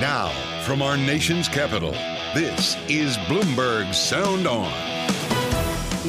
Now, 0.00 0.28
from 0.62 0.80
our 0.80 0.96
nation's 0.96 1.48
capital, 1.48 1.90
this 2.32 2.76
is 2.88 3.16
Bloomberg 3.26 3.92
Sound 3.92 4.46
On. 4.46 4.97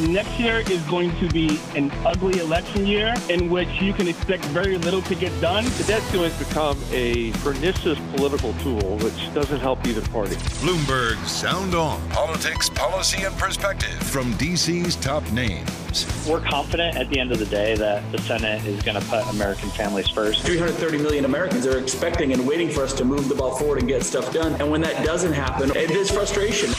Next 0.08 0.39
year 0.39 0.59
is 0.59 0.81
going 0.84 1.12
to 1.20 1.27
be 1.27 1.59
an 1.76 1.91
ugly 2.05 2.39
election 2.39 2.85
year 2.85 3.13
in 3.30 3.49
which 3.49 3.67
you 3.81 3.91
can 3.91 4.08
expect 4.08 4.45
very 4.45 4.77
little 4.77 5.02
to 5.03 5.16
get 5.16 5.39
done. 5.41 5.66
The 5.77 5.84
debt 5.88 6.02
ceiling 6.03 6.31
has 6.31 6.48
become 6.48 6.81
a 6.91 7.31
pernicious 7.34 7.99
political 8.16 8.53
tool 8.53 8.98
which 8.99 9.34
doesn't 9.34 9.59
help 9.59 9.85
either 9.85 10.02
party. 10.09 10.35
Bloomberg 10.62 11.23
Sound 11.25 11.75
On. 11.75 11.99
Politics, 12.09 12.70
policy, 12.70 13.23
and 13.23 13.35
perspective 13.38 14.02
from 14.03 14.34
DC's 14.35 14.95
top 14.95 15.30
names. 15.31 15.70
We're 16.27 16.41
confident 16.41 16.95
at 16.95 17.09
the 17.09 17.20
end 17.20 17.31
of 17.31 17.39
the 17.39 17.45
day 17.47 17.75
that 17.75 18.09
the 18.11 18.20
Senate 18.20 18.66
is 18.66 18.81
going 18.84 19.00
to 19.00 19.05
put 19.08 19.27
American 19.34 19.70
families 19.70 20.08
first. 20.08 20.44
330 20.44 20.97
million 21.00 21.25
Americans 21.25 21.66
are 21.67 21.77
expecting 21.77 22.31
and 22.31 22.47
waiting 22.47 22.70
for 22.70 22.84
us 22.84 22.94
to 22.94 23.05
move 23.05 23.27
the 23.27 23.36
ball 23.36 23.55
forward 23.55 23.80
and 23.80 23.88
get 23.88 24.03
stuff 24.03 24.31
done. 24.34 24.53
And 24.61 24.72
when 24.72 24.81
that 24.81 25.05
doesn't 25.05 25.34
happen, 25.34 25.72
it 25.75 25.91
is 25.91 26.09
frustration. 26.09 26.69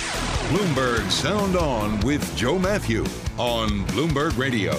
Bloomberg 0.50 1.08
Sound 1.12 1.54
On 1.56 2.00
with 2.00 2.36
Joe 2.36 2.58
Matthew 2.58 3.04
on 3.38 3.86
Bloomberg 3.86 4.36
Radio. 4.38 4.72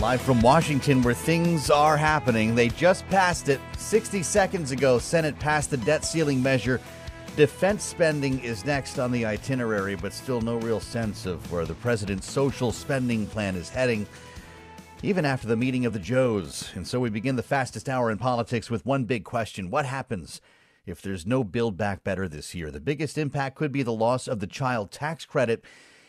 Live 0.00 0.22
from 0.22 0.40
Washington, 0.40 1.02
where 1.02 1.12
things 1.12 1.68
are 1.68 1.96
happening. 1.96 2.54
They 2.54 2.70
just 2.70 3.06
passed 3.08 3.50
it 3.50 3.60
60 3.76 4.22
seconds 4.22 4.70
ago. 4.70 4.98
Senate 4.98 5.38
passed 5.38 5.70
the 5.70 5.76
debt 5.76 6.06
ceiling 6.06 6.42
measure. 6.42 6.80
Defense 7.36 7.84
spending 7.84 8.40
is 8.40 8.64
next 8.64 8.98
on 8.98 9.12
the 9.12 9.24
itinerary, 9.26 9.94
but 9.94 10.12
still 10.12 10.40
no 10.40 10.56
real 10.56 10.80
sense 10.80 11.26
of 11.26 11.52
where 11.52 11.64
the 11.64 11.74
president's 11.74 12.30
social 12.30 12.72
spending 12.72 13.26
plan 13.26 13.56
is 13.56 13.68
heading, 13.68 14.06
even 15.02 15.24
after 15.24 15.46
the 15.46 15.56
meeting 15.56 15.86
of 15.86 15.92
the 15.92 15.98
Joes. 15.98 16.70
And 16.74 16.86
so 16.86 16.98
we 16.98 17.10
begin 17.10 17.36
the 17.36 17.42
fastest 17.42 17.88
hour 17.88 18.10
in 18.10 18.18
politics 18.18 18.70
with 18.70 18.86
one 18.86 19.04
big 19.04 19.24
question 19.24 19.70
What 19.70 19.86
happens 19.86 20.40
if 20.86 21.02
there's 21.02 21.26
no 21.26 21.44
Build 21.44 21.76
Back 21.76 22.04
Better 22.04 22.26
this 22.26 22.54
year? 22.54 22.70
The 22.70 22.80
biggest 22.80 23.18
impact 23.18 23.56
could 23.56 23.70
be 23.70 23.82
the 23.82 23.92
loss 23.92 24.26
of 24.26 24.40
the 24.40 24.46
child 24.46 24.90
tax 24.90 25.24
credit. 25.24 25.62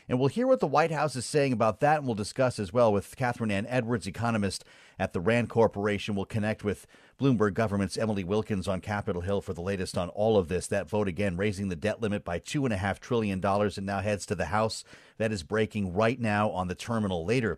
And 0.10 0.20
we'll 0.20 0.30
hear 0.30 0.48
what 0.48 0.60
the 0.60 0.68
White 0.68 0.92
House 0.92 1.16
is 1.16 1.26
saying 1.26 1.54
about 1.54 1.80
that, 1.80 2.00
and 2.00 2.06
we'll 2.06 2.16
discuss 2.16 2.60
as 2.60 2.74
well 2.74 2.92
with 2.92 3.16
Kathryn 3.16 3.52
Anne 3.52 3.68
Edwards, 3.68 4.08
economist 4.08 4.66
at 5.00 5.14
the 5.14 5.22
RAND 5.22 5.50
Corporation. 5.50 6.16
We'll 6.16 6.26
connect 6.26 6.64
with 6.64 6.86
Bloomberg 7.20 7.54
Government's 7.54 7.98
Emily 7.98 8.24
Wilkins 8.24 8.68
on 8.68 8.82
Capitol 8.82 9.22
Hill 9.22 9.42
for 9.42 9.54
the 9.54 9.62
latest 9.62 9.98
on 9.98 10.10
all 10.10 10.38
of 10.38 10.48
this. 10.48 10.68
That 10.68 10.90
vote 10.90 11.08
again 11.08 11.38
raising 11.38 11.70
the 11.70 11.76
debt 11.76 12.02
limit 12.02 12.26
by 12.26 12.40
$2.5 12.40 13.00
trillion 13.00 13.44
and 13.44 13.86
now 13.86 14.00
heads 14.00 14.26
to 14.26 14.36
the 14.36 14.46
House. 14.46 14.84
That 15.18 15.32
is 15.32 15.44
breaking 15.44 15.94
right 15.94 16.20
now 16.20 16.50
on 16.50 16.68
the 16.68 16.76
terminal 16.76 17.26
later. 17.26 17.58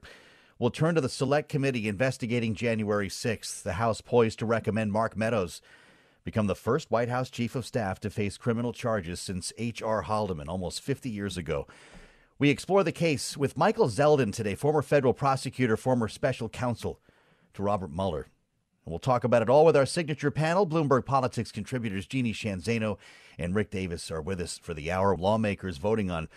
We'll 0.60 0.70
turn 0.70 0.96
to 0.96 1.02
the 1.02 1.10
Select 1.10 1.50
Committee 1.50 1.88
investigating 1.88 2.56
January 2.56 3.10
6th. 3.10 3.64
The 3.64 3.74
House 3.74 4.02
poised 4.02 4.40
to 4.40 4.46
recommend 4.46 4.92
Mark 4.92 5.18
Meadows 5.18 5.62
become 6.24 6.48
the 6.48 6.56
first 6.56 6.92
White 6.92 7.10
House 7.10 7.30
chief 7.30 7.56
of 7.56 7.66
staff 7.66 8.00
to 8.02 8.10
face 8.10 8.38
criminal 8.38 8.72
charges 8.72 9.20
since 9.20 9.52
H.R. 9.58 10.04
Haldeman 10.04 10.48
almost 10.48 10.82
50 10.82 11.10
years 11.10 11.38
ago. 11.38 11.68
We 12.40 12.50
explore 12.50 12.84
the 12.84 12.92
case 12.92 13.38
with 13.38 13.58
Michael 13.58 13.88
Zeldin 13.88 14.34
today, 14.34 14.56
former 14.56 14.82
federal 14.82 15.14
prosecutor, 15.14 15.78
former 15.78 16.08
special 16.08 16.50
counsel 16.50 17.00
to 17.54 17.62
Robert 17.62 17.92
Mueller. 17.92 18.28
And 18.86 18.92
we'll 18.92 19.00
talk 19.00 19.24
about 19.24 19.44
it 19.44 19.50
all 19.50 19.66
with 19.66 19.78
our 19.78 19.86
signature 19.86 20.32
panel. 20.32 20.66
Bloomberg 20.66 21.06
Politics 21.06 21.52
contributors 21.52 22.08
Jeannie 22.08 22.34
Sheehan 22.34 22.60
Zaino 22.60 22.98
and 23.38 23.56
Rick 23.56 23.70
Davis 23.70 24.10
are 24.10 24.22
with 24.22 24.42
us 24.42 24.58
for 24.58 24.74
the 24.74 24.92
hour. 24.92 25.16
Lawmakers 25.16 25.78
voting 25.78 26.10
on 26.10 26.28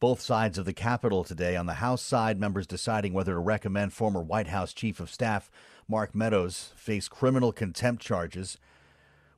both 0.00 0.20
sides 0.20 0.56
of 0.56 0.64
the 0.64 0.72
Capitol 0.72 1.22
today. 1.22 1.54
On 1.54 1.66
the 1.66 1.74
House 1.74 2.02
side, 2.02 2.40
members 2.40 2.66
deciding 2.66 3.12
whether 3.12 3.34
to 3.34 3.38
recommend 3.38 3.92
former 3.92 4.22
White 4.22 4.48
House 4.48 4.72
Chief 4.72 5.00
of 5.00 5.10
Staff 5.10 5.50
Mark 5.86 6.14
Meadows 6.14 6.72
face 6.76 7.08
criminal 7.08 7.52
contempt 7.52 8.02
charges. 8.02 8.58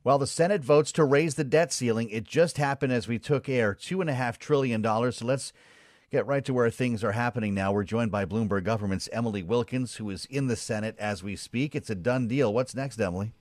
While 0.01 0.17
the 0.17 0.27
Senate 0.27 0.63
votes 0.63 0.91
to 0.93 1.03
raise 1.03 1.35
the 1.35 1.43
debt 1.43 1.73
ceiling, 1.73 2.09
it 2.09 2.23
just 2.23 2.57
happened 2.57 2.93
as 2.93 3.07
we 3.07 3.19
took 3.19 3.49
air 3.49 3.75
$2.5 3.75 4.37
trillion. 4.37 4.81
So 5.11 5.25
let's 5.25 5.51
get 6.15 6.27
right 6.27 6.45
to 6.45 6.53
where 6.53 6.69
things 6.69 7.03
are 7.03 7.11
happening 7.11 7.53
now. 7.53 7.73
We're 7.73 7.83
joined 7.83 8.09
by 8.09 8.23
Bloomberg 8.23 8.63
Government's 8.63 9.09
Emily 9.11 9.43
Wilkins, 9.43 9.95
who 9.97 10.09
is 10.09 10.23
in 10.27 10.47
the 10.47 10.55
Senate 10.55 10.95
as 10.97 11.21
we 11.21 11.35
speak. 11.35 11.75
It's 11.75 11.89
a 11.89 11.95
done 11.95 12.29
deal. 12.29 12.53
What's 12.53 12.73
next, 12.73 13.01
Emily? 13.01 13.33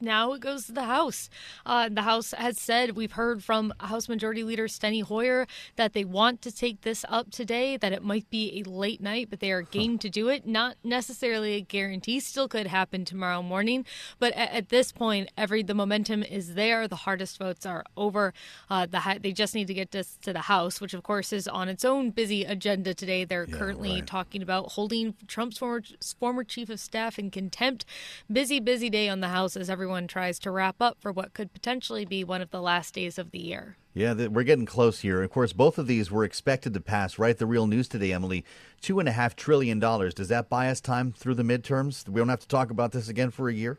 Now 0.00 0.32
it 0.32 0.40
goes 0.40 0.66
to 0.66 0.72
the 0.72 0.84
House. 0.84 1.28
Uh, 1.66 1.88
the 1.88 2.02
House 2.02 2.32
has 2.32 2.60
said, 2.60 2.96
we've 2.96 3.12
heard 3.12 3.42
from 3.42 3.72
House 3.80 4.08
Majority 4.08 4.42
Leader 4.42 4.68
Steny 4.68 5.02
Hoyer 5.02 5.46
that 5.76 5.92
they 5.92 6.04
want 6.04 6.42
to 6.42 6.52
take 6.52 6.82
this 6.82 7.04
up 7.08 7.30
today, 7.30 7.76
that 7.76 7.92
it 7.92 8.02
might 8.02 8.28
be 8.30 8.60
a 8.60 8.68
late 8.68 9.00
night, 9.00 9.28
but 9.30 9.40
they 9.40 9.50
are 9.50 9.62
game 9.62 9.98
to 9.98 10.08
do 10.08 10.28
it. 10.28 10.46
Not 10.46 10.76
necessarily 10.84 11.54
a 11.54 11.60
guarantee, 11.60 12.20
still 12.20 12.48
could 12.48 12.68
happen 12.68 13.04
tomorrow 13.04 13.42
morning. 13.42 13.84
But 14.18 14.32
at, 14.34 14.52
at 14.52 14.68
this 14.68 14.92
point, 14.92 15.30
every 15.36 15.62
the 15.62 15.74
momentum 15.74 16.22
is 16.22 16.54
there. 16.54 16.86
The 16.86 16.96
hardest 16.96 17.38
votes 17.38 17.66
are 17.66 17.84
over. 17.96 18.32
Uh, 18.70 18.86
the 18.86 19.18
They 19.20 19.32
just 19.32 19.54
need 19.54 19.66
to 19.66 19.74
get 19.74 19.90
this 19.90 20.16
to 20.22 20.32
the 20.32 20.42
House, 20.42 20.80
which 20.80 20.94
of 20.94 21.02
course 21.02 21.32
is 21.32 21.48
on 21.48 21.68
its 21.68 21.84
own 21.84 22.10
busy 22.10 22.44
agenda 22.44 22.94
today. 22.94 23.24
They're 23.24 23.46
yeah, 23.48 23.56
currently 23.56 23.94
right. 23.94 24.06
talking 24.06 24.42
about 24.42 24.72
holding 24.72 25.14
Trump's 25.26 25.58
former, 25.58 25.82
former 26.18 26.44
chief 26.44 26.70
of 26.70 26.80
staff 26.80 27.18
in 27.18 27.30
contempt. 27.30 27.84
Busy, 28.30 28.60
busy 28.60 28.90
day 28.90 29.08
on 29.08 29.20
the 29.20 29.28
House 29.28 29.56
as 29.56 29.68
everyone 29.68 29.87
everyone 29.88 30.06
tries 30.06 30.38
to 30.38 30.50
wrap 30.50 30.82
up 30.82 30.98
for 31.00 31.10
what 31.10 31.32
could 31.32 31.50
potentially 31.50 32.04
be 32.04 32.22
one 32.22 32.42
of 32.42 32.50
the 32.50 32.60
last 32.60 32.92
days 32.92 33.18
of 33.18 33.30
the 33.30 33.38
year. 33.38 33.78
Yeah, 33.94 34.26
we're 34.26 34.42
getting 34.42 34.66
close 34.66 35.00
here. 35.00 35.22
Of 35.22 35.30
course, 35.30 35.54
both 35.54 35.78
of 35.78 35.86
these 35.86 36.10
were 36.10 36.24
expected 36.24 36.74
to 36.74 36.80
pass, 36.82 37.18
right? 37.18 37.38
The 37.38 37.46
real 37.46 37.66
news 37.66 37.88
today, 37.88 38.12
Emily. 38.12 38.44
Two 38.82 39.00
and 39.00 39.08
a 39.08 39.12
half 39.12 39.34
trillion 39.34 39.78
dollars. 39.80 40.12
Does 40.12 40.28
that 40.28 40.50
buy 40.50 40.68
us 40.68 40.82
time 40.82 41.10
through 41.10 41.36
the 41.36 41.42
midterms? 41.42 42.06
We 42.06 42.20
don't 42.20 42.28
have 42.28 42.40
to 42.40 42.48
talk 42.48 42.70
about 42.70 42.92
this 42.92 43.08
again 43.08 43.30
for 43.30 43.48
a 43.48 43.54
year? 43.54 43.78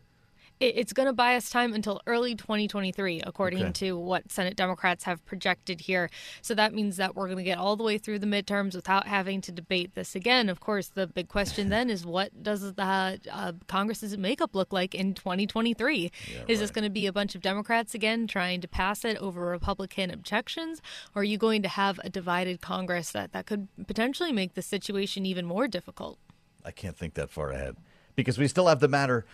It's 0.59 0.91
going 0.91 1.07
to 1.07 1.13
buy 1.13 1.35
us 1.35 1.49
time 1.49 1.73
until 1.73 2.01
early 2.05 2.35
2023, 2.35 3.21
according 3.25 3.63
okay. 3.63 3.71
to 3.71 3.97
what 3.97 4.29
Senate 4.29 4.57
Democrats 4.57 5.05
have 5.05 5.25
projected 5.25 5.81
here. 5.81 6.09
So 6.41 6.53
that 6.55 6.73
means 6.73 6.97
that 6.97 7.15
we're 7.15 7.27
going 7.27 7.37
to 7.37 7.43
get 7.43 7.57
all 7.57 7.77
the 7.77 7.83
way 7.83 7.97
through 7.97 8.19
the 8.19 8.27
midterms 8.27 8.75
without 8.75 9.07
having 9.07 9.39
to 9.41 9.53
debate 9.53 9.95
this 9.95 10.15
again. 10.15 10.49
Of 10.49 10.59
course, 10.59 10.87
the 10.87 11.07
big 11.07 11.29
question 11.29 11.69
then 11.69 11.89
is 11.89 12.05
what 12.05 12.43
does 12.43 12.73
the 12.73 13.19
uh, 13.31 13.53
Congress's 13.67 14.17
makeup 14.17 14.53
look 14.53 14.73
like 14.73 14.93
in 14.93 15.13
2023? 15.13 15.97
Yeah, 15.97 16.09
is 16.09 16.39
right. 16.39 16.57
this 16.59 16.71
going 16.71 16.83
to 16.83 16.89
be 16.89 17.07
a 17.07 17.13
bunch 17.13 17.35
of 17.35 17.41
Democrats 17.41 17.93
again 17.93 18.27
trying 18.27 18.59
to 18.61 18.67
pass 18.67 19.05
it 19.05 19.15
over 19.17 19.45
Republican 19.45 20.11
objections? 20.11 20.81
Or 21.15 21.21
are 21.21 21.25
you 21.25 21.37
going 21.37 21.61
to 21.61 21.69
have 21.69 21.99
a 22.03 22.09
divided 22.09 22.59
Congress 22.59 23.11
that, 23.11 23.31
that 23.31 23.45
could 23.45 23.69
potentially 23.87 24.33
make 24.33 24.55
the 24.55 24.61
situation 24.61 25.25
even 25.25 25.45
more 25.45 25.69
difficult? 25.69 26.19
I 26.65 26.71
can't 26.71 26.97
think 26.97 27.13
that 27.13 27.29
far 27.29 27.51
ahead 27.51 27.77
because 28.15 28.37
we 28.37 28.49
still 28.49 28.67
have 28.67 28.81
the 28.81 28.89
matter 28.89 29.25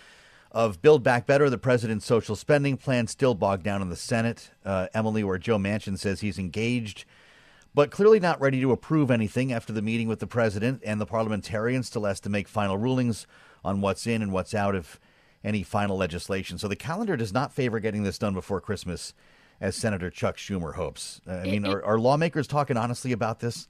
of 0.55 0.81
Build 0.81 1.03
Back 1.03 1.27
Better, 1.27 1.49
the 1.49 1.57
president's 1.57 2.05
social 2.05 2.33
spending 2.33 2.77
plan 2.77 3.07
still 3.07 3.35
bogged 3.35 3.63
down 3.63 3.81
in 3.81 3.89
the 3.89 3.95
Senate. 3.97 4.51
Uh, 4.63 4.87
Emily, 4.93 5.21
where 5.21 5.37
Joe 5.37 5.57
Manchin 5.57 5.99
says 5.99 6.21
he's 6.21 6.39
engaged, 6.39 7.03
but 7.73 7.91
clearly 7.91 8.21
not 8.21 8.39
ready 8.39 8.61
to 8.61 8.71
approve 8.71 9.11
anything 9.11 9.51
after 9.51 9.73
the 9.73 9.81
meeting 9.81 10.07
with 10.07 10.19
the 10.19 10.27
president 10.27 10.81
and 10.85 11.01
the 11.01 11.05
parliamentarians 11.05 11.87
still 11.87 12.05
has 12.05 12.21
to 12.21 12.29
make 12.29 12.47
final 12.47 12.77
rulings 12.77 13.27
on 13.65 13.81
what's 13.81 14.07
in 14.07 14.21
and 14.21 14.31
what's 14.31 14.53
out 14.53 14.75
of 14.75 14.97
any 15.43 15.61
final 15.61 15.97
legislation. 15.97 16.57
So 16.57 16.69
the 16.69 16.75
calendar 16.77 17.17
does 17.17 17.33
not 17.33 17.51
favor 17.51 17.81
getting 17.81 18.03
this 18.03 18.17
done 18.17 18.33
before 18.33 18.61
Christmas, 18.61 19.13
as 19.59 19.75
Senator 19.75 20.09
Chuck 20.09 20.37
Schumer 20.37 20.75
hopes. 20.75 21.19
I 21.27 21.43
mean, 21.43 21.65
are, 21.65 21.83
are 21.83 21.99
lawmakers 21.99 22.47
talking 22.47 22.77
honestly 22.77 23.11
about 23.11 23.41
this? 23.41 23.67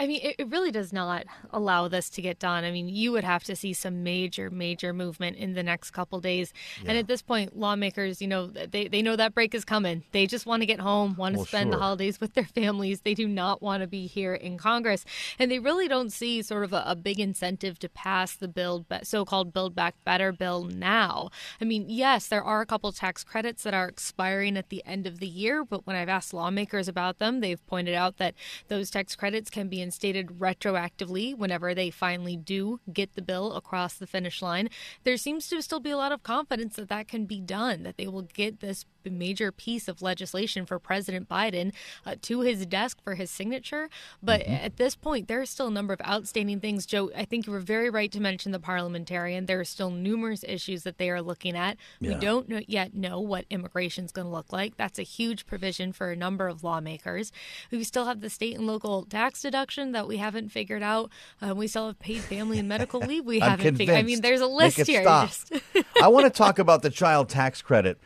I 0.00 0.06
mean, 0.06 0.20
it, 0.22 0.36
it, 0.38 0.48
really 0.48 0.70
does 0.70 0.92
not 0.92 1.26
allow 1.52 1.88
this 1.88 2.08
to 2.10 2.22
get 2.22 2.38
done. 2.38 2.62
I 2.62 2.70
mean, 2.70 2.88
you 2.88 3.10
would 3.10 3.24
have 3.24 3.42
to 3.44 3.56
see 3.56 3.72
some 3.72 4.04
major, 4.04 4.48
major 4.48 4.92
movement 4.92 5.36
in 5.36 5.54
the 5.54 5.62
next 5.64 5.90
couple 5.90 6.20
days. 6.20 6.52
Yeah. 6.82 6.90
And 6.90 6.98
at 6.98 7.08
this 7.08 7.20
point, 7.20 7.58
lawmakers, 7.58 8.22
you 8.22 8.28
know, 8.28 8.46
they, 8.46 8.86
they 8.86 9.02
know 9.02 9.16
that 9.16 9.34
break 9.34 9.56
is 9.56 9.64
coming. 9.64 10.04
They 10.12 10.28
just 10.28 10.46
want 10.46 10.62
to 10.62 10.66
get 10.66 10.78
home, 10.78 11.16
want 11.16 11.34
to 11.34 11.38
well, 11.38 11.46
spend 11.46 11.64
sure. 11.64 11.72
the 11.72 11.82
holidays 11.82 12.20
with 12.20 12.34
their 12.34 12.44
families. 12.44 13.00
They 13.00 13.14
do 13.14 13.26
not 13.26 13.60
want 13.60 13.82
to 13.82 13.88
be 13.88 14.06
here 14.06 14.34
in 14.34 14.56
Congress. 14.56 15.04
And 15.36 15.50
they 15.50 15.58
really 15.58 15.88
don't 15.88 16.12
see 16.12 16.42
sort 16.42 16.62
of 16.62 16.72
a, 16.72 16.84
a 16.86 16.94
big 16.94 17.18
incentive 17.18 17.80
to 17.80 17.88
pass 17.88 18.36
the 18.36 18.48
build, 18.48 18.86
so 19.02 19.24
called 19.24 19.52
Build 19.52 19.74
Back 19.74 19.96
Better 20.04 20.30
bill 20.30 20.62
now. 20.62 21.30
I 21.60 21.64
mean, 21.64 21.86
yes, 21.88 22.28
there 22.28 22.44
are 22.44 22.60
a 22.60 22.66
couple 22.66 22.92
tax 22.92 23.24
credits 23.24 23.64
that 23.64 23.74
are 23.74 23.88
expiring 23.88 24.56
at 24.56 24.68
the 24.68 24.82
end 24.86 25.08
of 25.08 25.18
the 25.18 25.26
year, 25.26 25.64
but 25.64 25.88
when 25.88 25.96
I've 25.96 26.08
asked 26.08 26.32
lawmakers 26.32 26.86
about 26.86 27.18
them, 27.18 27.40
they've 27.40 27.66
pointed 27.66 27.94
out 27.94 28.18
that 28.18 28.34
those 28.68 28.92
tax 28.92 29.16
credits 29.16 29.50
can 29.50 29.68
be 29.68 29.87
reinstated 29.88 30.38
retroactively 30.38 31.34
whenever 31.34 31.74
they 31.74 31.88
finally 31.88 32.36
do 32.36 32.78
get 32.92 33.14
the 33.14 33.22
bill 33.22 33.54
across 33.54 33.94
the 33.94 34.06
finish 34.06 34.42
line. 34.42 34.68
There 35.04 35.16
seems 35.16 35.48
to 35.48 35.62
still 35.62 35.80
be 35.80 35.90
a 35.90 35.96
lot 35.96 36.12
of 36.12 36.22
confidence 36.22 36.76
that 36.76 36.90
that 36.90 37.08
can 37.08 37.24
be 37.24 37.40
done, 37.40 37.84
that 37.84 37.96
they 37.96 38.06
will 38.06 38.22
get 38.22 38.60
this 38.60 38.84
major 39.04 39.52
piece 39.52 39.88
of 39.88 40.02
legislation 40.02 40.66
for 40.66 40.78
President 40.78 41.28
Biden 41.28 41.72
uh, 42.04 42.16
to 42.22 42.40
his 42.40 42.66
desk 42.66 42.98
for 43.02 43.14
his 43.14 43.30
signature. 43.30 43.88
But 44.22 44.42
mm-hmm. 44.42 44.52
at 44.52 44.76
this 44.76 44.96
point, 44.96 45.28
there 45.28 45.40
are 45.40 45.46
still 45.46 45.68
a 45.68 45.70
number 45.70 45.92
of 45.92 46.00
outstanding 46.02 46.60
things. 46.60 46.86
Joe, 46.86 47.10
I 47.16 47.24
think 47.24 47.46
you 47.46 47.52
were 47.52 47.60
very 47.60 47.90
right 47.90 48.10
to 48.12 48.20
mention 48.20 48.52
the 48.52 48.60
parliamentarian. 48.60 49.46
There 49.46 49.60
are 49.60 49.64
still 49.64 49.90
numerous 49.90 50.44
issues 50.46 50.82
that 50.82 50.98
they 50.98 51.10
are 51.10 51.22
looking 51.22 51.56
at. 51.56 51.76
Yeah. 52.00 52.14
We 52.14 52.14
don't 52.16 52.48
know, 52.48 52.60
yet 52.66 52.94
know 52.94 53.20
what 53.20 53.44
immigration 53.50 54.04
is 54.04 54.12
going 54.12 54.26
to 54.26 54.32
look 54.32 54.52
like. 54.52 54.76
That's 54.76 54.98
a 54.98 55.02
huge 55.02 55.46
provision 55.46 55.92
for 55.92 56.10
a 56.10 56.16
number 56.16 56.48
of 56.48 56.64
lawmakers. 56.64 57.32
We 57.70 57.84
still 57.84 58.06
have 58.06 58.20
the 58.20 58.30
state 58.30 58.56
and 58.56 58.66
local 58.66 59.04
tax 59.04 59.42
deduction 59.42 59.92
that 59.92 60.08
we 60.08 60.16
haven't 60.16 60.50
figured 60.50 60.82
out. 60.82 61.10
Uh, 61.40 61.54
we 61.54 61.66
still 61.68 61.86
have 61.86 61.98
paid 61.98 62.20
family 62.20 62.58
and 62.58 62.68
medical 62.68 63.00
leave 63.00 63.24
we 63.24 63.38
haven't 63.40 63.76
figured. 63.76 63.96
I 63.96 64.02
mean, 64.02 64.20
there's 64.20 64.40
a 64.40 64.46
list 64.46 64.78
here. 64.86 65.06
I 66.02 66.08
want 66.08 66.26
to 66.26 66.30
talk 66.30 66.58
about 66.58 66.82
the 66.82 66.90
child 66.90 67.28
tax 67.28 67.62
credit. 67.62 68.00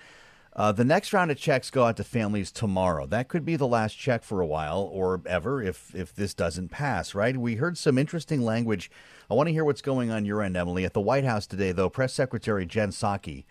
Uh, 0.54 0.70
the 0.70 0.84
next 0.84 1.14
round 1.14 1.31
of 1.31 1.38
checks 1.38 1.70
go 1.70 1.84
out 1.84 1.96
to 1.96 2.04
families 2.04 2.52
tomorrow. 2.52 3.06
That 3.06 3.28
could 3.28 3.44
be 3.44 3.56
the 3.56 3.66
last 3.66 3.94
check 3.94 4.22
for 4.22 4.43
a 4.43 4.46
while 4.46 4.88
or 4.93 5.22
ever 5.25 5.62
if 5.62 5.94
if 5.94 6.14
this 6.14 6.34
doesn't 6.34 6.69
pass, 6.69 7.14
right? 7.14 7.37
We 7.37 7.54
heard 7.54 7.78
some 7.78 7.96
interesting 7.96 8.43
language. 8.43 8.90
I 9.31 9.34
want 9.34 9.46
to 9.46 9.52
hear 9.52 9.64
what's 9.64 9.81
going 9.81 10.10
on 10.10 10.26
your 10.26 10.43
end, 10.43 10.56
Emily. 10.56 10.84
At 10.84 10.93
the 10.93 11.00
White 11.00 11.25
House 11.25 11.46
today, 11.46 11.72
though, 11.72 11.88
Press 11.88 12.12
Secretary 12.12 12.66
Jen 12.66 12.90
Psaki 12.90 13.44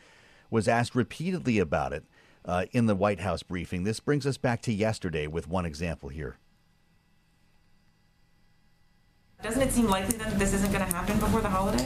was 0.52 0.68
asked 0.68 0.94
repeatedly 0.94 1.58
about 1.58 1.92
it 1.92 2.04
uh, 2.46 2.66
in 2.72 2.86
the 2.86 2.96
White 2.96 3.22
House 3.22 3.42
briefing. 3.42 3.84
This 3.84 4.00
brings 4.00 4.28
us 4.28 4.38
back 4.38 4.62
to 4.64 4.74
yesterday 4.74 5.26
with 5.26 5.48
one 5.48 5.66
example 5.66 6.10
here. 6.10 6.38
Doesn't 9.42 9.62
it 9.64 9.72
seem 9.72 9.88
likely 9.88 10.18
that 10.20 10.38
this 10.38 10.54
isn't 10.54 10.72
going 10.72 10.86
to 10.86 10.96
happen 10.96 11.18
before 11.20 11.42
the 11.42 11.50
holiday? 11.50 11.84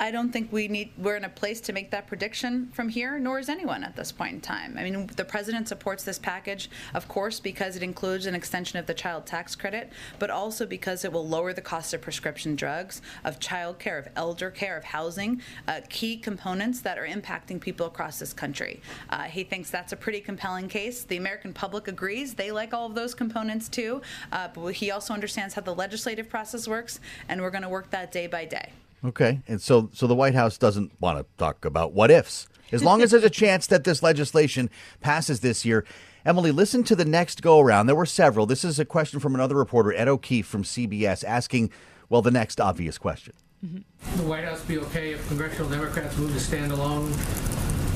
I 0.00 0.10
don't 0.10 0.32
think 0.32 0.52
we 0.52 0.66
need, 0.66 0.90
we're 0.98 1.14
in 1.14 1.24
a 1.24 1.28
place 1.28 1.60
to 1.62 1.72
make 1.72 1.92
that 1.92 2.08
prediction 2.08 2.70
from 2.72 2.88
here, 2.88 3.20
nor 3.20 3.38
is 3.38 3.48
anyone 3.48 3.84
at 3.84 3.94
this 3.94 4.10
point 4.10 4.34
in 4.34 4.40
time. 4.40 4.76
I 4.76 4.82
mean, 4.82 5.08
the 5.16 5.24
president 5.24 5.68
supports 5.68 6.02
this 6.02 6.18
package, 6.18 6.70
of 6.94 7.06
course, 7.06 7.38
because 7.38 7.76
it 7.76 7.84
includes 7.84 8.26
an 8.26 8.34
extension 8.34 8.80
of 8.80 8.86
the 8.86 8.94
child 8.94 9.26
tax 9.26 9.54
credit, 9.54 9.92
but 10.18 10.30
also 10.30 10.66
because 10.66 11.04
it 11.04 11.12
will 11.12 11.26
lower 11.26 11.52
the 11.52 11.60
cost 11.60 11.94
of 11.94 12.00
prescription 12.00 12.56
drugs, 12.56 13.00
of 13.24 13.38
child 13.38 13.78
care, 13.78 13.98
of 13.98 14.08
elder 14.16 14.50
care, 14.50 14.76
of 14.76 14.82
housing, 14.82 15.40
uh, 15.68 15.80
key 15.88 16.16
components 16.16 16.80
that 16.80 16.98
are 16.98 17.06
impacting 17.06 17.60
people 17.60 17.86
across 17.86 18.18
this 18.18 18.32
country. 18.32 18.80
Uh, 19.10 19.22
he 19.22 19.44
thinks 19.44 19.70
that's 19.70 19.92
a 19.92 19.96
pretty 19.96 20.20
compelling 20.20 20.68
case. 20.68 21.04
The 21.04 21.16
American 21.16 21.52
public 21.52 21.86
agrees. 21.86 22.34
They 22.34 22.50
like 22.50 22.74
all 22.74 22.86
of 22.86 22.96
those 22.96 23.14
components 23.14 23.68
too, 23.68 24.02
uh, 24.32 24.48
but 24.52 24.72
he 24.72 24.90
also 24.90 25.14
understands 25.14 25.54
how 25.54 25.60
the 25.60 25.74
legislative 25.74 26.28
process 26.28 26.66
works 26.66 26.87
works, 26.88 27.00
and 27.28 27.42
we're 27.42 27.50
going 27.50 27.62
to 27.62 27.68
work 27.68 27.90
that 27.90 28.10
day 28.12 28.26
by 28.26 28.44
day. 28.44 28.72
Okay, 29.04 29.40
and 29.46 29.60
so 29.60 29.90
so 29.92 30.06
the 30.06 30.14
White 30.14 30.34
House 30.34 30.58
doesn't 30.58 30.92
want 31.00 31.18
to 31.18 31.26
talk 31.36 31.64
about 31.64 31.92
what 31.92 32.10
ifs. 32.10 32.48
As 32.72 32.82
long 32.82 33.00
as 33.00 33.12
there's 33.12 33.24
a 33.24 33.30
chance 33.30 33.66
that 33.68 33.84
this 33.84 34.02
legislation 34.02 34.68
passes 35.00 35.40
this 35.40 35.64
year. 35.64 35.86
Emily, 36.26 36.50
listen 36.50 36.84
to 36.84 36.94
the 36.94 37.04
next 37.04 37.40
go 37.40 37.60
around. 37.60 37.86
There 37.86 37.96
were 37.96 38.04
several. 38.04 38.44
This 38.44 38.62
is 38.62 38.78
a 38.78 38.84
question 38.84 39.20
from 39.20 39.34
another 39.34 39.54
reporter, 39.54 39.94
Ed 39.94 40.08
O'Keefe 40.08 40.46
from 40.46 40.64
CBS, 40.64 41.24
asking, 41.24 41.70
well, 42.10 42.20
the 42.20 42.30
next 42.30 42.60
obvious 42.60 42.98
question. 42.98 43.32
Mm-hmm. 43.64 44.18
The 44.18 44.28
White 44.28 44.44
House 44.44 44.60
be 44.62 44.76
okay 44.78 45.12
if 45.12 45.26
congressional 45.28 45.70
Democrats 45.70 46.18
move 46.18 46.34
to 46.34 46.40
stand 46.40 46.72
alone 46.72 47.10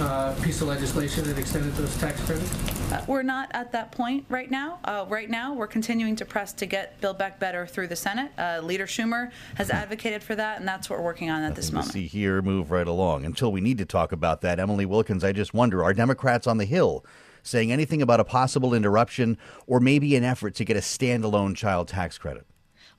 uh, 0.03 0.35
piece 0.43 0.61
of 0.61 0.69
legislation 0.69 1.25
that 1.25 1.39
extended 1.39 1.73
those 1.75 1.97
tax 1.99 2.21
credits? 2.25 2.53
Uh, 2.93 3.05
we're 3.07 3.23
not 3.23 3.51
at 3.53 3.73
that 3.73 3.93
point 3.93 4.25
right 4.29 4.51
now. 4.51 4.79
Uh, 4.85 5.05
right 5.09 5.31
now, 5.31 5.55
we're 5.55 5.67
continuing 5.67 6.17
to 6.17 6.25
press 6.25 6.53
to 6.55 6.67
get 6.67 7.01
Build 7.01 7.19
Back 7.19 7.39
Better 7.39 7.67
through 7.67 7.89
the 7.89 7.97
Senate. 7.97 8.33
Uh, 8.37 8.61
Leader 8.63 8.87
Schumer 8.87 9.31
has 9.55 9.71
advocated 9.71 10.23
for 10.23 10.35
that, 10.35 10.59
and 10.59 10.69
that's 10.69 10.91
what 10.91 10.99
we're 10.99 11.05
working 11.05 11.31
on 11.31 11.43
at 11.43 11.49
Nothing 11.49 11.55
this 11.55 11.73
moment. 11.73 11.93
see 11.93 12.07
here, 12.07 12.43
move 12.43 12.71
right 12.71 12.87
along. 12.87 13.25
Until 13.25 13.53
we 13.53 13.61
need 13.61 13.79
to 13.79 13.85
talk 13.85 14.13
about 14.13 14.41
that, 14.43 14.59
Emily 14.59 14.87
Wilkins, 14.87 15.25
I 15.25 15.33
just 15.33 15.55
wonder: 15.55 15.83
Are 15.83 15.95
Democrats 15.95 16.47
on 16.47 16.59
the 16.59 16.65
Hill 16.65 17.05
saying 17.43 17.73
anything 17.73 18.03
about 18.03 18.21
a 18.21 18.25
possible 18.25 18.75
interruption 18.75 19.37
or 19.67 19.81
maybe 19.81 20.15
an 20.17 20.25
effort 20.25 20.55
to 20.57 20.65
get 20.65 20.77
a 20.77 20.81
standalone 20.81 21.57
child 21.57 21.89
tax 21.89 22.19
credit? 22.19 22.47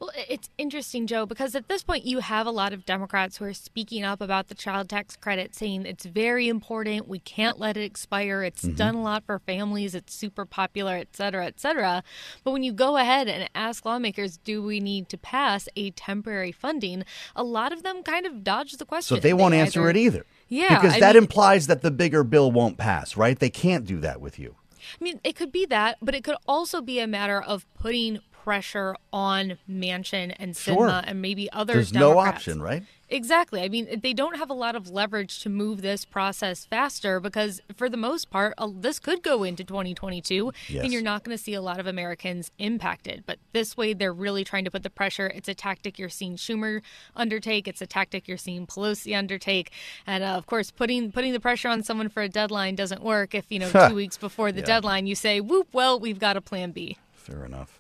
Well, 0.04 0.12
it's 0.28 0.50
interesting, 0.58 1.08
Joe, 1.08 1.26
because 1.26 1.56
at 1.56 1.70
this 1.70 1.82
point 1.82 2.04
you 2.04 2.20
have 2.20 2.46
a 2.46 2.52
lot 2.52 2.74
of 2.74 2.86
Democrats 2.86 3.38
who 3.38 3.46
are 3.46 3.54
speaking 3.54 4.04
up 4.04 4.20
about 4.20 4.50
the 4.50 4.54
child 4.54 4.90
tax 4.90 5.16
credit, 5.16 5.56
saying 5.56 5.86
it's 5.86 6.04
very 6.04 6.50
important. 6.50 7.08
We 7.08 7.20
can't 7.20 7.58
let 7.58 7.78
it 7.78 7.86
expire. 7.86 8.44
It's 8.44 8.66
mm-hmm. 8.66 8.76
done 8.76 8.96
a 8.96 9.02
lot 9.02 9.24
for 9.26 9.40
families. 9.40 9.96
It's 9.96 10.14
super 10.14 10.46
popular, 10.46 10.96
et 10.96 11.16
cetera, 11.16 11.46
et 11.46 11.58
cetera. 11.58 12.04
But 12.44 12.52
when 12.52 12.64
you 12.64 12.74
go 12.74 12.98
ahead 12.98 13.30
and 13.30 13.50
ask 13.56 13.86
lawmakers, 13.86 14.36
do 14.36 14.62
we 14.62 14.82
need 14.82 15.08
to 15.08 15.18
pass 15.18 15.70
a 15.78 15.92
temporary 15.92 16.52
funding? 16.52 17.06
A 17.34 17.44
lot 17.46 17.72
of 17.72 17.84
them 17.84 18.04
kind 18.04 18.26
of 18.26 18.44
dodge 18.44 18.74
the 18.74 18.86
question. 18.86 19.16
So 19.16 19.22
they 19.22 19.34
won't 19.34 19.52
they 19.52 19.62
answer 19.62 19.84
either, 19.84 19.90
it 19.90 19.98
either. 19.98 20.26
Yeah. 20.50 20.82
Because 20.82 20.98
I 20.98 21.00
that 21.00 21.16
mean, 21.16 21.24
implies 21.24 21.68
that 21.68 21.82
the 21.82 21.92
bigger 21.92 22.26
bill 22.26 22.52
won't 22.52 22.78
pass, 22.78 23.16
right? 23.16 23.40
They 23.40 23.50
can't 23.50 23.86
do 23.86 24.02
that 24.02 24.20
with 24.20 24.38
you. 24.38 24.58
I 25.00 25.02
mean, 25.02 25.22
it 25.24 25.38
could 25.38 25.54
be 25.54 25.66
that, 25.68 25.98
but 26.02 26.14
it 26.14 26.26
could 26.26 26.36
also 26.46 26.82
be 26.82 27.00
a 27.00 27.08
matter 27.08 27.42
of 27.42 27.66
putting 27.74 28.20
pressure 28.44 28.94
on 29.14 29.58
Manchin 29.70 30.36
and 30.38 30.54
Sinema 30.54 30.76
sure. 30.76 31.02
and 31.06 31.22
maybe 31.22 31.50
other 31.54 31.76
There's 31.76 31.92
Democrats. 31.92 32.14
no 32.14 32.20
option, 32.20 32.62
right? 32.62 32.84
Exactly. 33.08 33.62
I 33.62 33.70
mean, 33.70 34.02
they 34.02 34.12
don't 34.12 34.38
have 34.38 34.50
a 34.50 34.54
lot 34.54 34.76
of 34.76 34.90
leverage 34.90 35.40
to 35.44 35.50
move 35.50 35.82
this 35.82 36.04
process 36.04 36.66
faster 36.66 37.22
because, 37.22 37.62
for 37.74 37.88
the 37.88 37.96
most 37.96 38.30
part, 38.32 38.56
this 38.82 39.00
could 39.00 39.24
go 39.24 39.44
into 39.44 39.64
2022 39.64 40.52
yes. 40.68 40.84
and 40.84 40.92
you're 40.92 41.02
not 41.02 41.24
going 41.24 41.38
to 41.38 41.42
see 41.42 41.54
a 41.54 41.62
lot 41.62 41.80
of 41.80 41.88
Americans 41.88 42.52
impacted. 42.58 43.24
But 43.26 43.38
this 43.54 43.78
way, 43.78 43.94
they're 43.94 44.12
really 44.12 44.44
trying 44.44 44.66
to 44.66 44.72
put 44.72 44.84
the 44.84 44.90
pressure. 44.90 45.28
It's 45.34 45.48
a 45.48 45.54
tactic 45.54 45.98
you're 45.98 46.10
seeing 46.10 46.36
Schumer 46.36 46.82
undertake. 47.16 47.68
It's 47.68 47.82
a 47.82 47.88
tactic 47.88 48.28
you're 48.28 48.36
seeing 48.36 48.68
Pelosi 48.68 49.18
undertake. 49.18 49.72
And 50.06 50.22
uh, 50.22 50.28
of 50.28 50.48
course, 50.48 50.70
putting 50.70 51.14
putting 51.14 51.32
the 51.32 51.40
pressure 51.40 51.70
on 51.70 51.84
someone 51.84 52.10
for 52.10 52.24
a 52.24 52.30
deadline 52.30 52.76
doesn't 52.76 53.04
work. 53.04 53.34
If 53.36 53.46
you 53.50 53.60
know 53.60 53.70
two 53.88 53.96
weeks 53.96 54.18
before 54.18 54.52
the 54.52 54.60
yeah. 54.60 54.66
deadline, 54.66 55.08
you 55.08 55.16
say, 55.16 55.40
"Whoop! 55.40 55.70
Well, 55.72 55.98
we've 55.98 56.20
got 56.20 56.36
a 56.36 56.42
plan 56.42 56.72
B." 56.72 56.98
Fair 57.14 57.46
enough. 57.46 57.80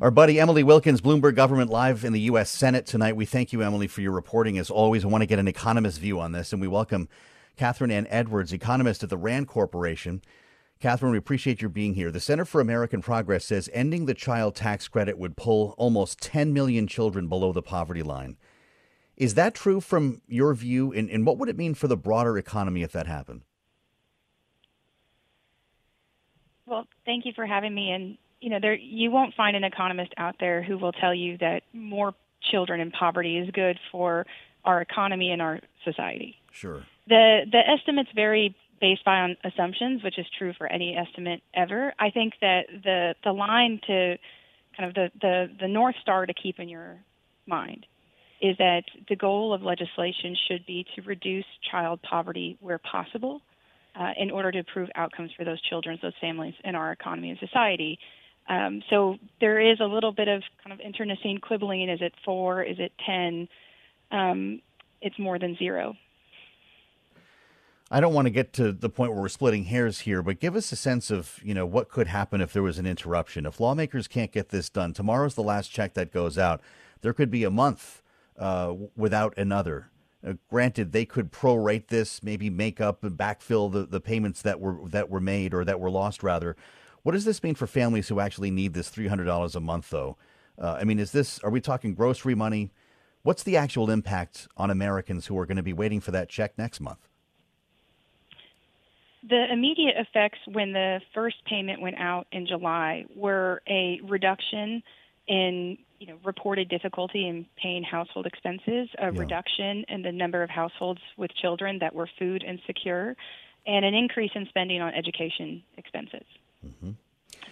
Our 0.00 0.12
buddy 0.12 0.38
Emily 0.38 0.62
Wilkins, 0.62 1.00
Bloomberg 1.00 1.34
Government 1.34 1.70
Live 1.70 2.04
in 2.04 2.12
the 2.12 2.20
U.S. 2.20 2.50
Senate 2.50 2.86
tonight. 2.86 3.16
We 3.16 3.24
thank 3.24 3.52
you, 3.52 3.62
Emily, 3.62 3.88
for 3.88 4.00
your 4.00 4.12
reporting. 4.12 4.56
As 4.56 4.70
always, 4.70 5.04
I 5.04 5.08
want 5.08 5.22
to 5.22 5.26
get 5.26 5.40
an 5.40 5.48
economist 5.48 5.98
view 5.98 6.20
on 6.20 6.30
this, 6.30 6.52
and 6.52 6.62
we 6.62 6.68
welcome 6.68 7.08
Kathryn 7.58 7.90
Anne 7.90 8.06
Edwards, 8.08 8.52
economist 8.52 9.02
at 9.02 9.10
the 9.10 9.16
RAND 9.16 9.48
Corporation. 9.48 10.22
Kathryn, 10.80 11.10
we 11.10 11.18
appreciate 11.18 11.60
your 11.60 11.68
being 11.68 11.94
here. 11.94 12.12
The 12.12 12.20
Center 12.20 12.44
for 12.44 12.60
American 12.60 13.02
Progress 13.02 13.44
says 13.44 13.68
ending 13.72 14.06
the 14.06 14.14
child 14.14 14.54
tax 14.54 14.86
credit 14.86 15.18
would 15.18 15.36
pull 15.36 15.74
almost 15.76 16.20
10 16.20 16.52
million 16.52 16.86
children 16.86 17.26
below 17.26 17.52
the 17.52 17.60
poverty 17.60 18.04
line. 18.04 18.36
Is 19.16 19.34
that 19.34 19.52
true 19.52 19.80
from 19.80 20.22
your 20.28 20.54
view? 20.54 20.92
And, 20.92 21.10
and 21.10 21.26
what 21.26 21.38
would 21.38 21.48
it 21.48 21.56
mean 21.56 21.74
for 21.74 21.88
the 21.88 21.96
broader 21.96 22.38
economy 22.38 22.84
if 22.84 22.92
that 22.92 23.08
happened? 23.08 23.42
Well, 26.66 26.86
thank 27.04 27.26
you 27.26 27.32
for 27.34 27.46
having 27.46 27.74
me. 27.74 27.90
And 27.90 28.16
you 28.40 28.50
know, 28.50 28.58
there 28.60 28.74
you 28.74 29.10
won't 29.10 29.34
find 29.34 29.56
an 29.56 29.64
economist 29.64 30.12
out 30.16 30.36
there 30.40 30.62
who 30.62 30.78
will 30.78 30.92
tell 30.92 31.14
you 31.14 31.38
that 31.38 31.62
more 31.72 32.14
children 32.50 32.80
in 32.80 32.90
poverty 32.90 33.38
is 33.38 33.50
good 33.50 33.78
for 33.90 34.26
our 34.64 34.80
economy 34.80 35.30
and 35.30 35.42
our 35.42 35.60
society. 35.84 36.36
Sure. 36.52 36.82
The 37.08 37.42
the 37.50 37.58
estimates 37.58 38.10
vary 38.14 38.54
based 38.80 39.06
on 39.06 39.36
assumptions, 39.44 40.02
which 40.02 40.18
is 40.18 40.26
true 40.38 40.52
for 40.56 40.66
any 40.66 40.96
estimate 40.96 41.42
ever. 41.54 41.92
I 41.98 42.10
think 42.10 42.34
that 42.40 42.66
the 42.84 43.14
the 43.24 43.32
line 43.32 43.80
to 43.86 44.16
kind 44.76 44.88
of 44.88 44.94
the 44.94 45.10
the, 45.20 45.50
the 45.60 45.68
north 45.68 45.96
star 46.00 46.26
to 46.26 46.34
keep 46.34 46.58
in 46.58 46.68
your 46.68 46.98
mind 47.46 47.86
is 48.40 48.56
that 48.58 48.84
the 49.08 49.16
goal 49.16 49.52
of 49.52 49.62
legislation 49.62 50.36
should 50.48 50.64
be 50.64 50.86
to 50.94 51.02
reduce 51.02 51.44
child 51.70 52.00
poverty 52.02 52.56
where 52.60 52.78
possible 52.78 53.42
uh, 53.98 54.10
in 54.16 54.30
order 54.30 54.52
to 54.52 54.58
improve 54.58 54.88
outcomes 54.94 55.30
for 55.36 55.44
those 55.44 55.60
children, 55.62 55.98
those 56.00 56.12
families, 56.20 56.54
in 56.62 56.76
our 56.76 56.92
economy 56.92 57.30
and 57.30 57.38
society. 57.40 57.98
Um, 58.48 58.82
so 58.88 59.16
there 59.40 59.60
is 59.60 59.78
a 59.80 59.84
little 59.84 60.12
bit 60.12 60.28
of 60.28 60.42
kind 60.64 60.72
of 60.72 60.80
internecine 60.80 61.38
quibbling. 61.38 61.88
Is 61.88 62.00
it 62.00 62.14
four? 62.24 62.62
Is 62.62 62.78
it 62.78 62.92
ten? 63.04 63.48
Um, 64.10 64.62
it's 65.02 65.18
more 65.18 65.38
than 65.38 65.56
zero. 65.56 65.94
I 67.90 68.00
don't 68.00 68.12
want 68.12 68.26
to 68.26 68.30
get 68.30 68.52
to 68.54 68.72
the 68.72 68.90
point 68.90 69.12
where 69.12 69.22
we're 69.22 69.28
splitting 69.28 69.64
hairs 69.64 70.00
here, 70.00 70.22
but 70.22 70.40
give 70.40 70.54
us 70.56 70.72
a 70.72 70.76
sense 70.76 71.10
of 71.10 71.40
you 71.42 71.54
know 71.54 71.66
what 71.66 71.88
could 71.88 72.06
happen 72.06 72.40
if 72.40 72.52
there 72.52 72.62
was 72.62 72.78
an 72.78 72.86
interruption. 72.86 73.46
If 73.46 73.60
lawmakers 73.60 74.08
can't 74.08 74.32
get 74.32 74.48
this 74.48 74.68
done, 74.68 74.92
tomorrow's 74.92 75.34
the 75.34 75.42
last 75.42 75.68
check 75.68 75.94
that 75.94 76.12
goes 76.12 76.38
out. 76.38 76.60
There 77.00 77.12
could 77.12 77.30
be 77.30 77.44
a 77.44 77.50
month 77.50 78.02
uh, 78.38 78.74
without 78.96 79.36
another. 79.36 79.90
Uh, 80.26 80.34
granted, 80.50 80.92
they 80.92 81.04
could 81.04 81.32
prorate 81.32 81.88
this, 81.88 82.22
maybe 82.22 82.50
make 82.50 82.80
up 82.80 83.04
and 83.04 83.16
backfill 83.16 83.70
the, 83.70 83.86
the 83.86 84.00
payments 84.00 84.42
that 84.42 84.60
were 84.60 84.78
that 84.88 85.08
were 85.08 85.20
made 85.20 85.54
or 85.54 85.64
that 85.64 85.80
were 85.80 85.90
lost 85.90 86.22
rather. 86.22 86.56
What 87.08 87.14
does 87.14 87.24
this 87.24 87.42
mean 87.42 87.54
for 87.54 87.66
families 87.66 88.08
who 88.08 88.20
actually 88.20 88.50
need 88.50 88.74
this 88.74 88.90
$300 88.90 89.56
a 89.56 89.60
month, 89.60 89.88
though? 89.88 90.18
Uh, 90.60 90.76
I 90.78 90.84
mean, 90.84 90.98
is 90.98 91.10
this, 91.10 91.38
are 91.38 91.48
we 91.48 91.58
talking 91.58 91.94
grocery 91.94 92.34
money? 92.34 92.70
What's 93.22 93.44
the 93.44 93.56
actual 93.56 93.88
impact 93.88 94.46
on 94.58 94.70
Americans 94.70 95.24
who 95.26 95.38
are 95.38 95.46
going 95.46 95.56
to 95.56 95.62
be 95.62 95.72
waiting 95.72 96.00
for 96.00 96.10
that 96.10 96.28
check 96.28 96.58
next 96.58 96.80
month? 96.80 97.08
The 99.26 99.50
immediate 99.50 99.94
effects 99.96 100.38
when 100.52 100.74
the 100.74 101.00
first 101.14 101.36
payment 101.46 101.80
went 101.80 101.96
out 101.96 102.26
in 102.30 102.46
July 102.46 103.06
were 103.16 103.62
a 103.66 104.02
reduction 104.04 104.82
in 105.26 105.78
you 106.00 106.08
know, 106.08 106.18
reported 106.26 106.68
difficulty 106.68 107.26
in 107.26 107.46
paying 107.56 107.84
household 107.84 108.26
expenses, 108.26 108.90
a 108.98 109.10
Yeah. 109.10 109.18
reduction 109.18 109.86
in 109.88 110.02
the 110.02 110.12
number 110.12 110.42
of 110.42 110.50
households 110.50 111.00
with 111.16 111.34
children 111.34 111.78
that 111.78 111.94
were 111.94 112.10
food 112.18 112.44
insecure, 112.44 113.16
and 113.66 113.86
an 113.86 113.94
increase 113.94 114.32
in 114.34 114.44
spending 114.50 114.82
on 114.82 114.92
education 114.92 115.62
expenses. 115.78 116.26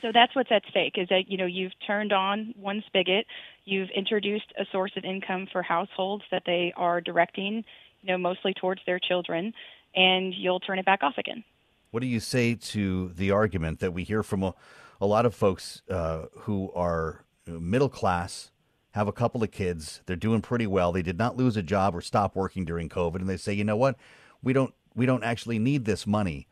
So 0.03 0.11
that's 0.13 0.35
what's 0.37 0.53
at 0.53 0.63
stake 0.71 0.95
is 0.97 1.09
that 1.09 1.29
you 1.29 1.37
know 1.37 1.47
you've 1.47 1.73
turned 1.87 2.13
on 2.13 2.55
one 2.57 2.83
spigot, 2.87 3.27
you've 3.65 3.89
introduced 3.91 4.53
a 4.59 4.65
source 4.71 4.93
of 4.97 5.05
income 5.05 5.49
for 5.51 5.63
households 5.63 6.25
that 6.31 6.43
they 6.47 6.73
are 6.77 7.01
directing, 7.01 7.65
you 8.03 8.09
know, 8.09 8.19
mostly 8.19 8.55
towards 8.55 8.81
their 8.87 8.99
children, 8.99 9.53
and 9.95 10.35
you'll 10.35 10.61
turn 10.61 10.79
it 10.79 10.85
back 10.85 11.03
off 11.03 11.15
again. 11.19 11.43
What 11.91 12.01
do 12.01 12.07
you 12.07 12.21
say 12.21 12.55
to 12.55 13.13
the 13.15 13.31
argument 13.31 13.81
that 13.81 13.93
we 13.93 14.05
hear 14.05 14.23
from 14.23 14.43
a, 14.43 14.55
a 15.01 15.07
lot 15.07 15.25
of 15.25 15.35
folks 15.35 15.83
uh, 15.91 16.27
who 16.41 16.71
are 16.75 17.25
middle 17.47 17.89
class, 17.89 18.51
have 18.93 19.09
a 19.09 19.13
couple 19.13 19.43
of 19.43 19.51
kids, 19.51 20.03
they're 20.07 20.17
doing 20.17 20.43
pretty 20.43 20.67
well, 20.67 20.93
they 20.93 21.03
did 21.03 21.19
not 21.19 21.37
lose 21.37 21.57
a 21.57 21.63
job 21.63 21.95
or 21.95 22.01
stop 22.01 22.37
working 22.37 22.65
during 22.65 22.89
COVID, 22.89 23.17
and 23.17 23.29
they 23.29 23.37
say, 23.37 23.53
you 23.53 23.65
know 23.65 23.77
what, 23.77 23.97
we 24.43 24.53
don't 24.53 24.75
we 24.95 25.07
don't 25.07 25.25
actually 25.25 25.59
need 25.59 25.85
this 25.85 26.07
money. 26.07 26.49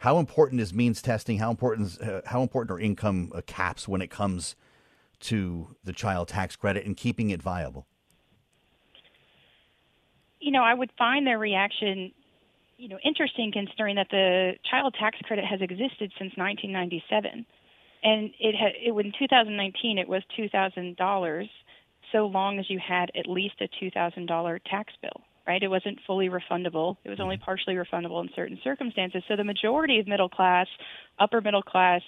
How 0.00 0.18
important 0.18 0.60
is 0.60 0.74
means 0.74 1.00
testing? 1.00 1.38
How 1.38 1.50
important 1.50 2.00
uh, 2.00 2.20
how 2.26 2.42
important 2.42 2.70
are 2.70 2.80
income 2.80 3.32
uh, 3.34 3.40
caps 3.46 3.88
when 3.88 4.02
it 4.02 4.10
comes 4.10 4.56
to 5.20 5.76
the 5.84 5.92
child 5.92 6.28
tax 6.28 6.56
credit 6.56 6.84
and 6.84 6.96
keeping 6.96 7.30
it 7.30 7.42
viable? 7.42 7.86
you 10.40 10.50
know, 10.50 10.62
I 10.62 10.74
would 10.74 10.90
find 10.98 11.26
their 11.26 11.38
reaction, 11.38 12.12
you 12.78 12.88
know, 12.88 12.98
interesting 13.04 13.52
considering 13.52 13.96
that 13.96 14.08
the 14.10 14.54
child 14.68 14.96
tax 14.98 15.18
credit 15.24 15.44
has 15.44 15.60
existed 15.60 16.12
since 16.18 16.32
1997, 16.36 17.46
and 18.02 18.30
it 18.40 18.54
had 18.56 18.72
it 18.80 18.92
in 18.92 19.12
2019 19.18 19.98
it 19.98 20.08
was 20.08 20.22
two 20.36 20.48
thousand 20.48 20.96
dollars, 20.96 21.48
so 22.10 22.26
long 22.26 22.58
as 22.58 22.68
you 22.70 22.80
had 22.80 23.10
at 23.14 23.26
least 23.26 23.60
a 23.60 23.68
two 23.78 23.90
thousand 23.90 24.26
dollar 24.26 24.58
tax 24.58 24.92
bill. 25.02 25.22
Right, 25.46 25.62
it 25.62 25.68
wasn't 25.68 25.98
fully 26.06 26.28
refundable. 26.28 26.96
It 27.02 27.10
was 27.10 27.18
only 27.18 27.36
mm-hmm. 27.36 27.44
partially 27.44 27.74
refundable 27.74 28.22
in 28.22 28.30
certain 28.36 28.58
circumstances. 28.62 29.22
So 29.26 29.36
the 29.36 29.44
majority 29.44 29.98
of 29.98 30.06
middle 30.06 30.28
class, 30.28 30.66
upper 31.18 31.40
middle 31.40 31.62
class, 31.62 32.02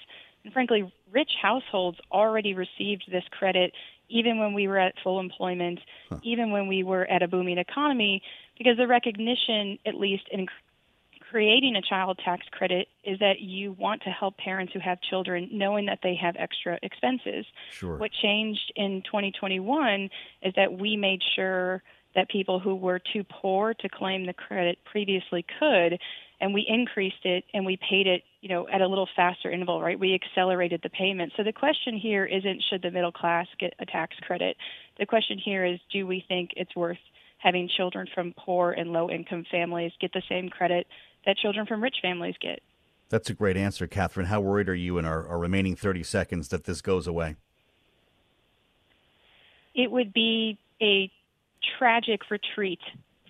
and 0.45 0.53
frankly, 0.53 0.93
rich 1.11 1.31
households 1.41 1.99
already 2.11 2.55
received 2.55 3.05
this 3.11 3.25
credit 3.31 3.73
even 4.09 4.39
when 4.39 4.53
we 4.53 4.69
were 4.69 4.79
at 4.79 4.95
full 5.03 5.19
employment, 5.19 5.81
even 6.23 6.51
when 6.51 6.69
we 6.69 6.83
were 6.83 7.07
at 7.07 7.23
a 7.23 7.29
booming 7.29 7.59
economy, 7.59 8.23
because 8.59 8.77
the 8.77 8.87
recognition, 8.87 9.79
at 9.87 9.95
least 9.95 10.25
in 10.31 10.47
creating 11.31 11.77
a 11.77 11.83
child 11.83 12.21
tax 12.23 12.47
credit, 12.51 12.89
is 13.05 13.19
that 13.21 13.41
you 13.41 13.73
want 13.73 14.03
to 14.03 14.11
help 14.11 14.37
parents 14.37 14.73
who 14.75 14.81
have 14.81 15.01
children 15.01 15.49
knowing 15.51 15.87
that 15.87 16.01
they 16.03 16.15
have 16.15 16.37
extra 16.39 16.79
expenses. 16.83 17.47
Sure. 17.71 17.97
What 17.97 18.11
changed 18.13 18.71
in 18.77 19.03
2021 19.07 20.11
is 20.43 20.53
that 20.57 20.79
we 20.79 20.97
made 20.97 21.23
sure 21.35 21.83
that 22.15 22.29
people 22.29 22.59
who 22.59 22.75
were 22.75 23.01
too 23.13 23.25
poor 23.25 23.75
to 23.75 23.89
claim 23.89 24.27
the 24.27 24.33
credit 24.33 24.79
previously 24.85 25.45
could 25.59 25.99
and 26.41 26.53
we 26.53 26.65
increased 26.69 27.25
it 27.25 27.45
and 27.55 27.65
we 27.65 27.79
paid 27.89 28.07
it 28.07 28.23
you 28.41 28.49
know 28.49 28.69
at 28.69 28.81
a 28.81 28.87
little 28.87 29.09
faster 29.15 29.51
interval 29.51 29.81
right 29.81 29.99
we 29.99 30.15
accelerated 30.15 30.81
the 30.83 30.91
payment 30.91 31.33
so 31.37 31.43
the 31.43 31.53
question 31.53 31.97
here 31.97 32.25
isn't 32.25 32.63
should 32.69 32.83
the 32.83 32.91
middle 32.91 33.13
class 33.13 33.47
get 33.59 33.75
a 33.79 33.87
tax 33.87 34.17
credit 34.23 34.57
the 34.99 35.07
question 35.07 35.39
here 35.39 35.65
is 35.65 35.79
do 35.93 36.07
we 36.07 36.25
think 36.29 36.51
it's 36.57 36.75
worth 36.77 36.99
having 37.39 37.69
children 37.77 38.07
from 38.15 38.35
poor 38.37 38.73
and 38.73 38.93
low 38.93 39.11
income 39.11 39.45
families 39.51 39.93
get 40.01 40.13
the 40.13 40.23
same 40.29 40.49
credit 40.49 40.87
that 41.27 41.37
children 41.37 41.67
from 41.67 41.83
rich 41.83 41.97
families 42.03 42.35
get 42.41 42.61
That's 43.09 43.31
a 43.31 43.35
great 43.35 43.57
answer, 43.57 43.87
Kathryn. 43.87 44.27
How 44.27 44.41
worried 44.41 44.69
are 44.69 44.75
you 44.75 44.97
in 44.99 45.05
our, 45.05 45.27
our 45.29 45.39
remaining 45.39 45.77
30 45.77 46.03
seconds 46.03 46.49
that 46.49 46.65
this 46.65 46.81
goes 46.81 47.07
away? 47.07 47.37
it 49.75 49.91
would 49.91 50.13
be 50.13 50.59
a 50.81 51.11
tragic 51.79 52.31
retreat 52.31 52.81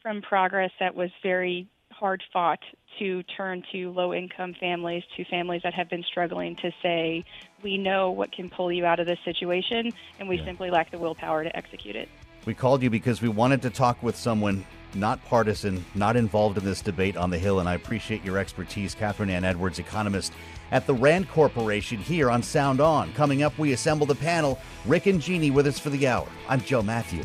from 0.03 0.23
progress 0.23 0.71
that 0.81 0.95
was 0.95 1.11
very 1.23 1.69
hard 1.91 2.23
fought 2.33 2.59
to 2.99 3.23
turn 3.23 3.63
to 3.73 3.91
low 3.93 4.13
income 4.13 4.55
families, 4.59 5.05
to 5.17 5.25
families 5.25 5.63
that 5.63 5.75
have 5.75 5.89
been 5.89 6.03
struggling 6.03 6.57
to 6.57 6.71
say, 6.83 7.25
we 7.63 7.79
know 7.79 8.11
what 8.11 8.33
can 8.33 8.51
pull 8.51 8.73
you 8.73 8.85
out 8.85 8.99
of 8.99 9.07
this 9.07 9.19
situation, 9.25 9.93
and 10.19 10.29
we 10.29 10.43
simply 10.45 10.71
lack 10.71 10.91
the 10.91 10.99
willpower 10.99 11.45
to 11.45 11.57
execute 11.57 11.97
it. 11.97 12.09
We 12.45 12.55
called 12.55 12.83
you 12.83 12.91
because 12.91 13.23
we 13.23 13.29
wanted 13.29 13.63
to 13.63 13.71
talk 13.71 14.03
with 14.03 14.17
someone 14.17 14.67
not 14.95 15.25
partisan, 15.25 15.85
not 15.95 16.17
involved 16.17 16.59
in 16.59 16.65
this 16.65 16.83
debate 16.83 17.17
on 17.17 17.31
the 17.31 17.39
Hill, 17.39 17.61
and 17.61 17.69
I 17.69 17.75
appreciate 17.75 18.25
your 18.25 18.37
expertise, 18.37 18.95
Kathryn 18.95 19.31
Anne 19.31 19.45
Edwards, 19.45 19.79
economist 19.79 20.33
at 20.71 20.87
the 20.87 20.95
Rand 20.95 21.29
Corporation 21.31 21.99
here 21.99 22.31
on 22.31 22.43
Sound 22.43 22.81
On. 22.81 23.13
Coming 23.15 23.43
up, 23.43 23.57
we 23.59 23.73
assemble 23.73 24.07
the 24.07 24.15
panel. 24.15 24.59
Rick 24.85 25.07
and 25.07 25.21
Jeannie 25.21 25.51
with 25.51 25.67
us 25.67 25.79
for 25.79 25.91
the 25.91 26.07
hour. 26.09 26.29
I'm 26.49 26.61
Joe 26.61 26.83
Matthew. 26.83 27.25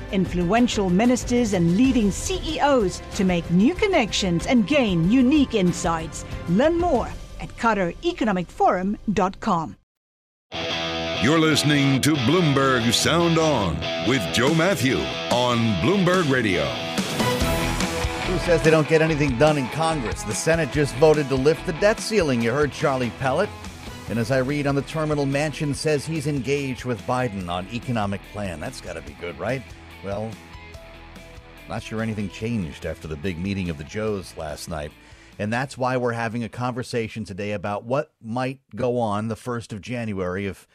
influential 0.11 0.89
ministers, 0.89 1.53
and 1.53 1.77
leading 1.77 2.11
CEOs 2.11 3.01
to 3.15 3.23
make 3.23 3.49
new 3.51 3.73
connections 3.73 4.47
and 4.47 4.67
gain 4.67 5.09
unique 5.11 5.55
insights. 5.55 6.25
Learn 6.49 6.77
more 6.77 7.07
at 7.39 7.55
QatarEconomicForum.com. 7.57 9.77
You're 11.21 11.39
listening 11.39 12.01
to 12.01 12.15
Bloomberg 12.15 12.91
Sound 12.91 13.37
On 13.37 13.75
with 14.09 14.21
Joe 14.33 14.55
Matthew 14.55 14.97
on 15.29 15.57
Bloomberg 15.81 16.31
Radio. 16.31 16.65
Who 18.25 18.39
says 18.39 18.63
they 18.63 18.71
don't 18.71 18.87
get 18.87 19.03
anything 19.03 19.37
done 19.37 19.59
in 19.59 19.67
Congress? 19.69 20.23
The 20.23 20.33
Senate 20.33 20.71
just 20.71 20.95
voted 20.95 21.29
to 21.29 21.35
lift 21.35 21.63
the 21.67 21.73
debt 21.73 21.99
ceiling. 21.99 22.41
You 22.41 22.51
heard 22.51 22.71
Charlie 22.71 23.11
Pellett. 23.19 23.49
And 24.09 24.17
as 24.17 24.31
I 24.31 24.39
read 24.39 24.65
on 24.65 24.73
the 24.73 24.81
terminal, 24.81 25.25
Manchin 25.25 25.75
says 25.75 26.05
he's 26.05 26.25
engaged 26.25 26.85
with 26.85 26.99
Biden 27.03 27.49
on 27.49 27.67
economic 27.71 28.21
plan. 28.31 28.59
That's 28.59 28.81
got 28.81 28.93
to 28.93 29.01
be 29.01 29.13
good, 29.21 29.39
right? 29.39 29.61
Well, 30.03 30.31
not 31.69 31.83
sure 31.83 32.01
anything 32.01 32.29
changed 32.29 32.85
after 32.85 33.07
the 33.07 33.15
big 33.15 33.37
meeting 33.37 33.69
of 33.69 33.77
the 33.77 33.83
Joes 33.83 34.35
last 34.35 34.67
night. 34.67 34.91
And 35.37 35.53
that's 35.53 35.77
why 35.77 35.97
we're 35.97 36.11
having 36.13 36.43
a 36.43 36.49
conversation 36.49 37.23
today 37.23 37.51
about 37.51 37.83
what 37.83 38.11
might 38.21 38.59
go 38.75 38.99
on 38.99 39.27
the 39.27 39.35
1st 39.35 39.73
of 39.73 39.81
January 39.81 40.47
if 40.47 40.67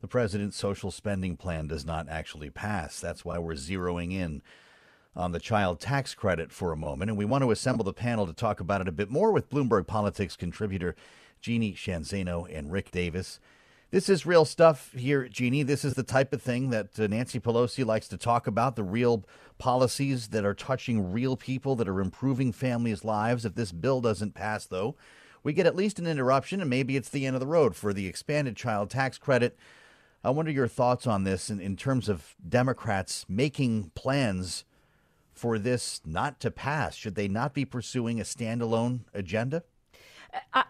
the 0.00 0.08
president's 0.08 0.56
social 0.56 0.90
spending 0.90 1.36
plan 1.36 1.66
does 1.66 1.84
not 1.84 2.08
actually 2.08 2.50
pass. 2.50 3.00
That's 3.00 3.24
why 3.24 3.38
we're 3.38 3.54
zeroing 3.54 4.12
in 4.12 4.42
on 5.14 5.32
the 5.32 5.40
child 5.40 5.80
tax 5.80 6.14
credit 6.14 6.52
for 6.52 6.72
a 6.72 6.76
moment. 6.76 7.10
And 7.10 7.18
we 7.18 7.24
want 7.24 7.42
to 7.42 7.50
assemble 7.50 7.84
the 7.84 7.92
panel 7.92 8.26
to 8.26 8.32
talk 8.32 8.60
about 8.60 8.80
it 8.80 8.88
a 8.88 8.92
bit 8.92 9.10
more 9.10 9.32
with 9.32 9.50
Bloomberg 9.50 9.86
Politics 9.86 10.36
contributor 10.36 10.94
Jeannie 11.40 11.74
Sheehan 11.74 12.02
Zaino 12.02 12.46
and 12.52 12.72
Rick 12.72 12.90
Davis. 12.90 13.40
This 13.90 14.10
is 14.10 14.26
real 14.26 14.44
stuff 14.44 14.92
here, 14.92 15.28
Jeannie. 15.28 15.62
This 15.62 15.82
is 15.82 15.94
the 15.94 16.02
type 16.02 16.34
of 16.34 16.42
thing 16.42 16.68
that 16.68 17.00
uh, 17.00 17.06
Nancy 17.06 17.40
Pelosi 17.40 17.86
likes 17.86 18.06
to 18.08 18.18
talk 18.18 18.46
about 18.46 18.76
the 18.76 18.82
real 18.82 19.24
policies 19.56 20.28
that 20.28 20.44
are 20.44 20.52
touching 20.52 21.10
real 21.10 21.38
people, 21.38 21.74
that 21.76 21.88
are 21.88 22.02
improving 22.02 22.52
families' 22.52 23.02
lives. 23.02 23.46
If 23.46 23.54
this 23.54 23.72
bill 23.72 24.02
doesn't 24.02 24.34
pass, 24.34 24.66
though, 24.66 24.94
we 25.42 25.54
get 25.54 25.64
at 25.64 25.74
least 25.74 25.98
an 25.98 26.06
interruption, 26.06 26.60
and 26.60 26.68
maybe 26.68 26.96
it's 26.96 27.08
the 27.08 27.24
end 27.24 27.34
of 27.34 27.40
the 27.40 27.46
road 27.46 27.74
for 27.74 27.94
the 27.94 28.06
expanded 28.06 28.56
child 28.56 28.90
tax 28.90 29.16
credit. 29.16 29.56
I 30.22 30.28
wonder 30.30 30.50
your 30.50 30.68
thoughts 30.68 31.06
on 31.06 31.24
this 31.24 31.48
in, 31.48 31.58
in 31.58 31.74
terms 31.74 32.10
of 32.10 32.34
Democrats 32.46 33.24
making 33.26 33.92
plans 33.94 34.66
for 35.32 35.58
this 35.58 36.02
not 36.04 36.40
to 36.40 36.50
pass. 36.50 36.94
Should 36.94 37.14
they 37.14 37.28
not 37.28 37.54
be 37.54 37.64
pursuing 37.64 38.20
a 38.20 38.24
standalone 38.24 39.04
agenda? 39.14 39.62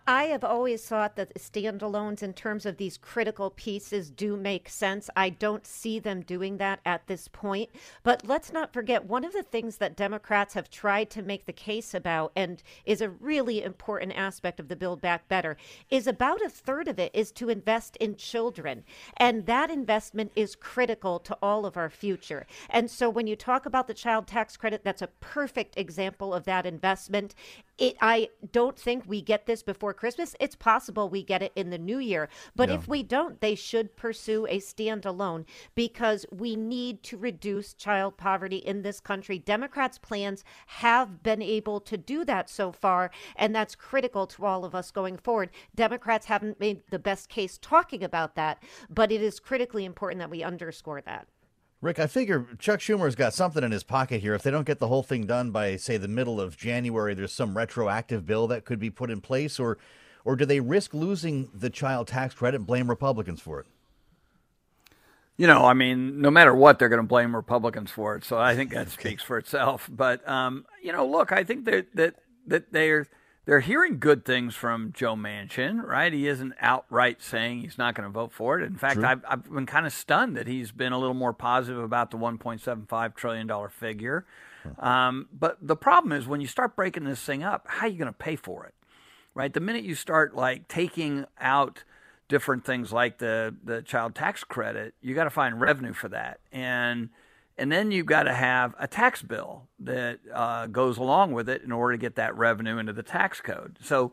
I, 0.06 0.24
have 0.24 0.44
always 0.44 0.84
thought 0.86 1.16
that 1.16 1.34
standalones, 1.34 2.22
in 2.22 2.32
terms 2.32 2.64
of 2.64 2.76
these 2.76 2.96
critical 2.96 3.50
pieces, 3.50 4.10
do 4.10 4.36
make 4.36 4.68
sense. 4.68 5.10
I 5.16 5.30
don't 5.30 5.66
see 5.66 5.98
them 5.98 6.22
doing 6.22 6.58
that 6.58 6.80
at 6.84 7.06
this 7.06 7.28
point. 7.28 7.70
But 8.02 8.26
let's 8.26 8.52
not 8.52 8.72
forget 8.72 9.06
one 9.06 9.24
of 9.24 9.32
the 9.32 9.42
things 9.42 9.78
that 9.78 9.96
Democrats 9.96 10.54
have 10.54 10.70
tried 10.70 11.10
to 11.10 11.22
make 11.22 11.46
the 11.46 11.52
case 11.52 11.92
about, 11.92 12.32
and 12.36 12.62
is 12.84 13.00
a 13.00 13.10
really 13.10 13.62
important 13.62 14.12
aspect 14.16 14.60
of 14.60 14.68
the 14.68 14.76
Build 14.76 15.00
Back 15.00 15.28
Better, 15.28 15.56
is 15.90 16.06
about 16.06 16.40
a 16.42 16.48
third 16.48 16.86
of 16.86 16.98
it 16.98 17.10
is 17.12 17.32
to 17.32 17.48
invest 17.48 17.96
in 17.96 18.14
children. 18.14 18.84
And 19.16 19.46
that 19.46 19.70
investment 19.70 20.30
is 20.36 20.54
critical 20.54 21.18
to 21.20 21.36
all 21.42 21.66
of 21.66 21.76
our 21.76 21.90
future. 21.90 22.46
And 22.70 22.90
so 22.90 23.10
when 23.10 23.26
you 23.26 23.34
talk 23.34 23.66
about 23.66 23.88
the 23.88 23.94
child 23.94 24.26
tax 24.28 24.56
credit, 24.56 24.84
that's 24.84 25.02
a 25.02 25.08
perfect 25.20 25.76
example 25.76 26.32
of 26.32 26.44
that 26.44 26.64
investment 26.64 27.34
it, 27.78 27.96
I 28.00 28.30
don't 28.52 28.76
think 28.78 29.04
we 29.06 29.22
get 29.22 29.46
this 29.46 29.62
before 29.62 29.94
Christmas. 29.94 30.34
It's 30.40 30.56
possible 30.56 31.08
we 31.08 31.22
get 31.22 31.42
it 31.42 31.52
in 31.54 31.70
the 31.70 31.78
new 31.78 31.98
year. 31.98 32.28
But 32.56 32.68
Yeah. 32.68 32.74
if 32.74 32.88
we 32.88 33.02
don't, 33.02 33.40
they 33.40 33.54
should 33.54 33.96
pursue 33.96 34.46
a 34.46 34.58
standalone 34.58 35.44
because 35.74 36.26
we 36.30 36.56
need 36.56 37.02
to 37.04 37.16
reduce 37.16 37.74
child 37.74 38.16
poverty 38.16 38.56
in 38.56 38.82
this 38.82 39.00
country. 39.00 39.38
Democrats' 39.38 39.98
plans 39.98 40.44
have 40.66 41.22
been 41.22 41.40
able 41.40 41.80
to 41.80 41.96
do 41.96 42.24
that 42.24 42.50
so 42.50 42.72
far, 42.72 43.10
and 43.36 43.54
that's 43.54 43.74
critical 43.74 44.26
to 44.26 44.44
all 44.44 44.64
of 44.64 44.74
us 44.74 44.90
going 44.90 45.16
forward. 45.16 45.50
Democrats 45.74 46.26
haven't 46.26 46.58
made 46.58 46.82
the 46.90 46.98
best 46.98 47.28
case 47.28 47.58
talking 47.62 48.02
about 48.02 48.34
that, 48.34 48.62
but 48.90 49.12
it 49.12 49.22
is 49.22 49.38
critically 49.38 49.84
important 49.84 50.18
that 50.18 50.30
we 50.30 50.42
underscore 50.42 51.00
that. 51.02 51.28
Rick, 51.80 52.00
I 52.00 52.08
figure 52.08 52.46
Chuck 52.58 52.80
Schumer's 52.80 53.14
got 53.14 53.34
something 53.34 53.62
in 53.62 53.70
his 53.70 53.84
pocket 53.84 54.20
here. 54.20 54.34
If 54.34 54.42
they 54.42 54.50
don't 54.50 54.66
get 54.66 54.80
the 54.80 54.88
whole 54.88 55.04
thing 55.04 55.26
done 55.26 55.52
by, 55.52 55.76
say, 55.76 55.96
the 55.96 56.08
middle 56.08 56.40
of 56.40 56.56
January, 56.56 57.14
there's 57.14 57.32
some 57.32 57.56
retroactive 57.56 58.26
bill 58.26 58.48
that 58.48 58.64
could 58.64 58.80
be 58.80 58.90
put 58.90 59.10
in 59.10 59.20
place, 59.20 59.60
or, 59.60 59.78
or 60.24 60.34
do 60.34 60.44
they 60.44 60.58
risk 60.58 60.92
losing 60.92 61.48
the 61.54 61.70
child 61.70 62.08
tax 62.08 62.34
credit 62.34 62.56
and 62.56 62.66
blame 62.66 62.90
Republicans 62.90 63.40
for 63.40 63.60
it? 63.60 63.66
You 65.36 65.46
know, 65.46 65.66
I 65.66 65.72
mean, 65.72 66.20
no 66.20 66.32
matter 66.32 66.52
what, 66.52 66.80
they're 66.80 66.88
going 66.88 67.00
to 67.00 67.06
blame 67.06 67.34
Republicans 67.34 67.92
for 67.92 68.16
it. 68.16 68.24
So 68.24 68.38
I 68.38 68.56
think 68.56 68.72
that 68.72 68.90
speaks 68.90 69.22
for 69.22 69.38
itself. 69.38 69.88
But 69.88 70.28
um, 70.28 70.66
you 70.82 70.92
know, 70.92 71.06
look, 71.06 71.30
I 71.30 71.44
think 71.44 71.64
that 71.66 71.94
that 71.94 72.16
that 72.48 72.72
they're 72.72 73.06
they're 73.48 73.60
hearing 73.60 73.98
good 73.98 74.24
things 74.24 74.54
from 74.54 74.92
Joe 74.92 75.16
Manchin, 75.16 75.82
right? 75.82 76.12
He 76.12 76.28
isn't 76.28 76.52
outright 76.60 77.22
saying 77.22 77.62
he's 77.62 77.78
not 77.78 77.94
going 77.94 78.06
to 78.06 78.12
vote 78.12 78.30
for 78.30 78.60
it. 78.60 78.64
In 78.64 78.76
fact, 78.76 78.98
I've, 78.98 79.24
I've 79.26 79.50
been 79.50 79.64
kind 79.64 79.86
of 79.86 79.92
stunned 79.92 80.36
that 80.36 80.46
he's 80.46 80.70
been 80.70 80.92
a 80.92 80.98
little 80.98 81.14
more 81.14 81.32
positive 81.32 81.82
about 81.82 82.10
the 82.10 82.18
1.75 82.18 83.14
trillion 83.14 83.46
dollar 83.46 83.70
figure. 83.70 84.26
Um, 84.78 85.28
but 85.32 85.56
the 85.62 85.76
problem 85.76 86.12
is 86.12 86.26
when 86.26 86.42
you 86.42 86.46
start 86.46 86.76
breaking 86.76 87.04
this 87.04 87.22
thing 87.22 87.42
up, 87.42 87.66
how 87.68 87.86
are 87.86 87.88
you 87.88 87.96
going 87.96 88.12
to 88.12 88.12
pay 88.12 88.36
for 88.36 88.66
it? 88.66 88.74
right? 89.38 89.52
The 89.54 89.60
minute 89.60 89.84
you 89.84 89.94
start 89.94 90.34
like 90.34 90.66
taking 90.66 91.24
out 91.40 91.84
different 92.28 92.64
things 92.64 92.92
like 92.92 93.18
the 93.18 93.54
the 93.64 93.82
child 93.82 94.16
tax 94.16 94.42
credit, 94.42 94.94
you 95.00 95.14
got 95.14 95.24
to 95.24 95.30
find 95.30 95.60
revenue 95.60 95.92
for 95.92 96.08
that, 96.08 96.40
and 96.52 97.08
and 97.58 97.70
then 97.72 97.90
you've 97.90 98.06
got 98.06 98.22
to 98.22 98.32
have 98.32 98.74
a 98.78 98.86
tax 98.86 99.22
bill 99.22 99.68
that 99.80 100.20
uh, 100.32 100.66
goes 100.68 100.96
along 100.96 101.32
with 101.32 101.48
it 101.48 101.62
in 101.62 101.72
order 101.72 101.94
to 101.94 101.98
get 101.98 102.14
that 102.14 102.36
revenue 102.36 102.78
into 102.78 102.92
the 102.92 103.02
tax 103.02 103.40
code. 103.40 103.78
So 103.82 104.12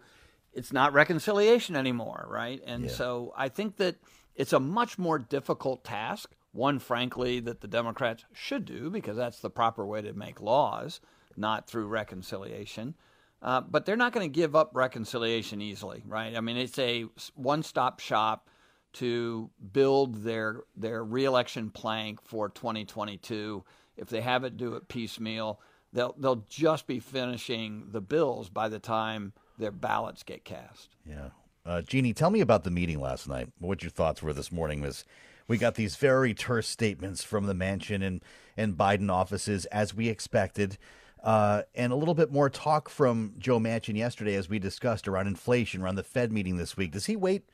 it's 0.51 0.73
not 0.73 0.93
reconciliation 0.93 1.75
anymore, 1.75 2.25
right? 2.29 2.61
And 2.65 2.89
so 2.89 3.33
I 3.37 3.49
think 3.49 3.77
that 3.77 3.97
it's 4.35 4.53
a 4.53 4.59
much 4.59 4.97
more 4.97 5.19
difficult 5.19 5.83
task. 5.83 6.31
One, 6.53 6.79
frankly, 6.79 7.39
that 7.41 7.61
the 7.61 7.67
Democrats 7.67 8.25
should 8.33 8.65
do 8.65 8.89
because 8.89 9.17
that's 9.17 9.39
the 9.39 9.49
proper 9.49 9.85
way 9.85 10.01
to 10.01 10.13
make 10.13 10.41
laws, 10.41 11.01
not 11.37 11.67
through 11.67 11.87
reconciliation. 11.87 12.95
Uh, 13.41 13.61
but 13.61 13.85
they're 13.85 13.97
not 13.97 14.13
going 14.13 14.27
to 14.27 14.33
give 14.33 14.55
up 14.55 14.71
reconciliation 14.73 15.61
easily, 15.61 16.01
right? 16.07 16.35
I 16.35 16.41
mean, 16.41 16.57
it's 16.57 16.79
a 16.79 17.05
one-stop 17.35 17.99
shop 17.99 18.49
to 18.95 19.49
build 19.73 20.23
their 20.23 20.61
their 20.75 21.03
reelection 21.03 21.69
plank 21.69 22.21
for 22.21 22.49
2022. 22.49 23.63
If 23.97 24.09
they 24.09 24.21
have 24.21 24.43
it 24.43 24.57
do 24.57 24.75
it 24.75 24.87
piecemeal, 24.87 25.59
they'll 25.93 26.15
they'll 26.17 26.45
just 26.49 26.87
be 26.87 26.99
finishing 26.99 27.87
the 27.91 28.01
bills 28.01 28.49
by 28.49 28.69
the 28.69 28.79
time 28.79 29.33
their 29.57 29.71
ballots 29.71 30.23
get 30.23 30.43
cast. 30.43 30.95
Yeah. 31.05 31.29
Uh, 31.65 31.81
Jeannie, 31.81 32.13
tell 32.13 32.29
me 32.29 32.41
about 32.41 32.63
the 32.63 32.71
meeting 32.71 32.99
last 32.99 33.27
night. 33.27 33.49
What 33.59 33.81
your 33.81 33.89
thoughts 33.89 34.21
were 34.21 34.33
this 34.33 34.51
morning 34.51 34.81
was 34.81 35.03
we 35.47 35.57
got 35.57 35.75
these 35.75 35.95
very 35.95 36.33
terse 36.33 36.67
statements 36.67 37.23
from 37.23 37.47
the 37.47 37.53
Manchin 37.53 38.03
and, 38.03 38.21
and 38.55 38.77
Biden 38.77 39.11
offices 39.11 39.65
as 39.65 39.93
we 39.93 40.07
expected. 40.07 40.77
Uh, 41.23 41.63
and 41.73 41.91
a 41.91 41.95
little 41.95 42.13
bit 42.13 42.31
more 42.31 42.51
talk 42.51 42.87
from 42.87 43.33
Joe 43.39 43.59
Manchin 43.59 43.97
yesterday, 43.97 44.35
as 44.35 44.47
we 44.47 44.59
discussed 44.59 45.07
around 45.07 45.25
inflation, 45.25 45.81
around 45.81 45.95
the 45.95 46.03
Fed 46.03 46.31
meeting 46.31 46.57
this 46.57 46.77
week. 46.77 46.91
Does 46.91 47.07
he 47.07 47.15
wait 47.15 47.49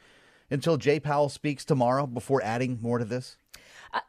until 0.51 0.77
Jay 0.77 0.99
Powell 0.99 1.29
speaks 1.29 1.65
tomorrow 1.65 2.05
before 2.05 2.43
adding 2.43 2.77
more 2.81 2.99
to 2.99 3.05
this? 3.05 3.37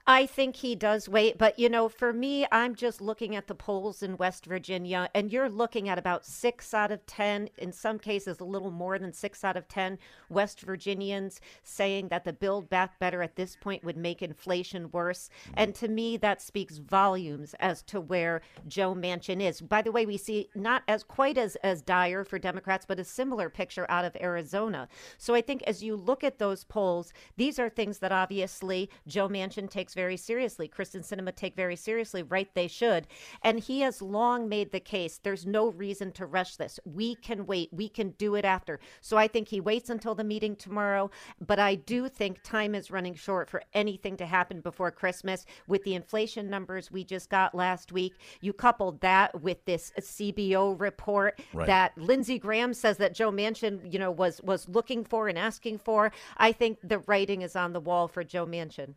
I- 0.06 0.26
think 0.26 0.56
he 0.56 0.74
does 0.74 1.08
wait, 1.08 1.36
but 1.36 1.58
you 1.58 1.68
know, 1.68 1.88
for 1.88 2.12
me, 2.12 2.46
I'm 2.50 2.74
just 2.74 3.00
looking 3.00 3.34
at 3.34 3.48
the 3.48 3.54
polls 3.54 4.02
in 4.02 4.16
West 4.16 4.46
Virginia, 4.46 5.10
and 5.14 5.32
you're 5.32 5.48
looking 5.48 5.88
at 5.88 5.98
about 5.98 6.24
six 6.24 6.72
out 6.72 6.92
of 6.92 7.04
10, 7.06 7.50
in 7.58 7.72
some 7.72 7.98
cases, 7.98 8.40
a 8.40 8.44
little 8.44 8.70
more 8.70 8.98
than 8.98 9.12
six 9.12 9.44
out 9.44 9.56
of 9.56 9.68
10 9.68 9.98
West 10.28 10.60
Virginians 10.60 11.40
saying 11.62 12.08
that 12.08 12.24
the 12.24 12.32
Build 12.32 12.70
Back 12.70 12.98
Better 12.98 13.22
at 13.22 13.36
this 13.36 13.56
point 13.56 13.84
would 13.84 13.96
make 13.96 14.22
inflation 14.22 14.90
worse. 14.92 15.28
And 15.54 15.74
to 15.76 15.88
me, 15.88 16.16
that 16.18 16.40
speaks 16.40 16.78
volumes 16.78 17.54
as 17.60 17.82
to 17.84 18.00
where 18.00 18.40
Joe 18.68 18.94
Manchin 18.94 19.40
is. 19.40 19.61
By 19.61 19.83
the 19.83 19.92
way, 19.92 20.07
we 20.07 20.16
see 20.16 20.48
not 20.54 20.83
as 20.87 21.02
quite 21.02 21.37
as, 21.37 21.57
as 21.57 21.83
dire 21.83 22.24
for 22.24 22.38
Democrats, 22.38 22.87
but 22.87 23.00
a 23.00 23.04
similar 23.04 23.50
picture 23.50 23.87
out 23.90 24.04
of 24.04 24.16
Arizona. 24.20 24.88
So 25.18 25.35
I 25.35 25.40
think 25.40 25.62
as 25.64 25.83
you 25.83 25.96
look 25.96 26.22
at 26.22 26.38
those 26.38 26.64
polls, 26.64 27.12
these 27.37 27.59
are 27.59 27.68
things 27.68 27.98
that 27.98 28.12
obviously 28.12 28.88
Joe 29.07 29.28
Manchin 29.28 29.71
takes 29.72 29.94
very 29.94 30.16
seriously. 30.16 30.68
Kyrsten 30.68 31.00
Sinema 31.00 31.35
take 31.35 31.56
very 31.56 31.74
seriously, 31.74 32.22
right? 32.22 32.48
They 32.54 32.68
should. 32.68 33.08
And 33.42 33.58
he 33.58 33.80
has 33.80 34.00
long 34.00 34.48
made 34.48 34.70
the 34.70 34.78
case 34.80 35.18
there's 35.18 35.46
no 35.46 35.70
reason 35.72 36.12
to 36.12 36.26
rush 36.26 36.56
this. 36.56 36.78
We 36.85 37.16
can 37.16 37.46
wait. 37.46 37.70
We 37.72 37.88
can 37.88 38.11
do 38.11 38.37
it 38.37 38.44
after. 38.44 38.78
So 39.00 39.16
I 39.16 39.26
think 39.26 39.48
he 39.48 39.61
waits 39.61 39.90
until 39.90 40.14
the 40.14 40.22
meeting 40.22 40.54
tomorrow. 40.54 41.11
But 41.44 41.58
I 41.58 41.74
do 41.74 42.08
think 42.08 42.42
time 42.44 42.74
is 42.74 42.90
running 42.92 43.14
short 43.14 43.50
for 43.50 43.62
anything 43.72 44.16
to 44.18 44.26
happen 44.26 44.61
before 44.61 44.90
Christmas 44.90 45.44
with 45.66 45.82
the 45.85 45.94
inflation 45.94 46.48
numbers 46.50 46.90
we 46.92 47.02
just 47.02 47.30
got 47.30 47.54
last 47.54 47.90
week. 47.90 48.14
You 48.40 48.52
coupled 48.52 49.00
that 49.00 49.40
with 49.42 49.64
this 49.64 49.92
CBO 49.98 50.78
report 50.78 51.40
Right. 51.54 51.66
that 51.66 51.96
Lindsey 51.96 52.38
Graham 52.38 52.74
says 52.74 52.98
that 52.98 53.14
Joe 53.14 53.32
Manchin, 53.32 53.92
you 53.92 53.98
know, 53.98 54.11
was 54.11 54.40
was 54.42 54.68
looking 54.68 55.04
for 55.04 55.28
and 55.28 55.38
asking 55.38 55.78
for. 55.78 56.12
I 56.37 56.52
think 56.52 56.78
the 56.82 56.98
writing 57.00 57.42
is 57.42 57.56
on 57.56 57.72
the 57.72 57.80
wall 57.80 58.08
for 58.08 58.22
Joe 58.22 58.44
Manchin. 58.46 58.94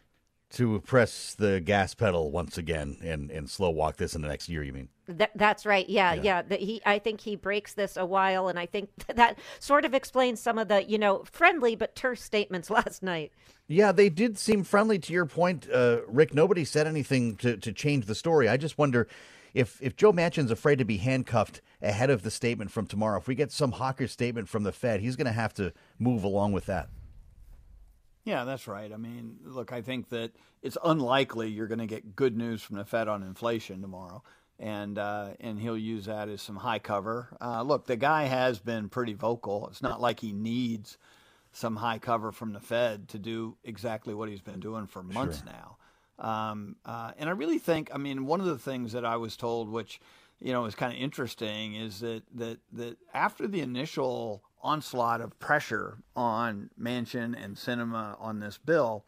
To 0.52 0.80
press 0.82 1.34
the 1.34 1.60
gas 1.60 1.94
pedal 1.94 2.32
once 2.32 2.58
again 2.58 2.98
and, 3.04 3.30
and 3.30 3.50
slow 3.50 3.72
walk 3.72 3.98
this 3.98 4.16
in 4.16 4.22
the 4.22 4.28
next 4.28 4.48
year, 4.48 4.64
you 4.64 4.72
mean? 4.72 4.90
That, 5.08 5.32
that's 5.36 5.66
right. 5.66 5.90
Yeah, 5.90 6.14
Yeah. 6.14 6.22
yeah. 6.22 6.42
That 6.44 6.60
he, 6.62 6.82
I 6.86 7.00
think 7.00 7.20
he 7.20 7.36
breaks 7.36 7.74
this 7.74 7.98
a 7.98 8.06
while, 8.06 8.48
and 8.48 8.58
I 8.58 8.66
think 8.66 8.90
that 9.16 9.38
sort 9.60 9.84
of 9.84 9.94
explains 9.94 10.40
some 10.40 10.58
of 10.58 10.68
the, 10.70 10.84
you 10.84 10.98
know, 10.98 11.24
friendly 11.30 11.76
but 11.76 11.96
terse 11.96 12.22
statements 12.22 12.70
last 12.70 13.04
night. 13.04 13.32
Yeah, 13.68 13.92
they 13.92 14.10
did 14.10 14.38
seem 14.38 14.64
friendly 14.64 15.00
to 15.00 15.12
your 15.12 15.26
point, 15.26 15.68
uh, 15.74 16.02
Rick. 16.08 16.34
Nobody 16.34 16.64
said 16.64 16.88
anything 16.88 17.36
to, 17.38 17.58
to 17.58 17.74
change 17.74 18.06
the 18.06 18.16
story. 18.16 18.48
I 18.48 18.56
just 18.58 18.78
wonder 18.78 19.08
if 19.56 19.82
if 19.82 19.96
Joe 19.96 20.14
Manchin's 20.14 20.52
afraid 20.52 20.78
to 20.78 20.86
be 20.86 20.98
handcuffed 20.98 21.62
ahead 21.82 22.10
of 22.12 22.22
the 22.22 22.32
statement 22.32 22.70
from 22.72 22.86
tomorrow. 22.86 23.18
If 23.18 23.28
we 23.28 23.36
get 23.36 23.52
some 23.52 23.74
hawker 23.74 24.08
statement 24.08 24.48
from 24.48 24.64
the 24.64 24.72
Fed, 24.72 25.00
he's 25.02 25.16
going 25.16 25.26
to 25.26 25.32
have 25.32 25.54
to 25.56 25.74
move 25.98 26.24
along 26.24 26.52
with 26.52 26.68
that. 26.68 26.90
Yeah, 28.26 28.44
that's 28.44 28.68
right. 28.68 28.92
I 28.92 28.98
mean, 28.98 29.38
look, 29.46 29.72
I 29.72 29.82
think 29.82 30.10
that 30.10 30.32
it's 30.64 30.78
unlikely 30.84 31.50
you're 31.50 31.68
going 31.68 31.80
to 31.80 31.86
get 31.86 32.16
good 32.16 32.36
news 32.36 32.62
from 32.62 32.78
the 32.78 32.84
Fed 32.84 33.08
on 33.08 33.22
inflation 33.22 33.82
tomorrow, 33.82 34.24
and 34.60 34.98
uh, 34.98 35.30
and 35.40 35.60
he'll 35.60 35.78
use 35.78 36.06
that 36.06 36.28
as 36.28 36.42
some 36.42 36.58
high 36.58 36.80
cover. 36.80 37.30
Uh, 37.40 37.62
look, 37.62 37.86
the 37.86 37.96
guy 37.96 38.24
has 38.24 38.58
been 38.58 38.90
pretty 38.90 39.14
vocal. 39.14 39.68
It's 39.68 39.84
not 39.84 40.02
like 40.02 40.20
he 40.20 40.32
needs 40.32 40.98
some 41.52 41.78
high 41.78 42.00
cover 42.00 42.32
from 42.32 42.52
the 42.52 42.60
Fed 42.60 43.08
to 43.10 43.20
do 43.20 43.56
exactly 43.64 44.14
what 44.14 44.28
he's 44.28 44.42
been 44.42 44.60
doing 44.60 44.88
for 44.88 45.04
months 45.04 45.44
now. 45.46 45.78
Um, 46.18 46.76
uh, 46.86 47.12
and 47.18 47.30
I 47.30 47.34
really 47.34 47.60
think, 47.60 47.90
I 47.94 47.98
mean, 47.98 48.26
one 48.26 48.40
of 48.40 48.46
the 48.46 48.58
things 48.58 48.92
that 48.94 49.06
I 49.06 49.18
was 49.18 49.38
told, 49.38 49.70
which 49.70 50.02
you 50.40 50.52
know 50.52 50.66
is 50.66 50.76
kind 50.76 50.94
of 50.94 51.00
interesting, 51.00 51.76
is 51.76 52.00
that 52.00 52.24
that 52.36 52.60
that 52.74 52.98
after 53.14 53.48
the 53.48 53.62
initial 53.62 54.44
onslaught 54.62 55.22
of 55.22 55.38
pressure 55.40 56.00
on 56.16 56.70
Manchin 56.80 57.36
and 57.42 57.56
Sinema 57.56 58.16
on 58.20 58.40
this 58.40 58.58
bill, 58.58 59.06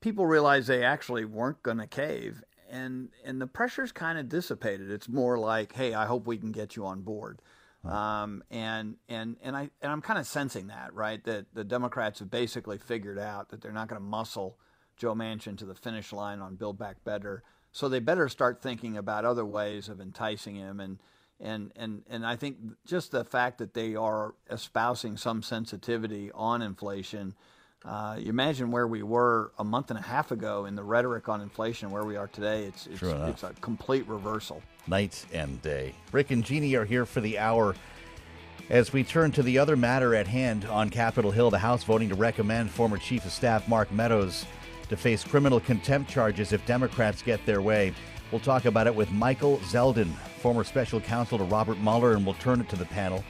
people 0.00 0.26
realized 0.26 0.68
they 0.68 0.84
actually 0.84 1.24
weren't 1.24 1.62
going 1.62 1.78
to 1.78 1.86
cave, 1.86 2.42
and 2.70 3.10
and 3.24 3.40
the 3.40 3.46
pressure's 3.46 3.92
kind 3.92 4.18
of 4.18 4.28
dissipated. 4.28 4.90
It's 4.90 5.08
more 5.08 5.38
like, 5.38 5.74
hey, 5.74 5.94
I 5.94 6.06
hope 6.06 6.26
we 6.26 6.38
can 6.38 6.52
get 6.52 6.76
you 6.76 6.86
on 6.86 7.02
board. 7.02 7.40
Um, 7.84 8.44
and 8.50 8.96
and 9.08 9.36
and 9.42 9.56
I 9.56 9.70
and 9.80 9.90
I'm 9.90 10.02
kind 10.02 10.18
of 10.18 10.26
sensing 10.26 10.66
that 10.66 10.92
right 10.92 11.24
that 11.24 11.46
the 11.54 11.64
Democrats 11.64 12.18
have 12.18 12.30
basically 12.30 12.76
figured 12.76 13.18
out 13.18 13.48
that 13.48 13.62
they're 13.62 13.72
not 13.72 13.88
going 13.88 14.00
to 14.00 14.06
muscle 14.06 14.58
Joe 14.98 15.14
Manchin 15.14 15.56
to 15.56 15.64
the 15.64 15.74
finish 15.74 16.12
line 16.12 16.40
on 16.40 16.56
Build 16.56 16.78
Back 16.78 17.02
Better, 17.04 17.42
so 17.72 17.88
they 17.88 18.00
better 18.00 18.28
start 18.28 18.62
thinking 18.62 18.96
about 18.96 19.24
other 19.24 19.44
ways 19.44 19.88
of 19.88 20.00
enticing 20.00 20.56
him 20.56 20.80
and 20.80 20.98
and 21.40 21.72
and 21.76 22.02
and 22.08 22.26
I 22.26 22.36
think 22.36 22.56
just 22.86 23.12
the 23.12 23.24
fact 23.24 23.58
that 23.58 23.74
they 23.74 23.94
are 23.94 24.34
espousing 24.50 25.16
some 25.16 25.42
sensitivity 25.42 26.30
on 26.34 26.62
inflation. 26.62 27.34
Uh, 27.82 28.16
you 28.18 28.28
imagine 28.28 28.70
where 28.70 28.86
we 28.86 29.02
were 29.02 29.52
a 29.58 29.64
month 29.64 29.88
and 29.88 29.98
a 29.98 30.02
half 30.02 30.32
ago 30.32 30.66
in 30.66 30.74
the 30.74 30.82
rhetoric 30.82 31.30
on 31.30 31.40
inflation, 31.40 31.90
where 31.90 32.04
we 32.04 32.14
are 32.14 32.26
today. 32.26 32.64
It's 32.64 32.86
it's, 32.86 33.00
enough. 33.00 33.30
it's 33.30 33.42
a 33.42 33.54
complete 33.62 34.06
reversal. 34.06 34.62
Night 34.86 35.24
and 35.32 35.62
day. 35.62 35.94
Rick 36.12 36.30
and 36.30 36.44
Jeannie 36.44 36.74
are 36.74 36.84
here 36.84 37.06
for 37.06 37.22
the 37.22 37.38
hour. 37.38 37.74
As 38.68 38.92
we 38.92 39.02
turn 39.02 39.32
to 39.32 39.42
the 39.42 39.58
other 39.58 39.76
matter 39.76 40.14
at 40.14 40.28
hand 40.28 40.66
on 40.66 40.90
Capitol 40.90 41.30
Hill, 41.30 41.50
the 41.50 41.58
House 41.58 41.82
voting 41.82 42.10
to 42.10 42.14
recommend 42.14 42.70
former 42.70 42.98
Chief 42.98 43.24
of 43.24 43.32
Staff 43.32 43.66
Mark 43.66 43.90
Meadows 43.90 44.44
to 44.90 44.96
face 44.96 45.24
criminal 45.24 45.60
contempt 45.60 46.10
charges 46.10 46.52
if 46.52 46.64
Democrats 46.66 47.22
get 47.22 47.44
their 47.46 47.62
way. 47.62 47.94
We'll 48.30 48.40
talk 48.40 48.66
about 48.66 48.86
it 48.86 48.94
with 48.94 49.10
Michael 49.10 49.58
Zeldin, 49.58 50.12
former 50.40 50.62
special 50.64 51.00
counsel 51.00 51.38
to 51.38 51.44
Robert 51.44 51.78
Mueller, 51.78 52.12
and 52.12 52.24
we'll 52.26 52.34
turn 52.34 52.60
it 52.60 52.68
to 52.68 52.76
the 52.76 52.84
panel 52.84 53.24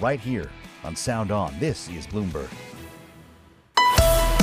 right 0.00 0.18
here 0.18 0.50
on 0.82 0.96
Sound 0.96 1.30
On. 1.30 1.54
This 1.60 1.88
is 1.88 2.06
Bloomberg. 2.06 2.50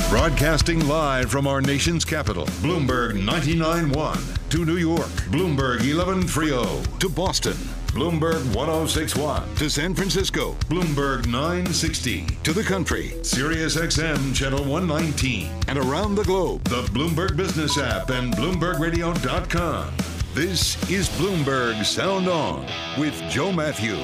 Broadcasting 0.08 0.88
live 0.88 1.30
from 1.30 1.46
our 1.46 1.60
nation's 1.60 2.04
capital, 2.04 2.44
Bloomberg 2.62 3.12
99.1. 3.12 4.50
To 4.50 4.64
New 4.64 4.76
York, 4.76 5.06
Bloomberg 5.30 5.78
1130. 5.78 6.98
To 6.98 7.08
Boston, 7.08 7.56
Bloomberg 7.90 8.54
1061. 8.54 9.56
To 9.56 9.68
San 9.68 9.94
Francisco, 9.94 10.52
Bloomberg 10.68 11.26
960. 11.26 12.24
To 12.44 12.52
the 12.52 12.62
country, 12.62 13.14
Sirius 13.22 13.76
XM 13.76 14.32
Channel 14.32 14.60
119. 14.64 15.50
And 15.66 15.76
around 15.76 16.14
the 16.14 16.22
globe, 16.22 16.62
the 16.64 16.82
Bloomberg 16.92 17.36
Business 17.36 17.78
app 17.78 18.10
and 18.10 18.32
BloombergRadio.com. 18.34 19.92
This 20.34 20.76
is 20.88 21.08
Bloomberg 21.10 21.84
Sound 21.84 22.28
On 22.28 22.64
with 22.96 23.14
Joe 23.28 23.50
Matthew. 23.50 23.96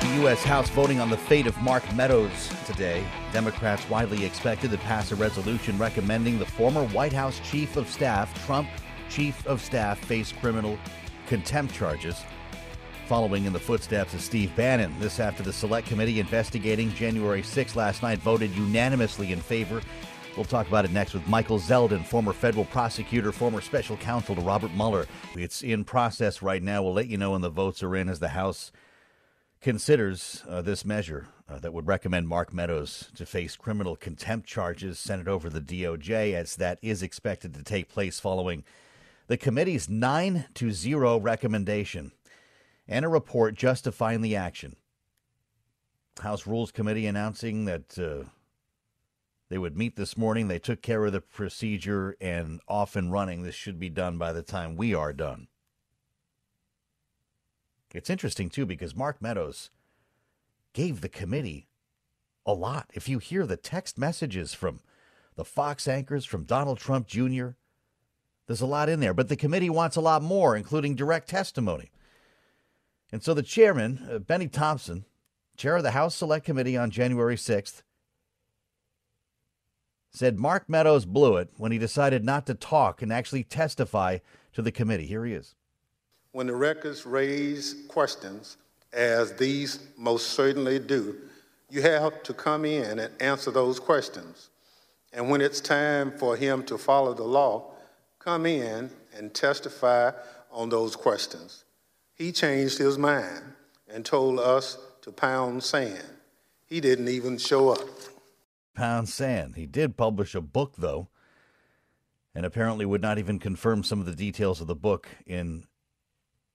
The 0.00 0.22
U.S. 0.22 0.42
House 0.42 0.70
voting 0.70 1.00
on 1.00 1.10
the 1.10 1.18
fate 1.18 1.46
of 1.46 1.56
Mark 1.58 1.84
Meadows 1.94 2.50
today. 2.64 3.04
Democrats 3.32 3.86
widely 3.90 4.24
expected 4.24 4.70
to 4.70 4.78
pass 4.78 5.12
a 5.12 5.16
resolution 5.16 5.76
recommending 5.76 6.38
the 6.38 6.46
former 6.46 6.86
White 6.86 7.12
House 7.12 7.38
chief 7.44 7.76
of 7.76 7.86
staff, 7.86 8.46
Trump 8.46 8.68
chief 9.10 9.46
of 9.46 9.60
staff, 9.60 9.98
face 9.98 10.32
criminal 10.32 10.78
contempt 11.28 11.74
charges. 11.74 12.24
Following 13.06 13.44
in 13.44 13.52
the 13.52 13.60
footsteps 13.60 14.14
of 14.14 14.20
Steve 14.20 14.54
Bannon, 14.56 14.92
this 14.98 15.20
after 15.20 15.42
the 15.42 15.52
Select 15.52 15.86
Committee 15.86 16.20
investigating 16.20 16.92
January 16.94 17.42
6 17.42 17.76
last 17.76 18.02
night 18.02 18.18
voted 18.18 18.50
unanimously 18.56 19.32
in 19.32 19.40
favor. 19.40 19.80
We'll 20.36 20.44
talk 20.44 20.68
about 20.68 20.84
it 20.84 20.90
next 20.90 21.14
with 21.14 21.26
Michael 21.26 21.58
Zeldin, 21.58 22.04
former 22.04 22.32
federal 22.32 22.64
prosecutor, 22.64 23.32
former 23.32 23.60
special 23.60 23.96
counsel 23.96 24.34
to 24.34 24.40
Robert 24.40 24.72
Mueller. 24.74 25.06
It's 25.34 25.62
in 25.62 25.84
process 25.84 26.42
right 26.42 26.62
now. 26.62 26.82
We'll 26.82 26.92
let 26.92 27.08
you 27.08 27.18
know 27.18 27.32
when 27.32 27.40
the 27.40 27.50
votes 27.50 27.82
are 27.82 27.96
in 27.96 28.08
as 28.08 28.20
the 28.20 28.28
House 28.28 28.72
considers 29.60 30.44
uh, 30.48 30.62
this 30.62 30.84
measure 30.84 31.28
uh, 31.48 31.58
that 31.58 31.72
would 31.72 31.86
recommend 31.86 32.28
Mark 32.28 32.52
Meadows 32.54 33.10
to 33.16 33.26
face 33.26 33.56
criminal 33.56 33.96
contempt 33.96 34.46
charges 34.46 34.98
sent 34.98 35.20
it 35.20 35.28
over 35.28 35.50
the 35.50 35.60
DOJ, 35.60 36.34
as 36.34 36.56
that 36.56 36.78
is 36.82 37.02
expected 37.02 37.54
to 37.54 37.64
take 37.64 37.88
place 37.88 38.20
following 38.20 38.64
the 39.28 39.36
committee's 39.36 39.88
9 39.88 40.46
to 40.54 40.72
0 40.72 41.20
recommendation 41.20 42.12
and 42.88 43.04
a 43.04 43.08
report 43.08 43.54
justifying 43.54 44.22
the 44.22 44.34
action. 44.34 44.74
House 46.20 46.46
Rules 46.46 46.72
Committee 46.72 47.06
announcing 47.06 47.66
that 47.66 47.98
uh, 47.98 48.28
they 49.50 49.58
would 49.58 49.76
meet 49.76 49.96
this 49.96 50.16
morning. 50.16 50.48
They 50.48 50.58
took 50.58 50.82
care 50.82 51.04
of 51.04 51.12
the 51.12 51.20
procedure 51.20 52.16
and 52.20 52.60
off 52.66 52.96
and 52.96 53.12
running. 53.12 53.42
This 53.42 53.54
should 53.54 53.78
be 53.78 53.90
done 53.90 54.18
by 54.18 54.32
the 54.32 54.42
time 54.42 54.74
we 54.74 54.94
are 54.94 55.12
done. 55.12 55.46
It's 57.94 58.10
interesting, 58.10 58.50
too, 58.50 58.66
because 58.66 58.96
Mark 58.96 59.22
Meadows 59.22 59.70
gave 60.72 61.00
the 61.00 61.08
committee 61.08 61.68
a 62.44 62.52
lot. 62.52 62.90
If 62.94 63.08
you 63.08 63.18
hear 63.18 63.46
the 63.46 63.56
text 63.56 63.98
messages 63.98 64.54
from 64.54 64.80
the 65.36 65.44
Fox 65.44 65.86
anchors, 65.86 66.24
from 66.24 66.44
Donald 66.44 66.78
Trump 66.78 67.06
Jr., 67.06 67.50
there's 68.48 68.62
a 68.62 68.66
lot 68.66 68.88
in 68.88 68.98
there. 68.98 69.14
But 69.14 69.28
the 69.28 69.36
committee 69.36 69.70
wants 69.70 69.94
a 69.94 70.00
lot 70.00 70.22
more, 70.22 70.56
including 70.56 70.96
direct 70.96 71.28
testimony. 71.28 71.92
And 73.12 73.22
so 73.22 73.34
the 73.34 73.42
chairman, 73.42 74.08
uh, 74.10 74.18
Bennie 74.18 74.48
Thompson, 74.48 75.04
chair 75.56 75.76
of 75.76 75.82
the 75.82 75.92
House 75.92 76.14
Select 76.14 76.46
Committee 76.46 76.76
on 76.76 76.90
January 76.90 77.36
6th, 77.36 77.82
said 80.10 80.38
Mark 80.38 80.66
Meadows 80.66 81.04
blew 81.04 81.36
it 81.36 81.50
when 81.58 81.72
he 81.72 81.78
decided 81.78 82.24
not 82.24 82.46
to 82.46 82.54
talk 82.54 83.02
and 83.02 83.12
actually 83.12 83.44
testify 83.44 84.18
to 84.54 84.62
the 84.62 84.72
committee. 84.72 85.06
Here 85.06 85.26
he 85.26 85.34
is. 85.34 85.54
When 86.32 86.46
the 86.46 86.54
records 86.54 87.04
raise 87.04 87.84
questions, 87.88 88.56
as 88.94 89.34
these 89.34 89.78
most 89.98 90.28
certainly 90.28 90.78
do, 90.78 91.16
you 91.68 91.82
have 91.82 92.22
to 92.22 92.32
come 92.32 92.64
in 92.64 92.98
and 92.98 93.12
answer 93.20 93.50
those 93.50 93.78
questions. 93.78 94.48
And 95.12 95.28
when 95.28 95.42
it's 95.42 95.60
time 95.60 96.12
for 96.16 96.34
him 96.36 96.62
to 96.64 96.78
follow 96.78 97.12
the 97.12 97.24
law, 97.24 97.74
come 98.28 98.44
in 98.44 98.90
and 99.16 99.32
testify 99.32 100.10
on 100.52 100.68
those 100.68 100.94
questions. 100.94 101.64
He 102.12 102.30
changed 102.30 102.76
his 102.76 102.98
mind 102.98 103.42
and 103.88 104.04
told 104.04 104.38
us 104.38 104.76
to 105.00 105.10
pound 105.10 105.62
sand. 105.62 106.04
He 106.66 106.78
didn't 106.82 107.08
even 107.08 107.38
show 107.38 107.70
up. 107.70 107.88
Pound 108.74 109.08
sand. 109.08 109.56
He 109.56 109.64
did 109.64 109.96
publish 109.96 110.34
a 110.34 110.42
book, 110.42 110.74
though, 110.76 111.08
and 112.34 112.44
apparently 112.44 112.84
would 112.84 113.00
not 113.00 113.18
even 113.18 113.38
confirm 113.38 113.82
some 113.82 113.98
of 113.98 114.04
the 114.04 114.14
details 114.14 114.60
of 114.60 114.66
the 114.66 114.76
book 114.76 115.08
in 115.24 115.64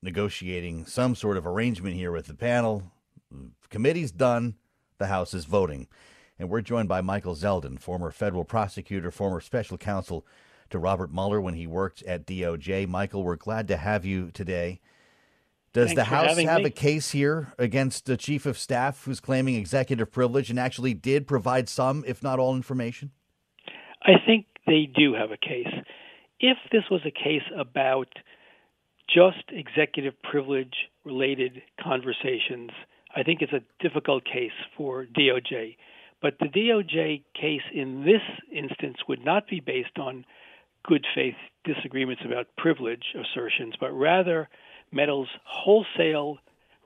negotiating 0.04 0.86
some 0.86 1.16
sort 1.16 1.38
of 1.38 1.48
arrangement 1.48 1.96
here 1.96 2.12
with 2.12 2.28
the 2.28 2.36
panel. 2.36 2.84
The 3.32 3.50
committee's 3.72 4.12
done. 4.12 4.58
The 5.00 5.08
House 5.08 5.34
is 5.34 5.46
voting. 5.46 5.88
And 6.38 6.52
we're 6.52 6.62
joined 6.62 6.88
by 6.88 7.02
Michael 7.02 7.34
Zeldin, 7.34 7.80
former 7.80 8.12
federal 8.12 8.44
prosecutor, 8.44 9.10
former 9.10 9.42
special 9.42 9.80
counsel 9.80 10.24
to 10.74 10.80
Robert 10.80 11.14
Mueller 11.14 11.40
when 11.40 11.54
he 11.54 11.68
worked 11.68 12.02
at 12.04 12.26
DOJ. 12.26 12.88
Michael, 12.88 13.24
we're 13.24 13.36
glad 13.36 13.68
to 13.68 13.78
have 13.78 14.06
you 14.06 14.32
today. 14.32 14.82
Does 15.72 15.90
Thanks 15.90 16.00
the 16.00 16.04
House 16.06 16.38
have 16.38 16.62
me. 16.62 16.66
a 16.66 16.70
case 16.72 17.12
here 17.12 17.54
against 17.60 18.06
the 18.06 18.18
chief 18.18 18.48
of 18.48 18.58
staff 18.58 19.06
who's 19.06 19.20
claiming 19.20 19.56
executive 19.56 20.12
privilege 20.12 20.50
and 20.50 20.60
actually 20.60 20.96
did 20.96 21.28
provide 21.28 21.70
some, 21.70 22.04
if 22.08 22.24
not 22.24 22.40
all, 22.40 22.56
information? 22.56 23.12
I 24.04 24.14
think 24.26 24.48
they 24.66 24.90
do 24.94 25.14
have 25.14 25.32
a 25.32 25.38
case. 25.38 25.74
If 26.40 26.58
this 26.72 26.84
was 26.90 27.02
a 27.06 27.12
case 27.12 27.44
about 27.56 28.08
just 29.08 29.44
executive 29.50 30.20
privilege 30.24 30.74
related 31.06 31.62
conversations, 31.82 32.72
I 33.16 33.22
think 33.22 33.44
it's 33.44 33.54
a 33.54 33.62
difficult 33.80 34.26
case 34.26 34.52
for 34.76 35.06
DOJ. 35.06 35.78
But 36.20 36.40
the 36.40 36.48
DOJ 36.48 37.24
case 37.40 37.62
in 37.72 38.06
this 38.06 38.22
instance 38.52 38.98
would 39.08 39.24
not 39.24 39.48
be 39.48 39.60
based 39.60 40.00
on 40.00 40.26
good 40.86 41.06
faith 41.16 41.36
disagreements 41.64 42.22
about 42.26 42.48
privilege 42.58 43.04
assertions, 43.16 43.76
but 43.80 43.92
rather 43.92 44.50
Meadows' 44.92 45.30
wholesale 45.46 46.38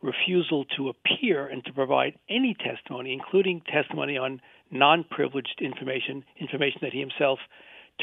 refusal 0.01 0.65
to 0.77 0.89
appear 0.89 1.47
and 1.47 1.65
to 1.65 1.73
provide 1.73 2.13
any 2.29 2.55
testimony, 2.55 3.11
including 3.13 3.61
testimony 3.61 4.17
on 4.17 4.41
non 4.71 5.03
privileged 5.03 5.59
information, 5.61 6.23
information 6.39 6.79
that 6.81 6.93
he 6.93 6.99
himself 6.99 7.39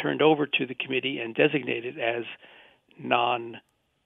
turned 0.00 0.22
over 0.22 0.46
to 0.46 0.66
the 0.66 0.74
committee 0.74 1.18
and 1.18 1.34
designated 1.34 1.98
as 1.98 2.24
non 2.98 3.60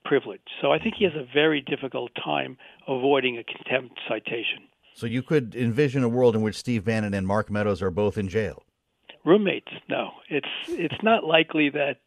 privileged. 0.04 0.48
So 0.60 0.72
I 0.72 0.78
think 0.78 0.94
he 0.98 1.04
has 1.04 1.14
a 1.14 1.26
very 1.32 1.60
difficult 1.60 2.12
time 2.22 2.56
avoiding 2.86 3.38
a 3.38 3.44
contempt 3.44 3.98
citation. 4.08 4.68
So 4.94 5.06
you 5.06 5.22
could 5.22 5.54
envision 5.54 6.02
a 6.02 6.08
world 6.08 6.34
in 6.34 6.42
which 6.42 6.56
Steve 6.56 6.84
Bannon 6.84 7.14
and 7.14 7.26
Mark 7.26 7.50
Meadows 7.50 7.82
are 7.82 7.90
both 7.90 8.18
in 8.18 8.28
jail. 8.28 8.64
Roommates, 9.28 9.70
no. 9.90 10.12
It's 10.30 10.48
it's 10.68 11.02
not 11.02 11.22
likely 11.22 11.68
that 11.68 11.98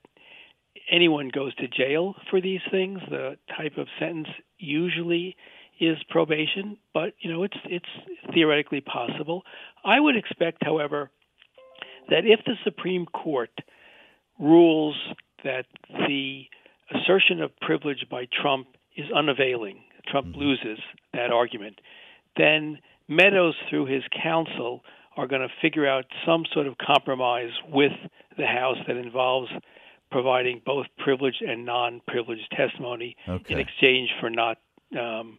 anyone 0.89 1.29
goes 1.29 1.53
to 1.55 1.67
jail 1.67 2.15
for 2.31 2.41
these 2.41 2.61
things. 2.71 2.99
The 3.11 3.37
type 3.55 3.77
of 3.77 3.87
sentence 3.99 4.29
usually 4.57 5.35
is 5.79 5.97
probation, 6.09 6.77
but 6.95 7.13
you 7.19 7.31
know 7.31 7.43
it's 7.43 7.57
it's 7.65 8.33
theoretically 8.33 8.81
possible. 8.81 9.43
I 9.85 9.99
would 9.99 10.17
expect, 10.17 10.63
however, 10.63 11.11
that 12.09 12.25
if 12.25 12.39
the 12.43 12.55
Supreme 12.63 13.05
Court 13.05 13.51
rules 14.39 14.95
that 15.43 15.67
the 16.07 16.45
assertion 16.89 17.39
of 17.43 17.55
privilege 17.59 18.07
by 18.09 18.25
Trump 18.41 18.65
is 18.97 19.05
unavailing, 19.15 19.83
Trump 20.07 20.29
mm-hmm. 20.29 20.39
loses 20.39 20.79
that 21.13 21.31
argument, 21.31 21.81
then 22.35 22.79
Meadows, 23.07 23.55
through 23.69 23.87
his 23.87 24.03
counsel, 24.23 24.83
are 25.17 25.27
going 25.27 25.41
to 25.41 25.49
figure 25.61 25.87
out 25.87 26.05
some 26.25 26.43
sort 26.53 26.67
of 26.67 26.75
compromise 26.77 27.51
with 27.69 27.91
the 28.37 28.45
House 28.45 28.77
that 28.87 28.95
involves 28.95 29.49
providing 30.11 30.61
both 30.65 30.85
privileged 30.97 31.41
and 31.41 31.65
non-privileged 31.65 32.49
testimony 32.55 33.15
Okay. 33.27 33.53
in 33.53 33.59
exchange 33.59 34.09
for 34.19 34.29
not 34.29 34.57
um, 34.99 35.37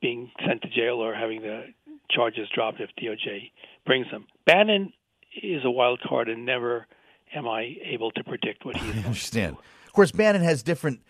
being 0.00 0.30
sent 0.46 0.62
to 0.62 0.68
jail 0.68 0.96
or 0.96 1.14
having 1.14 1.42
the 1.42 1.64
charges 2.10 2.48
dropped 2.54 2.80
if 2.80 2.90
DOJ 3.00 3.50
brings 3.86 4.10
them. 4.10 4.26
Bannon 4.46 4.92
is 5.42 5.64
a 5.64 5.70
wild 5.70 6.00
card, 6.00 6.28
and 6.28 6.44
never 6.46 6.86
am 7.34 7.46
I 7.46 7.76
able 7.84 8.10
to 8.12 8.24
predict 8.24 8.64
what 8.64 8.76
he's 8.80 8.94
I 8.96 9.06
understand. 9.06 9.56
Of 9.86 9.92
course, 9.92 10.10
Bannon 10.12 10.42
has 10.42 10.62
different. 10.62 11.00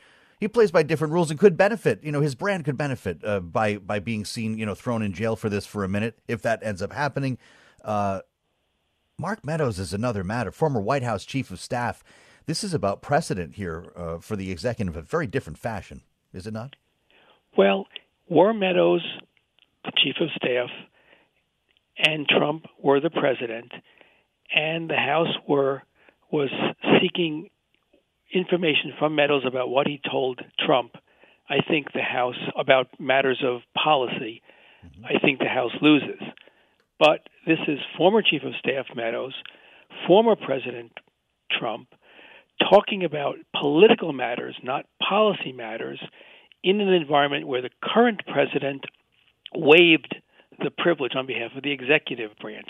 He 0.40 0.48
plays 0.48 0.70
by 0.70 0.82
different 0.82 1.12
rules 1.12 1.30
and 1.30 1.38
could 1.40 1.56
benefit. 1.56 2.02
You 2.04 2.12
know, 2.12 2.20
his 2.20 2.34
brand 2.34 2.64
could 2.64 2.76
benefit 2.76 3.24
uh, 3.24 3.40
by 3.40 3.76
by 3.78 3.98
being 4.00 4.24
seen, 4.24 4.56
you 4.58 4.66
know, 4.66 4.74
thrown 4.74 5.02
in 5.02 5.12
jail 5.12 5.34
for 5.36 5.48
this 5.48 5.66
for 5.66 5.82
a 5.84 5.88
minute 5.88 6.18
if 6.28 6.42
that 6.42 6.60
ends 6.62 6.82
up 6.82 6.92
happening. 6.92 7.38
Uh, 7.82 8.20
Mark 9.18 9.44
Meadows 9.44 9.78
is 9.78 9.92
another 9.92 10.22
matter. 10.22 10.52
Former 10.52 10.80
White 10.80 11.02
House 11.02 11.24
chief 11.24 11.50
of 11.50 11.60
staff. 11.60 12.04
This 12.46 12.64
is 12.64 12.72
about 12.72 13.02
precedent 13.02 13.54
here 13.54 13.92
uh, 13.96 14.18
for 14.18 14.36
the 14.36 14.50
executive, 14.50 14.96
a 14.96 15.02
very 15.02 15.26
different 15.26 15.58
fashion, 15.58 16.02
is 16.32 16.46
it 16.46 16.52
not? 16.52 16.76
Well, 17.56 17.86
War 18.28 18.54
Meadows, 18.54 19.02
the 19.84 19.92
chief 19.96 20.16
of 20.20 20.28
staff, 20.36 20.70
and 21.98 22.26
Trump 22.28 22.66
were 22.80 23.00
the 23.00 23.10
president, 23.10 23.72
and 24.54 24.88
the 24.88 24.96
House 24.96 25.34
were 25.46 25.82
was 26.30 26.50
seeking 27.00 27.48
information 28.32 28.92
from 28.98 29.14
Meadows 29.14 29.44
about 29.46 29.68
what 29.68 29.86
he 29.86 30.00
told 30.10 30.40
Trump, 30.64 30.92
I 31.48 31.56
think 31.66 31.92
the 31.92 32.02
House, 32.02 32.36
about 32.58 32.88
matters 33.00 33.42
of 33.44 33.62
policy, 33.74 34.42
I 35.04 35.18
think 35.18 35.38
the 35.38 35.46
House 35.46 35.72
loses. 35.80 36.20
But 36.98 37.28
this 37.46 37.58
is 37.68 37.78
former 37.96 38.22
Chief 38.22 38.42
of 38.42 38.52
Staff 38.58 38.87
Meadows, 38.94 39.34
former 40.06 40.37
President 40.37 40.92
Trump, 41.50 41.88
talking 42.58 43.04
about 43.04 43.37
political 43.58 44.12
matters, 44.12 44.56
not 44.62 44.87
policy 45.06 45.52
matters, 45.52 46.00
in 46.64 46.80
an 46.80 46.92
environment 46.92 47.46
where 47.46 47.62
the 47.62 47.70
current 47.82 48.22
president 48.26 48.84
waived 49.54 50.16
the 50.58 50.70
privilege 50.70 51.12
on 51.14 51.26
behalf 51.26 51.52
of 51.56 51.62
the 51.62 51.70
executive 51.70 52.30
branch. 52.40 52.68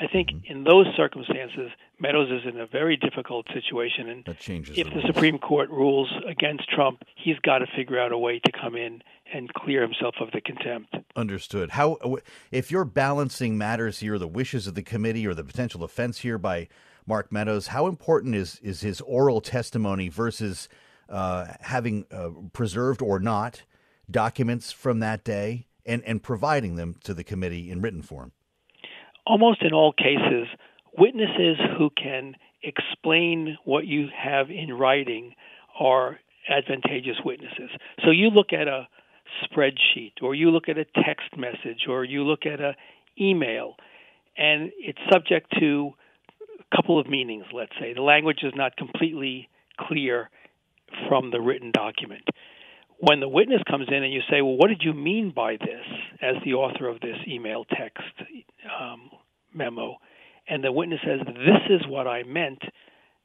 I 0.00 0.06
think 0.06 0.30
in 0.44 0.64
those 0.64 0.86
circumstances, 0.96 1.70
Meadows 1.98 2.30
is 2.30 2.50
in 2.50 2.58
a 2.58 2.66
very 2.66 2.96
difficult 2.96 3.46
situation. 3.52 4.08
And 4.08 4.24
that 4.24 4.38
changes 4.38 4.78
if 4.78 4.88
the, 4.88 4.94
the. 4.94 5.06
Supreme 5.06 5.38
Court 5.38 5.68
rules 5.68 6.10
against 6.26 6.70
Trump, 6.70 7.02
he's 7.16 7.38
got 7.40 7.58
to 7.58 7.66
figure 7.76 8.00
out 8.00 8.10
a 8.10 8.16
way 8.16 8.38
to 8.38 8.50
come 8.50 8.76
in 8.76 9.02
and 9.32 9.52
clear 9.52 9.82
himself 9.82 10.14
of 10.18 10.30
the 10.32 10.40
contempt. 10.40 10.96
Understood. 11.16 11.70
How, 11.70 11.98
if 12.50 12.70
you're 12.70 12.86
balancing 12.86 13.58
matters 13.58 14.00
here, 14.00 14.18
the 14.18 14.26
wishes 14.26 14.66
of 14.66 14.74
the 14.74 14.82
committee 14.82 15.26
or 15.26 15.34
the 15.34 15.44
potential 15.44 15.84
offense 15.84 16.18
here 16.18 16.38
by 16.38 16.68
Mark 17.06 17.30
Meadows, 17.30 17.68
how 17.68 17.86
important 17.86 18.34
is 18.34 18.58
is 18.62 18.80
his 18.80 19.02
oral 19.02 19.42
testimony 19.42 20.08
versus 20.08 20.68
uh, 21.10 21.46
having 21.60 22.06
uh, 22.10 22.30
preserved 22.52 23.02
or 23.02 23.18
not 23.20 23.62
documents 24.10 24.72
from 24.72 25.00
that 25.00 25.24
day 25.24 25.66
and 25.84 26.02
and 26.04 26.22
providing 26.22 26.76
them 26.76 26.96
to 27.04 27.12
the 27.12 27.24
committee 27.24 27.70
in 27.70 27.82
written 27.82 28.00
form? 28.00 28.32
Almost 29.30 29.62
in 29.62 29.72
all 29.72 29.92
cases, 29.92 30.48
witnesses 30.98 31.56
who 31.78 31.90
can 31.90 32.34
explain 32.64 33.56
what 33.64 33.86
you 33.86 34.08
have 34.12 34.50
in 34.50 34.72
writing 34.74 35.34
are 35.78 36.18
advantageous 36.48 37.14
witnesses. 37.24 37.70
So 38.04 38.10
you 38.10 38.30
look 38.30 38.52
at 38.52 38.66
a 38.66 38.88
spreadsheet 39.44 40.14
or 40.20 40.34
you 40.34 40.50
look 40.50 40.68
at 40.68 40.78
a 40.78 40.84
text 40.84 41.36
message 41.36 41.86
or 41.88 42.02
you 42.02 42.24
look 42.24 42.44
at 42.44 42.60
a 42.60 42.74
email 43.20 43.76
and 44.36 44.72
it's 44.80 44.98
subject 45.12 45.46
to 45.60 45.92
a 46.58 46.76
couple 46.76 46.98
of 46.98 47.06
meanings 47.06 47.44
let's 47.52 47.72
say. 47.80 47.94
The 47.94 48.02
language 48.02 48.40
is 48.42 48.52
not 48.56 48.76
completely 48.76 49.48
clear 49.78 50.28
from 51.08 51.30
the 51.30 51.40
written 51.40 51.70
document. 51.70 52.24
When 52.98 53.20
the 53.20 53.28
witness 53.28 53.62
comes 53.70 53.86
in 53.86 54.02
and 54.02 54.12
you 54.12 54.22
say 54.28 54.42
well 54.42 54.56
what 54.56 54.70
did 54.70 54.82
you 54.82 54.92
mean 54.92 55.32
by 55.32 55.52
this? 55.52 55.86
as 56.22 56.36
the 56.44 56.54
author 56.54 56.88
of 56.88 57.00
this 57.00 57.16
email 57.26 57.64
text 57.64 58.12
um, 58.80 59.10
memo 59.54 59.96
and 60.48 60.64
the 60.64 60.72
witness 60.72 61.00
says 61.04 61.20
this 61.26 61.62
is 61.70 61.86
what 61.86 62.06
i 62.06 62.22
meant 62.22 62.62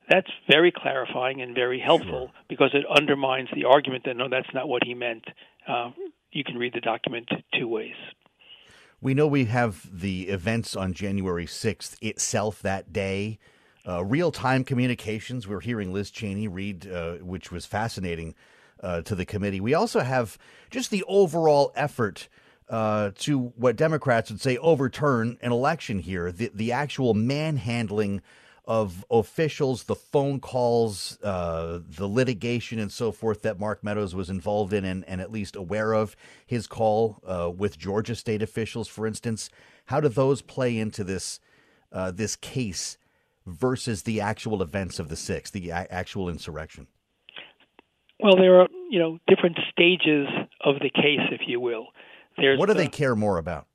that's 0.10 0.30
very 0.50 0.72
clarifying 0.72 1.42
and 1.42 1.56
very 1.56 1.80
helpful 1.80 2.28
sure. 2.28 2.32
because 2.48 2.72
it 2.74 2.86
undermines 2.96 3.50
the 3.56 3.66
argument 3.66 4.04
that 4.06 4.16
no, 4.16 4.30
that's 4.30 4.54
not 4.54 4.68
what 4.68 4.84
he 4.84 4.94
meant. 4.94 5.26
Uh, 5.68 5.92
you 6.32 6.44
can 6.44 6.58
read 6.58 6.74
the 6.74 6.82
document 6.82 7.30
two 7.58 7.68
ways. 7.68 7.96
We 9.02 9.14
know 9.14 9.28
we 9.28 9.46
have 9.46 9.88
the 9.92 10.30
events 10.30 10.76
on 10.76 10.94
January 10.94 11.46
6th 11.46 11.98
itself 12.02 12.62
that 12.62 12.94
day. 12.94 13.40
Uh, 13.88 14.04
Real 14.04 14.32
time 14.32 14.64
communications. 14.64 15.48
We're 15.48 15.60
hearing 15.60 15.94
Liz 15.94 16.12
Cheney 16.12 16.48
read, 16.48 16.88
uh, 16.88 17.16
which 17.16 17.52
was 17.52 17.66
fascinating 17.66 18.36
uh, 18.82 19.02
to 19.02 19.16
the 19.16 19.26
committee. 19.26 19.60
We 19.60 19.74
also 19.74 20.02
have 20.02 20.38
just 20.70 20.92
the 20.92 21.04
overall 21.08 21.72
effort 21.76 22.30
uh, 22.69 23.12
to 23.19 23.54
what 23.56 23.75
Democrats 23.75 24.32
would 24.32 24.41
say 24.41 24.58
overturn 24.58 25.38
an 25.41 25.51
election 25.51 25.99
here, 25.99 26.32
the, 26.32 26.51
the 26.54 26.71
actual 26.71 27.13
manhandling 27.13 28.21
of 28.67 29.06
officials, 29.12 29.84
the 29.84 29.95
phone 29.95 30.39
calls, 30.39 31.19
uh, 31.21 31.80
the 31.88 32.08
litigation, 32.08 32.80
and 32.80 32.91
so 32.91 33.12
forth 33.12 33.43
that 33.43 33.60
Mark 33.60 33.84
Meadows 33.84 34.15
was 34.15 34.30
involved 34.30 34.73
in 34.73 34.84
and, 34.84 35.06
and 35.08 35.21
at 35.21 35.32
least 35.32 35.56
aware 35.56 35.93
of. 35.93 36.15
His 36.45 36.65
call 36.65 37.21
uh, 37.25 37.51
with 37.56 37.78
Georgia 37.78 38.15
state 38.15 38.41
officials, 38.41 38.88
for 38.88 39.06
instance, 39.06 39.49
how 39.86 39.99
do 39.99 40.10
those 40.10 40.41
play 40.41 40.78
into 40.78 41.04
this 41.04 41.39
uh, 41.91 42.12
this 42.12 42.36
case 42.36 42.97
versus 43.45 44.04
the 44.04 44.19
actual 44.19 44.62
events 44.62 44.97
of 44.97 45.08
the 45.10 45.15
sixth, 45.15 45.54
the 45.54 45.69
a- 45.69 45.88
actual 45.91 46.28
insurrection? 46.28 46.88
Well, 48.19 48.36
there 48.36 48.60
are 48.62 48.67
you 48.89 48.97
know 48.97 49.19
different 49.28 49.60
stages 49.71 50.28
of 50.62 50.75
the 50.80 50.89
case, 50.89 51.21
if 51.32 51.41
you 51.45 51.60
will. 51.60 51.88
There's 52.38 52.60
what 52.60 52.67
do 52.67 52.74
the, 52.74 52.80
they 52.80 52.88
care 52.88 53.15
more 53.15 53.38
about? 53.38 53.67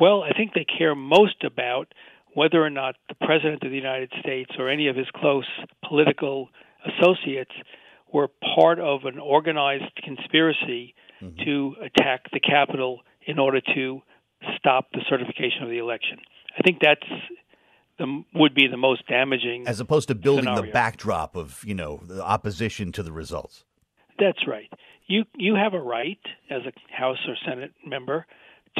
Well, 0.00 0.22
I 0.22 0.32
think 0.32 0.52
they 0.54 0.64
care 0.64 0.94
most 0.94 1.44
about 1.44 1.92
whether 2.34 2.64
or 2.64 2.70
not 2.70 2.94
the 3.08 3.14
President 3.26 3.62
of 3.64 3.70
the 3.70 3.76
United 3.76 4.12
States 4.20 4.52
or 4.58 4.68
any 4.68 4.88
of 4.88 4.96
his 4.96 5.06
close 5.14 5.48
political 5.88 6.48
associates 6.86 7.50
were 8.12 8.28
part 8.54 8.78
of 8.78 9.04
an 9.04 9.18
organized 9.18 9.92
conspiracy 10.04 10.94
mm-hmm. 11.20 11.44
to 11.44 11.74
attack 11.82 12.30
the 12.32 12.40
Capitol 12.40 13.00
in 13.26 13.38
order 13.38 13.60
to 13.74 14.00
stop 14.56 14.86
the 14.92 15.00
certification 15.08 15.62
of 15.62 15.68
the 15.68 15.78
election. 15.78 16.18
I 16.56 16.62
think 16.62 16.78
that's 16.80 17.06
the 17.98 18.22
would 18.34 18.54
be 18.54 18.68
the 18.68 18.76
most 18.76 19.06
damaging 19.08 19.66
as 19.66 19.80
opposed 19.80 20.08
to 20.08 20.14
building 20.14 20.44
scenario. 20.44 20.66
the 20.66 20.72
backdrop 20.72 21.36
of 21.36 21.62
you 21.64 21.74
know 21.74 22.00
the 22.06 22.22
opposition 22.22 22.92
to 22.92 23.02
the 23.02 23.12
results. 23.12 23.64
That's 24.18 24.46
right. 24.46 24.72
You 25.08 25.24
you 25.36 25.54
have 25.54 25.74
a 25.74 25.80
right 25.80 26.20
as 26.50 26.62
a 26.66 26.72
House 26.94 27.18
or 27.26 27.34
Senate 27.44 27.72
member 27.84 28.26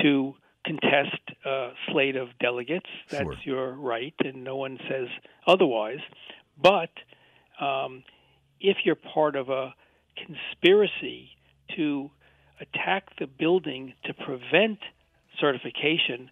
to 0.02 0.34
contest 0.64 1.20
a 1.44 1.70
slate 1.90 2.16
of 2.16 2.28
delegates. 2.38 2.86
That's 3.10 3.24
sure. 3.24 3.36
your 3.42 3.72
right, 3.72 4.14
and 4.20 4.44
no 4.44 4.56
one 4.56 4.78
says 4.88 5.08
otherwise. 5.46 6.00
But 6.60 6.90
um, 7.60 8.04
if 8.60 8.76
you're 8.84 8.94
part 8.94 9.36
of 9.36 9.48
a 9.48 9.74
conspiracy 10.16 11.30
to 11.76 12.10
attack 12.60 13.08
the 13.18 13.26
building 13.26 13.94
to 14.04 14.12
prevent 14.12 14.80
certification, 15.40 16.30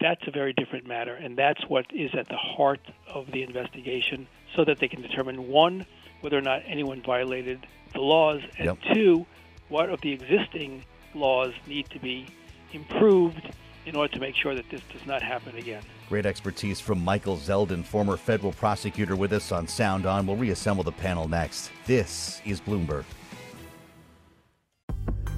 that's 0.00 0.22
a 0.26 0.30
very 0.32 0.52
different 0.52 0.86
matter, 0.86 1.14
and 1.14 1.36
that's 1.38 1.62
what 1.68 1.86
is 1.94 2.10
at 2.18 2.28
the 2.28 2.36
heart 2.36 2.80
of 3.06 3.30
the 3.32 3.42
investigation, 3.42 4.26
so 4.56 4.64
that 4.64 4.78
they 4.80 4.88
can 4.88 5.02
determine 5.02 5.48
one 5.48 5.86
whether 6.20 6.38
or 6.38 6.42
not 6.42 6.62
anyone 6.66 7.02
violated 7.02 7.64
the 7.94 8.00
laws, 8.00 8.42
and 8.58 8.66
yep. 8.66 8.78
two, 8.92 9.26
what 9.68 9.88
of 9.88 10.00
the 10.02 10.12
existing 10.12 10.84
laws 11.14 11.52
need 11.66 11.88
to 11.90 11.98
be 11.98 12.26
improved 12.72 13.50
in 13.86 13.96
order 13.96 14.12
to 14.12 14.20
make 14.20 14.34
sure 14.34 14.54
that 14.54 14.68
this 14.70 14.80
does 14.92 15.06
not 15.06 15.22
happen 15.22 15.56
again. 15.56 15.82
Great 16.08 16.26
expertise 16.26 16.80
from 16.80 17.02
Michael 17.04 17.36
Zeldin, 17.36 17.84
former 17.84 18.16
federal 18.16 18.52
prosecutor, 18.52 19.16
with 19.16 19.32
us 19.32 19.52
on 19.52 19.66
Sound 19.66 20.06
On. 20.06 20.26
We'll 20.26 20.36
reassemble 20.36 20.84
the 20.84 20.92
panel 20.92 21.28
next. 21.28 21.70
This 21.86 22.40
is 22.44 22.60
Bloomberg. 22.60 23.04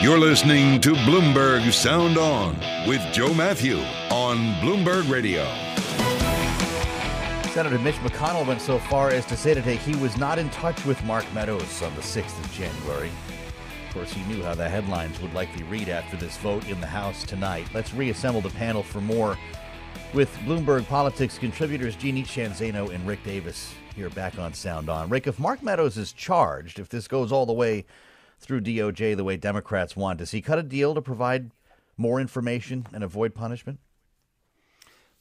You're 0.00 0.20
listening 0.20 0.80
to 0.82 0.94
Bloomberg 0.94 1.72
Sound 1.72 2.18
On 2.18 2.54
with 2.86 3.00
Joe 3.12 3.34
Matthew 3.34 3.78
on 4.12 4.36
Bloomberg 4.60 5.10
Radio. 5.10 5.44
Senator 7.50 7.80
Mitch 7.80 7.96
McConnell 7.96 8.46
went 8.46 8.60
so 8.60 8.78
far 8.78 9.10
as 9.10 9.26
to 9.26 9.36
say 9.36 9.54
today 9.54 9.74
he 9.74 9.96
was 9.96 10.16
not 10.16 10.38
in 10.38 10.50
touch 10.50 10.84
with 10.84 11.02
Mark 11.02 11.24
Meadows 11.34 11.82
on 11.82 11.92
the 11.96 12.00
6th 12.00 12.38
of 12.38 12.52
January. 12.52 13.10
Of 13.88 13.94
course, 13.94 14.12
he 14.12 14.22
knew 14.32 14.40
how 14.40 14.54
the 14.54 14.68
headlines 14.68 15.20
would 15.20 15.34
likely 15.34 15.64
read 15.64 15.88
after 15.88 16.16
this 16.16 16.36
vote 16.36 16.68
in 16.68 16.80
the 16.80 16.86
House 16.86 17.24
tonight. 17.24 17.66
Let's 17.74 17.92
reassemble 17.92 18.40
the 18.40 18.50
panel 18.50 18.84
for 18.84 19.00
more 19.00 19.36
with 20.14 20.32
Bloomberg 20.44 20.86
Politics 20.86 21.38
contributors 21.38 21.96
Jeannie 21.96 22.22
Sheehan 22.22 22.52
Zaino 22.52 22.94
and 22.94 23.04
Rick 23.04 23.24
Davis 23.24 23.74
here 23.96 24.10
back 24.10 24.38
on 24.38 24.54
Sound 24.54 24.88
On. 24.88 25.08
Rick, 25.08 25.26
if 25.26 25.40
Mark 25.40 25.60
Meadows 25.60 25.98
is 25.98 26.12
charged, 26.12 26.78
if 26.78 26.88
this 26.88 27.08
goes 27.08 27.32
all 27.32 27.46
the 27.46 27.52
way 27.52 27.84
through 28.38 28.62
DOJ 28.62 29.16
the 29.16 29.24
way 29.24 29.36
Democrats 29.36 29.96
want, 29.96 30.18
does 30.18 30.30
he 30.30 30.40
cut 30.40 30.58
a 30.58 30.62
deal 30.62 30.94
to 30.94 31.02
provide 31.02 31.50
more 31.96 32.20
information 32.20 32.86
and 32.92 33.02
avoid 33.02 33.34
punishment? 33.34 33.80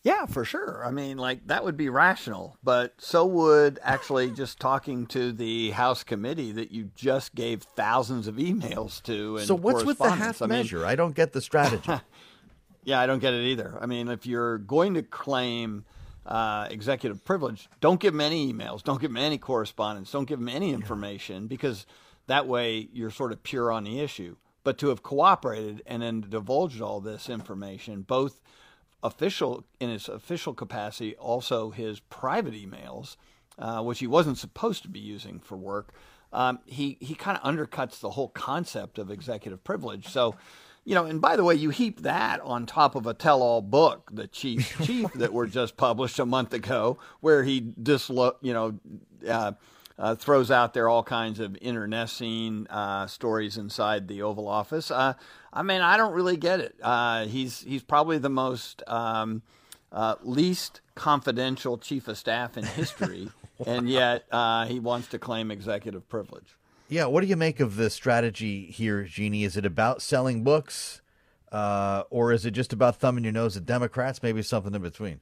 Yeah, 0.04 0.26
for 0.26 0.46
sure. 0.46 0.84
I 0.86 0.92
mean, 0.92 1.18
like 1.18 1.48
that 1.48 1.66
would 1.66 1.76
be 1.76 1.90
rational, 1.90 2.58
but 2.64 2.94
so 2.98 3.26
would 3.26 3.78
actually 3.84 4.32
just 4.32 4.58
talking 4.60 5.06
to 5.08 5.34
the 5.34 5.72
House 5.72 6.04
committee 6.04 6.54
that 6.54 6.72
you 6.72 6.92
just 6.96 7.36
gave 7.36 7.64
thousands 7.64 8.28
of 8.28 8.36
emails 8.36 9.04
to. 9.04 9.40
so 9.40 9.54
what's 9.56 9.84
with 9.84 9.98
the 9.98 10.10
half 10.10 10.42
I 10.42 10.46
mean, 10.46 10.60
measure? 10.60 10.86
I 10.86 10.96
don't 10.96 11.14
get 11.14 11.34
the 11.34 11.42
strategy. 11.42 11.92
yeah, 12.86 13.02
I 13.02 13.06
don't 13.06 13.20
get 13.20 13.34
it 13.34 13.44
either. 13.48 13.78
I 13.82 13.86
mean, 13.86 14.08
if 14.08 14.26
you're 14.26 14.60
going 14.60 14.94
to 14.94 15.04
claim 15.04 15.84
uh, 16.26 16.68
executive 16.70 17.26
privilege, 17.26 17.68
don't 17.82 18.00
give 18.00 18.14
them 18.14 18.22
any 18.22 18.54
emails, 18.54 18.84
don't 18.84 19.02
give 19.02 19.10
them 19.10 19.18
any 19.18 19.38
correspondence, 19.38 20.10
don't 20.12 20.26
give 20.26 20.40
them 20.40 20.48
any 20.48 20.72
information 20.74 21.48
because 21.48 21.86
that 22.28 22.48
way 22.48 22.90
you're 22.94 23.12
sort 23.12 23.32
of 23.32 23.44
pure 23.44 23.72
on 23.72 23.84
the 23.84 24.00
issue. 24.00 24.36
But 24.64 24.78
to 24.80 24.90
have 24.90 25.02
cooperated 25.02 25.82
and 25.86 26.02
then 26.02 26.26
divulged 26.30 26.82
all 26.82 27.00
this 27.00 27.30
information, 27.30 28.02
both 28.02 28.42
official 29.02 29.66
in 29.80 29.90
his 29.90 30.10
official 30.10 30.54
capacity, 30.54 31.16
also 31.16 31.72
his 31.72 32.02
private 32.02 32.54
emails, 32.54 33.16
uh, 33.58 33.82
which 33.82 34.00
he 34.00 34.08
wasn't 34.08 34.38
supposed 34.38 34.84
to 34.84 34.90
be 34.90 35.00
using 35.00 35.40
for 35.40 35.56
work, 35.56 35.94
um, 36.34 36.60
he 36.66 36.98
he 37.00 37.16
kind 37.16 37.40
of 37.42 37.44
undercuts 37.44 38.00
the 38.02 38.12
whole 38.12 38.28
concept 38.30 39.00
of 39.00 39.10
executive 39.10 39.64
privilege. 39.64 40.08
So 40.08 40.36
you 40.88 40.96
know, 40.96 41.04
and 41.04 41.20
by 41.20 41.36
the 41.36 41.44
way, 41.44 41.54
you 41.54 41.70
heap 41.70 42.04
that 42.04 42.40
on 42.40 42.66
top 42.66 42.96
of 42.96 43.06
a 43.08 43.14
tell-all 43.14 43.62
book, 43.62 44.10
the 44.10 44.26
Chief 44.26 44.82
Chief, 44.86 45.12
that 45.16 45.34
were 45.34 45.46
just 45.46 45.76
published 45.76 46.18
a 46.18 46.26
month 46.26 46.54
ago, 46.54 46.98
where 47.20 47.44
he 47.44 47.60
dislo- 47.60 48.38
you 48.42 48.54
know, 48.54 48.80
uh, 49.28 49.52
uh, 50.00 50.16
throws 50.16 50.52
out 50.52 50.74
there 50.74 50.88
all 50.88 51.04
kinds 51.04 51.40
of 51.40 51.58
internecine 51.62 52.68
uh, 52.68 53.08
stories 53.08 53.58
inside 53.58 54.08
the 54.08 54.22
Oval 54.22 54.48
Office. 54.48 54.92
Uh, 54.92 55.14
I 55.52 55.64
mean, 55.64 55.82
I 55.82 55.98
don't 55.98 56.14
really 56.14 56.38
get 56.38 56.60
it. 56.60 56.76
Uh, 56.82 57.26
he's 57.26 57.62
he's 57.62 57.84
probably 57.84 58.18
the 58.18 58.30
most 58.30 58.84
um, 58.88 59.42
uh, 59.92 60.16
least 60.22 60.82
confidential 60.96 61.78
chief 61.78 62.08
of 62.08 62.18
staff 62.18 62.58
in 62.58 62.66
history, 62.66 63.30
and 63.66 63.90
yet 63.90 64.26
he 64.68 64.80
wants 64.80 65.08
to 65.10 65.20
claim 65.20 65.52
executive 65.52 66.08
privilege. 66.08 66.58
Yeah, 66.90 67.06
what 67.06 67.22
do 67.22 67.28
you 67.28 67.36
make 67.36 67.60
of 67.60 67.76
the 67.76 67.90
strategy 67.90 68.66
here, 68.68 69.04
Jeannie? 69.04 69.44
Is 69.44 69.58
it 69.58 69.66
about 69.66 70.02
selling 70.02 70.44
books, 70.44 71.02
uh, 71.52 72.04
or 72.10 72.32
is 72.32 72.46
it 72.46 72.52
just 72.52 72.72
about 72.72 72.96
thumbing 72.96 73.26
your 73.26 73.34
nose 73.34 73.58
at 73.58 73.66
Democrats? 73.66 74.24
Maybe 74.24 74.42
something 74.42 74.74
in 74.74 74.82
between. 74.82 75.20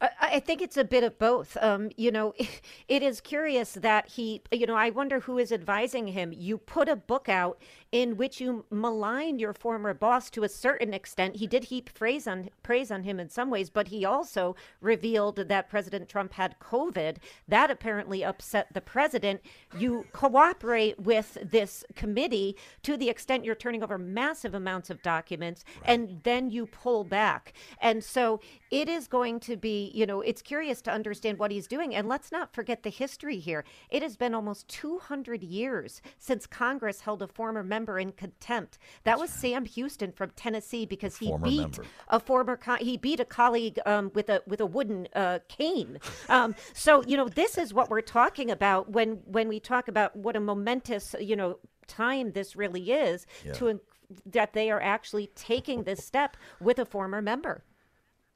I 0.00 0.40
think 0.40 0.62
it's 0.62 0.76
a 0.76 0.84
bit 0.84 1.04
of 1.04 1.18
both. 1.18 1.56
Um, 1.60 1.90
you 1.96 2.10
know, 2.10 2.32
it 2.88 3.02
is 3.02 3.20
curious 3.20 3.72
that 3.74 4.08
he, 4.08 4.42
you 4.50 4.66
know, 4.66 4.76
I 4.76 4.90
wonder 4.90 5.20
who 5.20 5.38
is 5.38 5.52
advising 5.52 6.08
him. 6.08 6.32
You 6.32 6.56
put 6.56 6.88
a 6.88 6.96
book 6.96 7.28
out 7.28 7.60
in 7.92 8.16
which 8.16 8.40
you 8.40 8.64
malign 8.70 9.38
your 9.38 9.52
former 9.52 9.92
boss 9.92 10.30
to 10.30 10.44
a 10.44 10.48
certain 10.48 10.94
extent. 10.94 11.36
He 11.36 11.46
did 11.46 11.64
heap 11.64 11.92
praise 11.92 12.26
on 12.26 12.48
praise 12.62 12.90
on 12.90 13.02
him 13.02 13.18
in 13.18 13.28
some 13.28 13.50
ways, 13.50 13.68
but 13.68 13.88
he 13.88 14.04
also 14.04 14.54
revealed 14.80 15.36
that 15.36 15.68
President 15.68 16.08
Trump 16.08 16.32
had 16.34 16.58
COVID. 16.60 17.16
That 17.48 17.70
apparently 17.70 18.24
upset 18.24 18.68
the 18.72 18.80
president. 18.80 19.40
You 19.76 20.06
cooperate 20.12 21.00
with 21.00 21.36
this 21.42 21.84
committee 21.94 22.56
to 22.84 22.96
the 22.96 23.08
extent 23.08 23.44
you're 23.44 23.54
turning 23.54 23.82
over 23.82 23.98
massive 23.98 24.54
amounts 24.54 24.88
of 24.88 25.02
documents, 25.02 25.64
right. 25.80 25.90
and 25.90 26.20
then 26.22 26.50
you 26.50 26.66
pull 26.66 27.04
back. 27.04 27.52
And 27.80 28.02
so 28.02 28.40
it 28.70 28.88
is 28.88 29.08
going 29.08 29.40
to 29.40 29.56
be, 29.56 29.89
you 29.92 30.06
know, 30.06 30.20
it's 30.20 30.42
curious 30.42 30.80
to 30.82 30.90
understand 30.90 31.38
what 31.38 31.50
he's 31.50 31.66
doing. 31.66 31.94
And 31.94 32.08
let's 32.08 32.32
not 32.32 32.54
forget 32.54 32.82
the 32.82 32.90
history 32.90 33.38
here. 33.38 33.64
It 33.90 34.02
has 34.02 34.16
been 34.16 34.34
almost 34.34 34.68
200 34.68 35.42
years 35.42 36.00
since 36.18 36.46
Congress 36.46 37.00
held 37.00 37.22
a 37.22 37.26
former 37.26 37.62
member 37.62 37.98
in 37.98 38.12
contempt. 38.12 38.78
That 39.04 39.18
was 39.18 39.30
Sam 39.30 39.64
Houston 39.64 40.12
from 40.12 40.30
Tennessee 40.36 40.86
because 40.86 41.16
he 41.16 41.28
former 41.28 41.46
beat 41.46 41.60
member. 41.60 41.84
a 42.08 42.20
former 42.20 42.56
co- 42.56 42.76
he 42.76 42.96
beat 42.96 43.20
a 43.20 43.24
colleague 43.24 43.78
um, 43.86 44.10
with 44.14 44.28
a 44.28 44.42
with 44.46 44.60
a 44.60 44.66
wooden 44.66 45.08
uh, 45.14 45.40
cane. 45.48 45.98
Um, 46.28 46.54
so 46.74 47.02
you 47.06 47.16
know 47.16 47.28
this 47.28 47.58
is 47.58 47.74
what 47.74 47.90
we're 47.90 48.00
talking 48.00 48.50
about 48.50 48.90
when 48.90 49.20
when 49.24 49.48
we 49.48 49.60
talk 49.60 49.88
about 49.88 50.14
what 50.16 50.36
a 50.36 50.40
momentous 50.40 51.14
you 51.20 51.36
know 51.36 51.58
time 51.86 52.32
this 52.32 52.54
really 52.54 52.92
is 52.92 53.26
yeah. 53.44 53.52
to 53.52 53.80
that 54.26 54.52
they 54.52 54.70
are 54.70 54.80
actually 54.80 55.28
taking 55.34 55.84
this 55.84 56.04
step 56.04 56.36
with 56.60 56.78
a 56.78 56.84
former 56.84 57.22
member. 57.22 57.64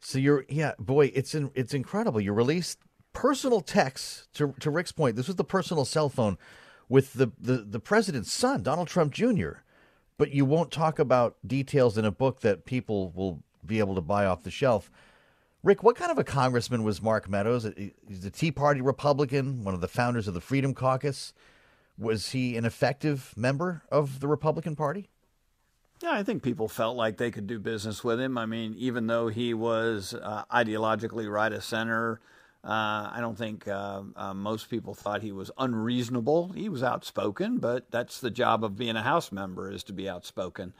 So 0.04 0.18
you're 0.18 0.44
yeah, 0.48 0.72
boy, 0.78 1.10
it's 1.14 1.34
in, 1.34 1.50
it's 1.54 1.72
incredible. 1.72 2.20
You 2.20 2.32
released 2.32 2.78
personal 3.12 3.60
texts 3.60 4.28
to 4.34 4.54
to 4.60 4.70
Rick's 4.70 4.92
point. 4.92 5.16
This 5.16 5.26
was 5.26 5.36
the 5.36 5.44
personal 5.44 5.84
cell 5.84 6.08
phone 6.08 6.36
with 6.88 7.14
the, 7.14 7.32
the, 7.38 7.58
the 7.58 7.80
president's 7.80 8.32
son, 8.32 8.62
Donald 8.62 8.88
Trump 8.88 9.12
Jr., 9.12 9.52
but 10.18 10.30
you 10.30 10.44
won't 10.44 10.70
talk 10.70 10.98
about 10.98 11.36
details 11.46 11.98
in 11.98 12.04
a 12.04 12.10
book 12.10 12.40
that 12.40 12.66
people 12.66 13.10
will 13.14 13.42
be 13.64 13.78
able 13.78 13.94
to 13.94 14.00
buy 14.00 14.26
off 14.26 14.42
the 14.42 14.50
shelf. 14.50 14.90
Rick, 15.62 15.82
what 15.82 15.96
kind 15.96 16.10
of 16.10 16.18
a 16.18 16.24
congressman 16.24 16.84
was 16.84 17.00
Mark 17.00 17.28
Meadows? 17.28 17.66
He's 18.06 18.24
a 18.24 18.30
Tea 18.30 18.52
Party 18.52 18.82
Republican, 18.82 19.64
one 19.64 19.74
of 19.74 19.80
the 19.80 19.88
founders 19.88 20.28
of 20.28 20.34
the 20.34 20.40
Freedom 20.40 20.74
Caucus. 20.74 21.32
Was 21.96 22.32
he 22.32 22.56
an 22.56 22.66
effective 22.66 23.32
member 23.36 23.82
of 23.90 24.20
the 24.20 24.28
Republican 24.28 24.76
Party? 24.76 25.08
Yeah, 26.02 26.12
I 26.12 26.22
think 26.22 26.42
people 26.42 26.68
felt 26.68 26.96
like 26.96 27.16
they 27.16 27.30
could 27.30 27.46
do 27.46 27.58
business 27.58 28.04
with 28.04 28.20
him. 28.20 28.36
I 28.36 28.46
mean, 28.46 28.74
even 28.76 29.06
though 29.06 29.28
he 29.28 29.54
was 29.54 30.14
uh, 30.14 30.44
ideologically 30.52 31.30
right 31.30 31.52
of 31.52 31.64
center, 31.64 32.20
uh, 32.62 33.10
I 33.12 33.18
don't 33.20 33.38
think 33.38 33.68
uh, 33.68 34.02
uh, 34.16 34.34
most 34.34 34.68
people 34.68 34.94
thought 34.94 35.22
he 35.22 35.32
was 35.32 35.50
unreasonable. 35.56 36.48
He 36.50 36.68
was 36.68 36.82
outspoken, 36.82 37.58
but 37.58 37.90
that's 37.90 38.20
the 38.20 38.30
job 38.30 38.64
of 38.64 38.76
being 38.76 38.96
a 38.96 39.02
House 39.02 39.30
member 39.32 39.70
is 39.70 39.84
to 39.84 39.92
be 39.92 40.08
outspoken. 40.08 40.72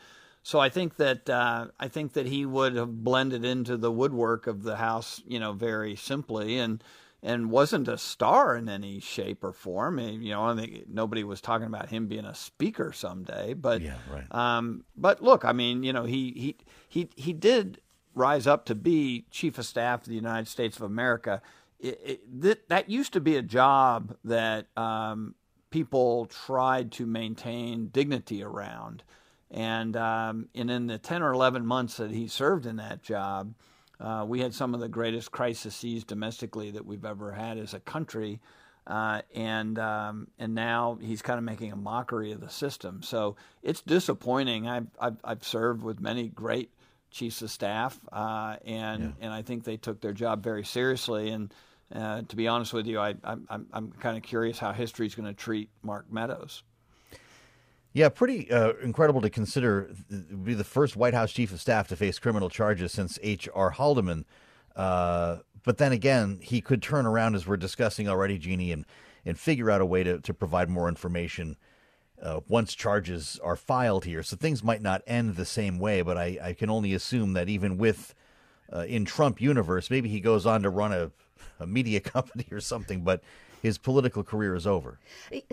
So 0.43 0.59
I 0.59 0.69
think 0.69 0.97
that 0.97 1.31
uh, 1.31 1.69
I 1.81 1.89
think 1.89 2.15
that 2.15 2.27
he 2.27 2.45
would 2.45 2.75
have 2.75 3.05
blended 3.05 3.45
into 3.45 3.77
the 3.77 3.93
woodwork 3.93 4.47
of 4.47 4.63
the 4.63 4.77
House, 4.77 5.23
you 5.27 5.39
know, 5.41 5.53
very 5.53 5.97
simply, 5.97 6.59
and 6.59 6.83
and 7.25 7.51
wasn't 7.51 7.89
a 7.89 7.99
star 7.99 8.55
in 8.55 8.69
any 8.69 9.01
shape 9.01 9.43
or 9.43 9.53
form. 9.53 9.99
you 9.99 10.31
know, 10.31 10.45
I 10.45 10.55
think 10.55 10.85
nobody 10.89 11.25
was 11.25 11.41
talking 11.41 11.67
about 11.67 11.89
him 11.89 12.07
being 12.07 12.27
a 12.27 12.35
speaker 12.35 12.93
someday. 12.93 13.55
But 13.55 13.81
yeah, 13.81 13.97
right. 14.09 14.33
Um, 14.33 14.85
but 14.97 15.23
look, 15.23 15.45
I 15.45 15.53
mean, 15.53 15.83
you 15.83 15.93
know, 15.93 16.05
he 16.05 16.31
he 16.37 16.57
he 16.89 17.09
he 17.17 17.33
did 17.33 17.81
rise 18.15 18.47
up 18.47 18.67
to 18.67 18.77
be 18.77 19.25
chief 19.33 19.59
of 19.59 19.67
staff 19.67 20.03
of 20.03 20.09
the 20.09 20.15
United 20.15 20.47
States 20.47 20.77
of 20.77 20.83
America 20.83 21.43
it, 21.85 22.01
it, 22.05 22.41
that, 22.41 22.69
that 22.69 22.91
used 22.91 23.13
to 23.13 23.21
be 23.21 23.37
a 23.37 23.43
job 23.43 24.17
that 24.25 24.67
um, 24.77 25.35
people 25.71 26.27
tried 26.27 26.93
to 26.93 27.07
maintain 27.07 27.89
dignity 27.89 28.43
around. 28.43 29.03
And, 29.51 29.97
um, 29.97 30.49
and 30.55 30.71
in 30.71 30.87
the 30.87 30.99
10 30.99 31.23
or 31.23 31.33
11 31.33 31.67
months 31.67 31.99
that 31.99 32.11
he 32.11 32.27
served 32.27 32.65
in 32.65 32.77
that 32.77 33.03
job, 33.03 33.55
uh, 34.01 34.25
we 34.27 34.41
had 34.41 34.55
some 34.55 34.75
of 34.75 34.81
the 34.81 34.89
greatest 34.89 35.31
crises 35.31 36.05
domestically 36.05 36.71
that 36.73 36.85
we've 36.85 37.05
ever 37.05 37.33
had 37.33 37.59
as 37.59 37.75
a 37.75 37.81
country. 37.81 38.41
Uh, 38.87 39.23
and 39.35 39.79
um, 39.79 40.29
and 40.39 40.55
now 40.55 40.99
he's 41.01 41.23
kind 41.23 41.39
of 41.39 41.45
making 41.45 41.73
a 41.73 41.77
mockery 41.77 42.33
of 42.33 42.41
the 42.41 42.51
system. 42.51 43.03
So 43.03 43.35
it's 43.63 43.81
disappointing. 43.81 44.69
I've 44.69 44.89
I've, 45.01 45.17
I've 45.25 45.45
served 45.45 45.83
with 45.83 46.01
many 46.01 46.29
great 46.29 46.71
chiefs 47.11 47.41
of 47.41 47.51
staff, 47.51 47.99
uh, 48.13 48.57
and 48.67 49.03
yeah. 49.03 49.25
and 49.25 49.33
I 49.33 49.41
think 49.41 49.65
they 49.65 49.79
took 49.79 50.03
their 50.03 50.13
job 50.13 50.43
very 50.43 50.65
seriously. 50.65 51.31
And 51.31 51.55
uh, 51.95 52.23
to 52.29 52.37
be 52.37 52.47
honest 52.47 52.75
with 52.75 52.87
you, 52.87 52.99
I, 53.01 53.15
I'm, 53.25 53.47
I'm, 53.49 53.67
I'm 53.73 53.93
kind 53.93 54.19
of 54.19 54.23
curious 54.23 54.59
how 54.59 54.73
history 54.73 55.07
is 55.07 55.15
going 55.15 55.29
to 55.29 55.35
treat 55.35 55.71
Mark 55.83 56.13
Meadows. 56.13 56.63
Yeah, 57.95 58.09
pretty 58.09 58.51
uh, 58.51 58.73
incredible 58.83 59.21
to 59.21 59.31
consider. 59.31 59.95
Be 60.43 60.55
the 60.55 60.65
first 60.65 60.97
White 60.97 61.15
House 61.15 61.33
chief 61.33 61.53
of 61.53 61.61
staff 61.61 61.87
to 61.89 61.97
face 61.97 62.19
criminal 62.19 62.51
charges 62.51 62.91
since 62.91 63.21
H.R. 63.23 63.71
Haldeman. 63.71 64.25
Uh, 64.75 65.39
but 65.63 65.79
then 65.79 65.93
again, 65.93 66.41
he 66.43 66.61
could 66.61 66.83
turn 66.83 67.07
around, 67.07 67.37
as 67.37 67.47
we're 67.47 67.57
discussing 67.57 68.09
already, 68.09 68.37
Jeannie, 68.37 68.73
and, 68.73 68.85
and 69.25 69.39
figure 69.39 69.71
out 69.71 69.81
a 69.81 69.87
way 69.87 70.03
to, 70.03 70.19
to 70.19 70.35
provide 70.35 70.69
more 70.69 70.89
information 70.89 71.57
uh, 72.21 72.41
once 72.49 72.75
charges 72.75 73.39
are 73.45 73.55
filed 73.55 74.05
here. 74.05 74.25
So 74.25 74.37
things 74.37 74.65
might 74.65 74.83
not 74.83 75.03
end 75.07 75.37
the 75.37 75.45
same 75.45 75.79
way, 75.79 76.03
but 76.03 76.19
I, 76.19 76.39
I 76.43 76.53
can 76.53 76.71
only 76.71 76.95
assume 76.95 77.35
that 77.35 77.49
even 77.49 77.79
with 77.79 78.13
uh, 78.73 78.81
in 78.89 79.05
Trump 79.05 79.41
universe, 79.41 79.89
maybe 79.89 80.09
he 80.09 80.19
goes 80.19 80.47
on 80.47 80.63
to 80.63 80.71
run 80.71 80.93
a 80.93 81.13
a 81.61 81.67
media 81.67 82.01
company 82.15 82.47
or 82.51 82.61
something, 82.61 83.03
but 83.03 83.23
his 83.65 83.79
political 83.79 84.23
career 84.23 84.55
is 84.55 84.67
over. 84.67 84.99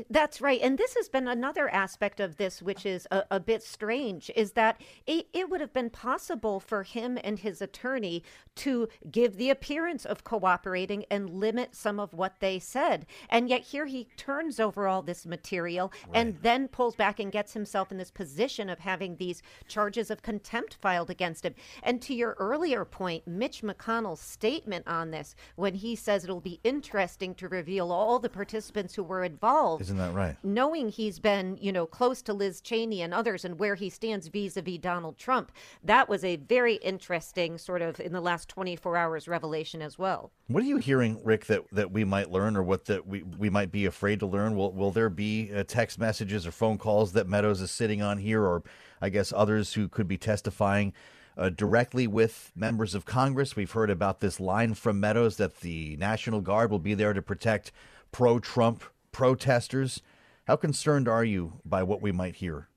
That's 0.10 0.42
right. 0.42 0.60
And 0.62 0.78
this 0.78 0.96
has 0.96 1.08
been 1.08 1.30
another 1.30 1.70
aspect 1.70 2.20
of 2.20 2.36
this, 2.36 2.62
which 2.62 2.86
is 2.86 3.08
a, 3.10 3.24
a 3.32 3.40
bit 3.40 3.64
strange, 3.64 4.30
is 4.36 4.52
that 4.52 4.82
it, 5.08 5.28
it, 5.32 5.50
would 5.50 5.62
have 5.62 5.72
been 5.72 5.90
possible 5.90 6.60
for 6.60 6.84
him 6.84 7.18
and 7.24 7.40
his 7.40 7.62
attorney 7.62 8.22
to 8.58 8.90
give 9.10 9.38
the 9.38 9.50
appearance 9.50 10.06
of 10.06 10.26
cooperating 10.26 11.06
and 11.10 11.30
limit 11.30 11.74
some 11.74 12.02
of 12.02 12.14
what 12.14 12.42
they 12.42 12.60
said. 12.60 13.06
And 13.30 13.48
yet 13.48 13.62
here 13.62 13.86
he 13.86 14.10
turns 14.18 14.60
over 14.60 14.90
all 14.90 15.02
this 15.02 15.26
material 15.26 15.94
right. 16.08 16.18
and 16.18 16.38
then 16.42 16.68
pulls 16.68 16.98
back 16.98 17.18
and 17.18 17.32
gets 17.32 17.54
himself 17.54 17.94
in 17.94 17.98
this 17.98 18.12
position 18.12 18.70
of 18.70 18.80
having 18.80 19.16
these 19.16 19.42
charges 19.70 20.12
of 20.12 20.22
contempt 20.22 20.74
filed 20.82 21.10
against 21.10 21.46
him. 21.46 21.56
And 21.82 22.02
to 22.02 22.14
your 22.14 22.36
earlier 22.40 22.84
point, 22.84 23.26
Mitch 23.26 23.62
McConnell's 23.62 24.20
statement 24.20 24.86
on 24.86 25.12
this, 25.12 25.34
when 25.56 25.76
he 25.76 25.96
says 25.96 26.26
it'll 26.26 26.42
be 26.42 26.60
interesting 26.66 27.34
to 27.36 27.48
reveal 27.48 27.90
all 27.90 28.01
the 28.20 28.30
participants 28.30 28.96
who 28.96 29.04
were 29.04 29.24
involved. 29.24 29.82
Isn't 29.82 29.98
that 29.98 30.14
right? 30.14 30.38
Knowing 30.44 30.90
he's 30.90 31.20
been, 31.20 31.58
you 31.62 31.72
know, 31.72 31.86
close 31.86 32.22
to 32.24 32.34
Liz 32.34 32.62
Cheney 32.62 33.02
and 33.02 33.14
others 33.14 33.46
and 33.46 33.60
where 33.60 33.76
he 33.76 33.90
stands 33.90 34.28
vis-a-vis 34.28 34.78
Donald 34.80 35.18
Trump, 35.18 35.52
that 35.84 36.10
was 36.10 36.24
a 36.24 36.36
very 36.38 36.76
interesting 36.76 37.58
sort 37.58 37.82
of 37.82 38.00
in 38.00 38.14
the 38.14 38.22
last 38.22 38.50
24 38.50 38.98
hours 38.98 39.28
revelation 39.28 39.82
as 39.82 39.98
well. 39.98 40.32
What 40.48 40.64
are 40.64 40.68
you 40.68 40.78
hearing, 40.78 41.24
Rick, 41.24 41.46
that, 41.46 41.64
that 41.72 41.92
we 41.92 42.04
might 42.04 42.32
learn 42.32 42.58
or 42.58 42.64
what 42.64 42.86
that 42.86 43.08
we, 43.08 43.24
we 43.24 43.50
might 43.50 43.72
be 43.72 43.86
afraid 43.86 44.20
to 44.20 44.26
learn? 44.26 44.56
Will, 44.56 44.72
will 44.72 44.92
there 44.92 45.10
be 45.10 45.52
uh, 45.54 45.64
text 45.68 46.00
messages 46.00 46.46
or 46.46 46.52
phone 46.52 46.78
calls 46.78 47.14
that 47.14 47.28
Meadows 47.28 47.62
is 47.62 47.72
sitting 47.72 48.02
on 48.02 48.18
here 48.18 48.44
or 48.44 48.64
I 49.02 49.10
guess 49.10 49.34
others 49.36 49.74
who 49.74 49.88
could 49.88 50.08
be 50.08 50.18
testifying 50.18 50.94
uh, 51.42 51.50
directly 51.50 52.06
with 52.06 52.52
members 52.56 52.94
of 52.94 53.04
Congress. 53.04 53.56
We've 53.56 53.72
heard 53.72 53.90
about 53.90 54.20
this 54.20 54.40
line 54.40 54.76
from 54.76 55.00
Meadows 55.00 55.38
that 55.38 55.62
the 55.62 55.98
National 55.98 56.40
Guard 56.40 56.70
will 56.70 56.80
be 56.80 56.94
there 56.94 57.14
to 57.14 57.22
protect 57.22 57.72
pro 58.12 58.40
Trump 58.40 58.84
protesters. 59.12 60.02
How 60.46 60.56
concerned 60.56 61.08
are 61.08 61.24
you 61.24 61.54
by 61.66 61.82
what 61.82 62.00
we 62.00 62.12
might 62.12 62.36
hear? 62.36 62.68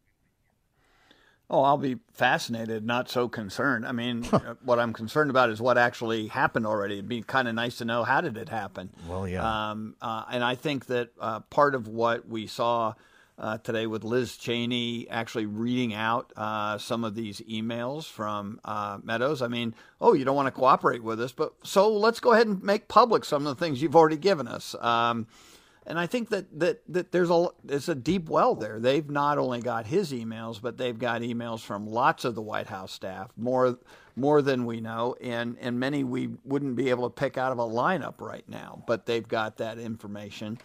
Oh, 1.50 1.62
I'll 1.62 1.76
be 1.76 1.98
fascinated, 2.14 2.86
not 2.86 3.10
so 3.10 3.28
concerned. 3.28 3.86
I 3.86 3.92
mean, 3.92 4.24
uh, 4.32 4.54
what 4.64 4.78
I'm 4.78 4.94
concerned 4.94 5.28
about 5.28 5.50
is 5.50 5.60
what 5.60 5.76
actually 5.76 6.28
happened 6.28 6.66
already. 6.66 6.94
It'd 6.94 7.08
be 7.08 7.20
kind 7.20 7.48
of 7.48 7.54
nice 7.54 7.76
to 7.78 7.84
know 7.84 8.02
how 8.02 8.22
did 8.22 8.38
it 8.38 8.48
happen. 8.48 8.90
Well, 9.06 9.28
yeah. 9.28 9.70
Um, 9.70 9.94
uh, 10.00 10.24
and 10.32 10.42
I 10.42 10.54
think 10.54 10.86
that 10.86 11.10
uh, 11.20 11.40
part 11.40 11.74
of 11.74 11.86
what 11.86 12.26
we 12.26 12.46
saw 12.46 12.94
uh, 13.39 13.59
today 13.59 13.87
with 13.87 14.05
Liz 14.05 14.37
Cheney 14.37 15.09
actually 15.11 15.47
reading 15.47 15.95
out 15.95 16.32
uh, 16.37 16.78
some 16.78 17.05
of 17.05 17.14
these 17.14 17.41
emails 17.43 18.09
from 18.09 18.61
uh, 18.64 18.99
Meadows. 19.03 19.43
I 19.43 19.49
mean, 19.49 19.74
oh, 20.01 20.14
you 20.14 20.24
don't 20.24 20.37
want 20.37 20.47
to 20.47 20.53
cooperate 20.53 21.03
with 21.03 21.20
us, 21.20 21.32
but 21.32 21.53
so 21.64 21.93
let's 21.93 22.20
go 22.20 22.32
ahead 22.32 22.47
and 22.47 22.62
make 22.62 22.89
public 22.89 23.24
some 23.24 23.47
of 23.47 23.57
the 23.57 23.64
things 23.64 23.82
you've 23.82 23.97
already 23.97 24.16
given 24.16 24.47
us. 24.47 24.74
Um, 24.80 25.26
and 25.87 25.99
I 25.99 26.07
think 26.07 26.30
that, 26.30 26.59
that, 26.61 26.82
that 26.89 27.12
there's 27.12 27.30
a 27.30 27.49
it's 27.68 27.89
a 27.89 27.95
deep 27.95 28.28
well 28.30 28.55
there. 28.55 28.80
They've 28.80 29.09
not 29.09 29.37
only 29.37 29.61
got 29.61 29.87
his 29.87 30.12
emails, 30.12 30.61
but 30.61 30.78
they've 30.78 30.99
got 30.99 31.20
emails 31.20 31.61
from 31.61 31.87
lots 31.87 32.24
of 32.24 32.35
the 32.35 32.43
White 32.43 32.68
House 32.68 32.93
staff, 32.93 33.30
more 33.37 33.78
more 34.16 34.41
than 34.41 34.64
we 34.64 34.80
know, 34.80 35.14
and 35.20 35.59
and 35.61 35.78
many 35.78 36.03
we 36.03 36.30
wouldn't 36.45 36.76
be 36.76 36.89
able 36.89 37.11
to 37.11 37.14
pick 37.14 37.37
out 37.37 37.53
of 37.53 37.59
a 37.59 37.62
lineup 37.62 38.20
right 38.20 38.49
now. 38.49 38.82
But 38.87 39.05
they've 39.05 39.26
got 39.26 39.59
that 39.59 39.78
information, 39.78 40.59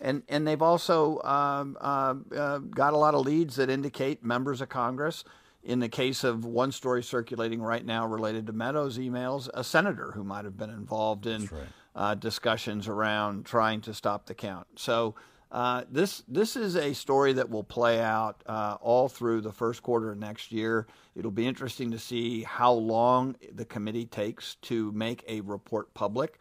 and 0.00 0.22
and 0.28 0.46
they've 0.46 0.62
also 0.62 1.20
um, 1.22 1.76
uh, 1.80 2.14
uh, 2.34 2.58
got 2.58 2.92
a 2.92 2.96
lot 2.96 3.14
of 3.14 3.24
leads 3.24 3.56
that 3.56 3.70
indicate 3.70 4.24
members 4.24 4.60
of 4.60 4.68
Congress. 4.68 5.24
In 5.62 5.80
the 5.80 5.88
case 5.88 6.22
of 6.22 6.44
one 6.44 6.70
story 6.70 7.02
circulating 7.02 7.60
right 7.60 7.84
now 7.84 8.06
related 8.06 8.46
to 8.46 8.52
Meadows' 8.52 8.98
emails, 8.98 9.48
a 9.52 9.64
senator 9.64 10.12
who 10.12 10.22
might 10.22 10.44
have 10.44 10.56
been 10.56 10.70
involved 10.70 11.26
in 11.26 11.46
right. 11.46 11.62
uh, 11.96 12.14
discussions 12.14 12.86
around 12.86 13.46
trying 13.46 13.80
to 13.80 13.92
stop 13.92 14.26
the 14.26 14.34
count. 14.34 14.68
So 14.76 15.16
uh, 15.50 15.82
this 15.90 16.22
this 16.28 16.56
is 16.56 16.76
a 16.76 16.92
story 16.92 17.32
that 17.32 17.48
will 17.48 17.64
play 17.64 18.00
out 18.00 18.42
uh, 18.46 18.76
all 18.80 19.08
through 19.08 19.40
the 19.40 19.52
first 19.52 19.82
quarter 19.82 20.12
of 20.12 20.18
next 20.18 20.52
year. 20.52 20.86
It'll 21.14 21.30
be 21.30 21.46
interesting 21.46 21.90
to 21.92 21.98
see 21.98 22.42
how 22.42 22.72
long 22.72 23.36
the 23.52 23.64
committee 23.64 24.06
takes 24.06 24.56
to 24.62 24.92
make 24.92 25.24
a 25.28 25.40
report 25.40 25.94
public. 25.94 26.38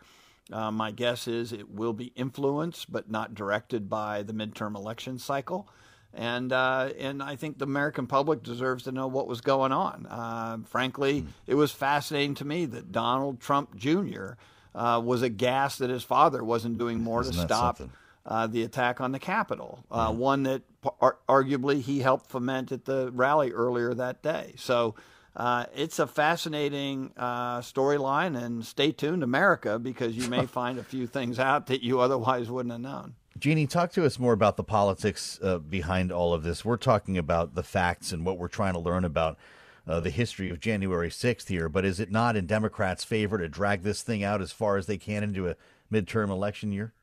Uh, 0.52 0.72
my 0.72 0.92
guess 0.92 1.28
is 1.28 1.52
it 1.52 1.70
will 1.70 1.94
be 1.94 2.12
influenced, 2.16 2.92
but 2.92 3.10
not 3.10 3.34
directed 3.34 3.90
by 3.90 4.24
the 4.24 4.34
midterm 4.34 4.76
election 4.76 5.18
cycle. 5.18 5.68
And 6.14 6.54
uh, 6.54 6.92
and 6.98 7.22
I 7.22 7.36
think 7.36 7.58
the 7.58 7.66
American 7.66 8.08
public 8.08 8.42
deserves 8.42 8.84
to 8.84 8.92
know 8.92 9.08
what 9.08 9.28
was 9.28 9.42
going 9.42 9.74
on. 9.74 10.06
Uh, 10.10 10.58
frankly, 10.66 11.24
mm. 11.24 11.28
it 11.46 11.56
was 11.56 11.72
fascinating 11.72 12.36
to 12.36 12.46
me 12.46 12.66
that 12.68 12.92
Donald 12.92 13.42
Trump 13.42 13.76
Jr. 13.76 14.34
Uh, 14.74 15.02
was 15.04 15.22
aghast 15.22 15.80
that 15.80 15.90
his 15.90 16.04
father 16.04 16.44
wasn't 16.44 16.78
doing 16.78 17.02
more 17.02 17.22
Isn't 17.22 17.34
to 17.34 17.40
stop 17.42 17.82
uh, 18.26 18.48
the 18.48 18.64
attack 18.64 19.02
on 19.02 19.12
the 19.12 19.20
Capitol, 19.20 19.80
uh, 19.92 20.12
one 20.12 20.44
that 20.44 20.64
ar- 21.02 21.18
arguably 21.28 21.82
he 21.82 22.00
helped 22.00 22.30
foment 22.30 22.72
at 22.72 22.86
the 22.86 23.12
rally 23.12 23.52
earlier 23.52 23.94
that 23.94 24.24
day. 24.24 24.54
So 24.58 24.96
uh, 25.36 25.66
it's 25.76 26.00
a 26.00 26.08
fascinating 26.08 27.12
uh, 27.18 27.60
storyline, 27.60 28.42
and 28.42 28.66
stay 28.66 28.92
tuned, 28.92 29.24
America, 29.24 29.78
because 29.78 30.16
you 30.16 30.30
may 30.30 30.46
find 30.46 30.80
a 30.80 30.84
few 30.84 31.08
things 31.08 31.40
out 31.40 31.68
that 31.68 31.84
you 31.84 32.00
otherwise 32.00 32.50
wouldn't 32.50 32.72
have 32.72 32.82
known. 32.82 33.16
Jeannie, 33.38 33.68
talk 33.68 33.92
to 33.94 34.06
us 34.06 34.18
more 34.18 34.32
about 34.32 34.56
the 34.56 34.64
politics 34.64 35.38
uh, 35.44 35.58
behind 35.58 36.12
all 36.12 36.34
of 36.34 36.44
this. 36.44 36.64
We're 36.64 36.78
talking 36.78 37.18
about 37.18 37.54
the 37.54 37.64
facts 37.64 38.14
and 38.14 38.26
what 38.26 38.38
we're 38.38 38.48
trying 38.48 38.74
to 38.74 38.80
learn 38.80 39.04
about 39.04 39.38
uh, 39.86 40.00
the 40.00 40.10
history 40.10 40.50
of 40.50 40.62
January 40.62 41.10
6th 41.10 41.50
here, 41.50 41.68
but 41.68 41.84
is 41.84 42.00
it 42.00 42.10
not 42.10 42.38
in 42.38 42.46
Democrats' 42.46 43.04
favor 43.04 43.38
to 43.38 43.50
drag 43.50 43.84
this 43.84 44.02
thing 44.02 44.24
out 44.24 44.42
as 44.42 44.54
far 44.54 44.78
as 44.78 44.88
they 44.88 44.98
can 44.98 45.22
into 45.22 45.50
a 45.50 45.56
midterm 45.92 46.30
election 46.30 46.72
year? 46.72 46.94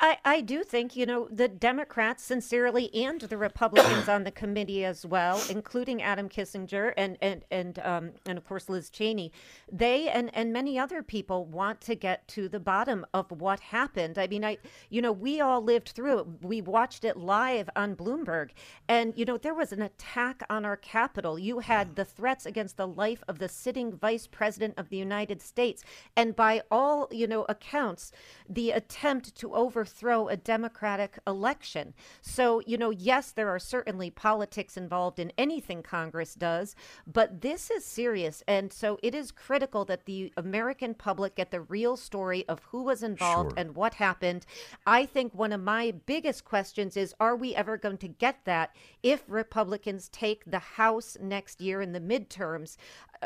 I, 0.00 0.18
I 0.24 0.40
do 0.40 0.64
think, 0.64 0.96
you 0.96 1.06
know, 1.06 1.28
the 1.30 1.46
Democrats 1.46 2.24
sincerely 2.24 2.92
and 2.94 3.20
the 3.20 3.36
Republicans 3.36 4.08
on 4.08 4.24
the 4.24 4.32
committee 4.32 4.84
as 4.84 5.06
well, 5.06 5.40
including 5.48 6.02
Adam 6.02 6.28
Kinzinger 6.28 6.92
and 6.96 7.16
and 7.22 7.44
and 7.50 7.78
um, 7.80 8.10
and 8.26 8.36
of 8.36 8.46
course 8.46 8.68
Liz 8.68 8.90
Cheney, 8.90 9.32
they 9.70 10.08
and 10.08 10.34
and 10.34 10.52
many 10.52 10.78
other 10.78 11.02
people 11.02 11.44
want 11.44 11.80
to 11.82 11.94
get 11.94 12.26
to 12.28 12.48
the 12.48 12.58
bottom 12.58 13.06
of 13.14 13.30
what 13.30 13.60
happened. 13.60 14.18
I 14.18 14.26
mean, 14.26 14.44
I 14.44 14.58
you 14.90 15.00
know 15.00 15.12
we 15.12 15.40
all 15.40 15.62
lived 15.62 15.90
through 15.90 16.18
it. 16.18 16.26
We 16.42 16.60
watched 16.60 17.04
it 17.04 17.16
live 17.16 17.70
on 17.76 17.94
Bloomberg, 17.94 18.50
and 18.88 19.16
you 19.16 19.24
know 19.24 19.36
there 19.36 19.54
was 19.54 19.72
an 19.72 19.82
attack 19.82 20.42
on 20.50 20.64
our 20.64 20.76
Capitol. 20.76 21.38
You 21.38 21.60
had 21.60 21.94
the 21.94 22.04
threats 22.04 22.46
against 22.46 22.76
the 22.76 22.88
life 22.88 23.22
of 23.28 23.38
the 23.38 23.48
sitting 23.48 23.96
Vice 23.96 24.26
President 24.26 24.74
of 24.76 24.88
the 24.88 24.96
United 24.96 25.40
States, 25.40 25.84
and 26.16 26.34
by 26.34 26.62
all 26.68 27.08
you 27.12 27.28
know 27.28 27.46
accounts, 27.48 28.10
the 28.48 28.72
attempt 28.72 29.36
to 29.36 29.54
overthrow 29.68 30.28
a 30.28 30.36
democratic 30.36 31.18
election. 31.26 31.92
So, 32.22 32.62
you 32.66 32.78
know, 32.78 32.88
yes, 32.88 33.32
there 33.32 33.50
are 33.50 33.58
certainly 33.58 34.08
politics 34.08 34.78
involved 34.78 35.18
in 35.18 35.30
anything 35.36 35.82
Congress 35.82 36.34
does, 36.34 36.74
but 37.06 37.42
this 37.42 37.70
is 37.70 37.84
serious. 37.84 38.42
And 38.48 38.72
so 38.72 38.98
it 39.02 39.14
is 39.14 39.30
critical 39.30 39.84
that 39.84 40.06
the 40.06 40.32
American 40.38 40.94
public 40.94 41.36
get 41.36 41.50
the 41.50 41.60
real 41.60 41.98
story 41.98 42.48
of 42.48 42.60
who 42.70 42.82
was 42.82 43.02
involved 43.02 43.50
Sure. 43.50 43.58
and 43.58 43.74
what 43.74 43.94
happened. 43.94 44.46
I 44.86 45.04
think 45.04 45.34
one 45.34 45.52
of 45.52 45.60
my 45.60 45.92
biggest 46.06 46.46
questions 46.46 46.96
is 46.96 47.14
are 47.20 47.36
we 47.36 47.54
ever 47.54 47.76
going 47.76 47.98
to 47.98 48.08
get 48.08 48.44
that 48.46 48.74
if 49.02 49.22
Republicans 49.28 50.08
take 50.08 50.44
the 50.46 50.58
House 50.80 51.16
next 51.20 51.60
year 51.60 51.82
in 51.82 51.92
the 51.92 52.00
midterms? 52.00 52.76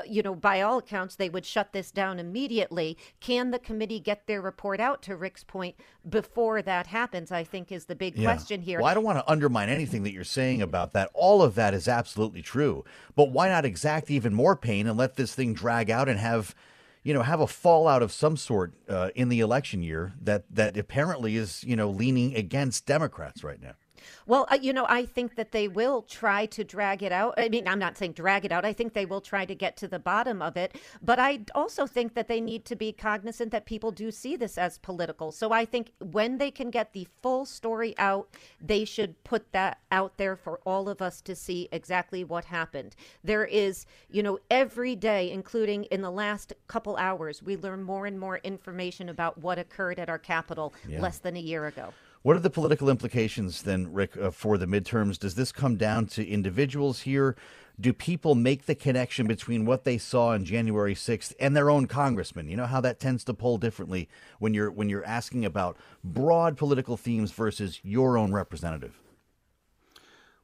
You 0.07 0.22
know, 0.22 0.34
by 0.34 0.61
all 0.61 0.78
accounts, 0.78 1.16
they 1.16 1.28
would 1.28 1.45
shut 1.45 1.72
this 1.72 1.90
down 1.90 2.18
immediately. 2.18 2.97
Can 3.20 3.51
the 3.51 3.59
committee 3.59 4.01
get 4.01 4.26
their 4.26 4.40
report 4.40 4.80
out 4.80 5.03
to 5.03 5.16
Rick's 5.16 5.45
point 5.45 5.76
before 6.09 6.62
that 6.62 6.86
happens? 6.88 7.30
I 7.30 7.45
think 7.45 7.70
is 7.70 7.86
the 7.86 7.95
big 7.95 8.20
question 8.22 8.62
here. 8.62 8.78
Well, 8.80 8.88
I 8.88 8.95
don't 8.95 9.05
want 9.05 9.18
to 9.18 9.30
undermine 9.30 9.68
anything 9.68 10.03
that 10.05 10.12
you're 10.12 10.24
saying 10.24 10.62
about 10.62 10.93
that. 10.93 11.11
All 11.14 11.43
of 11.43 11.55
that 11.57 11.74
is 11.74 11.88
absolutely 11.88 12.43
true. 12.43 12.84
But 13.14 13.30
why 13.30 13.49
not 13.49 13.64
exact 13.64 14.11
even 14.11 14.34
more 14.34 14.57
pain 14.57 14.86
and 14.86 14.97
let 14.97 15.16
this 15.16 15.34
thing 15.34 15.55
drag 15.55 15.90
out 15.90 16.09
and 16.09 16.18
have, 16.18 16.55
you 17.03 17.12
know, 17.12 17.22
have 17.22 17.40
a 17.40 17.47
fallout 17.47 18.03
of 18.03 18.12
some 18.12 18.36
sort 18.36 18.72
uh, 18.88 19.11
in 19.14 19.28
the 19.28 19.40
election 19.40 19.82
year 19.82 20.14
that 20.20 20.45
that 20.51 20.76
apparently 20.76 21.36
is, 21.36 21.62
you 21.64 21.76
know, 21.76 21.90
leaning 21.90 22.34
against 22.34 22.86
Democrats 22.86 23.45
right 23.45 23.61
now. 23.61 23.74
Well, 24.26 24.46
uh, 24.50 24.59
you 24.61 24.72
know, 24.72 24.86
I 24.88 25.05
think 25.05 25.36
that 25.36 25.53
they 25.53 25.68
will 25.68 26.03
try 26.03 26.46
to 26.46 26.64
drag 26.64 27.03
it 27.03 27.12
out. 27.12 27.34
I 27.36 27.48
mean, 27.48 27.66
I'm 27.66 27.78
not 27.78 27.96
saying 27.98 28.12
drag 28.12 28.44
it 28.44 28.53
out. 28.53 28.64
I 28.64 28.72
think 28.72 28.92
they 28.92 29.07
will 29.07 29.20
try 29.20 29.44
to 29.44 29.55
get 29.55 29.76
to 29.78 29.88
the 29.88 29.98
bottom 29.98 30.42
of 30.42 30.57
it. 30.57 30.76
But 31.03 31.18
I 31.18 31.40
also 31.55 31.86
think 31.86 32.14
that 32.14 32.28
they 32.28 32.40
need 32.40 32.64
to 32.66 32.76
be 32.76 32.92
cognizant 32.92 33.53
that 33.53 33.66
people 33.66 33.90
do 33.90 34.11
see 34.11 34.36
this 34.36 34.59
as 34.59 34.78
political. 34.78 35.32
So 35.32 35.53
I 35.53 35.64
think 35.64 35.92
when 35.98 36.38
they 36.38 36.50
can 36.50 36.70
get 36.70 36.92
the 36.92 37.07
full 37.22 37.44
story 37.44 37.94
out, 37.98 38.28
they 38.61 38.84
should 38.84 39.22
put 39.24 39.53
that 39.53 39.78
out 39.90 40.16
there 40.16 40.36
for 40.36 40.61
all 40.64 40.88
of 40.88 41.03
us 41.03 41.20
to 41.22 41.34
see 41.34 41.68
exactly 41.72 42.24
what 42.24 42.46
happened. 42.46 42.94
There 43.24 43.44
is, 43.44 43.86
you 44.11 44.22
know, 44.22 44.38
every 44.50 44.96
day, 44.96 45.30
including 45.30 45.84
in 45.84 46.03
the 46.03 46.11
last 46.11 46.53
couple 46.68 46.96
hours, 46.96 47.42
we 47.42 47.57
learn 47.57 47.82
more 47.82 48.07
and 48.07 48.18
more 48.18 48.38
information 48.38 49.09
about 49.09 49.38
what 49.38 49.59
occurred 49.59 49.98
at 49.98 50.09
our 50.09 50.18
Capitol 50.18 50.72
Yeah. 50.86 51.00
less 51.00 51.18
than 51.18 51.36
a 51.36 51.40
year 51.40 51.66
ago. 51.66 51.92
What 52.23 52.37
are 52.37 52.41
the 52.41 52.51
political 52.51 52.89
implications 52.89 53.62
then, 53.62 53.93
Rick, 53.93 54.16
uh, 54.16 54.31
for 54.31 54.57
the 54.57 54.66
midterms? 54.66 55.18
Does 55.18 55.35
this 55.35 55.51
come 55.51 55.77
down 55.77 56.07
to 56.07 56.27
individuals 56.27 57.01
here? 57.01 57.35
Do 57.81 57.93
people 57.93 58.37
make 58.37 58.66
the 58.66 58.77
connection 58.77 59.27
between 59.27 59.64
what 59.64 59.83
they 59.83 59.99
saw 59.99 60.29
on 60.29 60.45
January 60.45 60.95
6th 60.95 61.35
and 61.41 61.57
their 61.57 61.68
own 61.68 61.87
congressman? 61.87 62.49
You 62.49 62.57
know 62.57 62.66
how 62.66 62.81
that 62.83 63.01
tends 63.01 63.25
to 63.25 63.35
pull 63.35 63.59
differently 63.59 64.09
when 64.39 64.55
you're 64.55 64.70
when 64.70 64.89
you're 64.89 65.05
asking 65.05 65.45
about 65.45 65.77
broad 66.05 66.57
political 66.57 66.97
themes 66.97 67.33
versus 67.33 67.81
your 67.83 68.16
own 68.16 68.33
representative. 68.33 69.01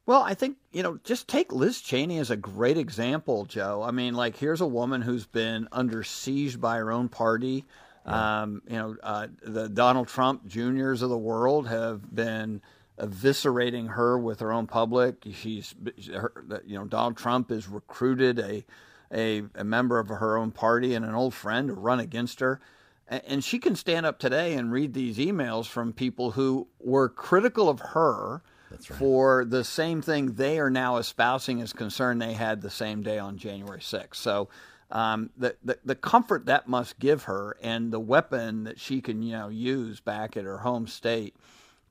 Well, 0.05 0.23
I 0.23 0.33
think, 0.33 0.57
you 0.71 0.81
know, 0.81 0.99
just 1.03 1.27
take 1.27 1.53
Liz 1.53 1.79
Cheney 1.81 2.17
as 2.17 2.31
a 2.31 2.35
great 2.35 2.77
example, 2.77 3.45
Joe. 3.45 3.83
I 3.83 3.91
mean, 3.91 4.15
like, 4.15 4.35
here's 4.35 4.59
a 4.59 4.65
woman 4.65 5.03
who's 5.03 5.27
been 5.27 5.67
under 5.71 6.03
siege 6.03 6.59
by 6.59 6.77
her 6.77 6.91
own 6.91 7.09
party. 7.09 7.63
Um, 8.05 8.61
you 8.67 8.75
know, 8.75 8.95
uh, 9.03 9.27
the 9.41 9.69
Donald 9.69 10.07
Trump 10.07 10.47
Juniors 10.47 11.01
of 11.01 11.09
the 11.09 11.17
world 11.17 11.67
have 11.67 12.13
been 12.13 12.61
eviscerating 12.99 13.89
her 13.89 14.17
with 14.17 14.39
her 14.39 14.51
own 14.51 14.67
public. 14.67 15.23
She's, 15.31 15.75
her, 16.11 16.31
you 16.65 16.77
know, 16.77 16.85
Donald 16.85 17.17
Trump 17.17 17.49
has 17.49 17.67
recruited 17.67 18.39
a, 18.39 18.65
a, 19.11 19.43
a 19.55 19.63
member 19.63 19.99
of 19.99 20.09
her 20.09 20.37
own 20.37 20.51
party 20.51 20.95
and 20.95 21.05
an 21.05 21.15
old 21.15 21.33
friend 21.33 21.69
to 21.69 21.73
run 21.73 21.99
against 21.99 22.39
her. 22.39 22.59
And 23.07 23.43
she 23.43 23.57
can 23.57 23.75
stand 23.75 24.05
up 24.05 24.19
today 24.19 24.53
and 24.53 24.71
read 24.71 24.93
these 24.93 25.17
emails 25.17 25.65
from 25.65 25.93
people 25.93 26.31
who 26.31 26.67
were 26.79 27.09
critical 27.09 27.67
of 27.67 27.79
her 27.79 28.43
for 28.83 29.45
the 29.45 29.63
same 29.63 30.03
thing 30.03 30.33
they 30.33 30.59
are 30.59 30.69
now 30.69 30.97
espousing 30.97 31.59
as 31.59 31.73
concern 31.73 32.19
they 32.19 32.33
had 32.33 32.61
the 32.61 32.69
same 32.69 33.01
day 33.01 33.17
on 33.17 33.37
January 33.37 33.79
6th. 33.79 34.15
So 34.15 34.49
um, 34.91 35.29
the, 35.37 35.55
the 35.63 35.77
the 35.85 35.95
comfort 35.95 36.45
that 36.47 36.67
must 36.67 36.99
give 36.99 37.23
her 37.23 37.57
and 37.61 37.91
the 37.91 37.99
weapon 37.99 38.63
that 38.63 38.79
she 38.79 39.01
can 39.01 39.21
you 39.21 39.33
know 39.33 39.49
use 39.49 39.99
back 39.99 40.35
at 40.35 40.45
her 40.45 40.59
home 40.59 40.87
state 40.87 41.35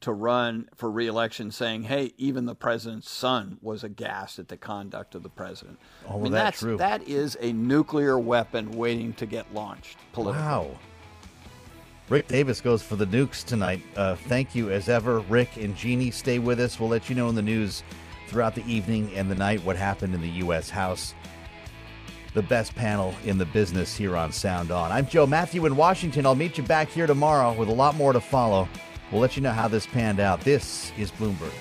to 0.01 0.13
run 0.13 0.69
for 0.77 0.91
reelection 0.91 1.51
saying, 1.51 1.83
hey, 1.83 2.13
even 2.17 2.45
the 2.45 2.55
president's 2.55 3.11
son 3.11 3.59
was 3.61 3.83
aghast 3.83 4.39
at 4.39 4.49
the 4.49 4.57
conduct 4.57 5.15
of 5.15 5.23
the 5.23 5.29
president. 5.29 5.79
All 6.07 6.21
I 6.21 6.23
mean, 6.23 6.33
that 6.33 6.45
that's, 6.45 6.61
true. 6.61 6.77
that 6.77 7.09
is 7.09 7.37
a 7.41 7.53
nuclear 7.53 8.19
weapon 8.19 8.71
waiting 8.73 9.13
to 9.15 9.27
get 9.27 9.53
launched 9.53 9.99
politically. 10.13 10.47
Wow. 10.47 10.71
Rick 12.09 12.29
Davis 12.29 12.61
goes 12.61 12.83
for 12.83 12.97
the 12.97 13.07
nukes 13.07 13.45
tonight. 13.45 13.83
Uh, 13.97 14.15
thank 14.15 14.55
you 14.55 14.71
as 14.71 14.89
ever, 14.89 15.21
Rick 15.21 15.57
and 15.57 15.77
Jeannie. 15.77 16.11
Stay 16.11 16.39
with 16.39 16.59
us. 16.61 16.81
We'll 16.81 16.89
let 16.89 17.11
you 17.11 17.15
know 17.15 17.29
in 17.29 17.35
the 17.35 17.43
news 17.43 17.83
throughout 18.29 18.55
the 18.55 18.65
evening 18.67 19.11
and 19.15 19.31
the 19.31 19.35
night 19.35 19.63
what 19.65 19.77
happened 19.77 20.15
in 20.15 20.23
the 20.23 20.31
U.S. 20.31 20.71
House. 20.71 21.15
The 22.35 22.43
best 22.43 22.75
panel 22.75 23.15
in 23.25 23.39
the 23.39 23.47
business 23.47 23.97
here 23.97 24.17
on 24.17 24.33
Sound 24.33 24.71
On. 24.71 24.93
I'm 24.93 25.07
Joe 25.07 25.27
Matthew 25.27 25.65
in 25.65 25.77
Washington. 25.77 26.27
I'll 26.27 26.35
meet 26.35 26.59
you 26.59 26.65
back 26.65 26.89
here 26.89 27.07
tomorrow 27.07 27.55
with 27.55 27.69
a 27.69 27.73
lot 27.73 27.95
more 27.97 28.13
to 28.13 28.21
follow. 28.21 28.69
We'll 29.11 29.23
let 29.23 29.37
you 29.37 29.43
know 29.43 29.51
how 29.53 29.67
this 29.67 29.87
panned 29.87 30.21
out. 30.21 30.43
This 30.43 30.93
is 30.99 31.11
Bloomberg. 31.11 31.53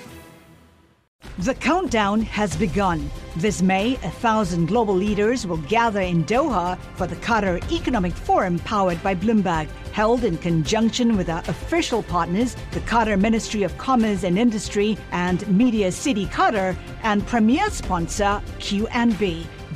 The 1.40 1.56
countdown 1.56 2.22
has 2.22 2.56
begun. 2.58 3.10
This 3.38 3.62
May, 3.62 3.94
a 3.96 4.10
thousand 4.10 4.68
global 4.68 4.94
leaders 4.94 5.48
will 5.48 5.58
gather 5.58 6.02
in 6.02 6.26
Doha 6.26 6.78
for 6.96 7.08
the 7.08 7.16
Qatar 7.18 7.60
Economic 7.72 8.14
Forum 8.14 8.60
powered 8.60 9.02
by 9.02 9.16
Bloomberg, 9.16 9.70
held 9.94 10.24
in 10.24 10.38
conjunction 10.38 11.16
with 11.16 11.30
our 11.30 11.44
official 11.48 12.04
partners, 12.04 12.56
the 12.72 12.82
Qatar 12.82 13.20
Ministry 13.20 13.64
of 13.64 13.78
Commerce 13.78 14.24
and 14.24 14.38
Industry 14.38 14.98
and 15.12 15.48
Media 15.48 15.92
City 15.92 16.26
Qatar, 16.26 16.76
and 17.04 17.26
premier 17.26 17.70
sponsor 17.70 18.42
QNB. 18.60 19.46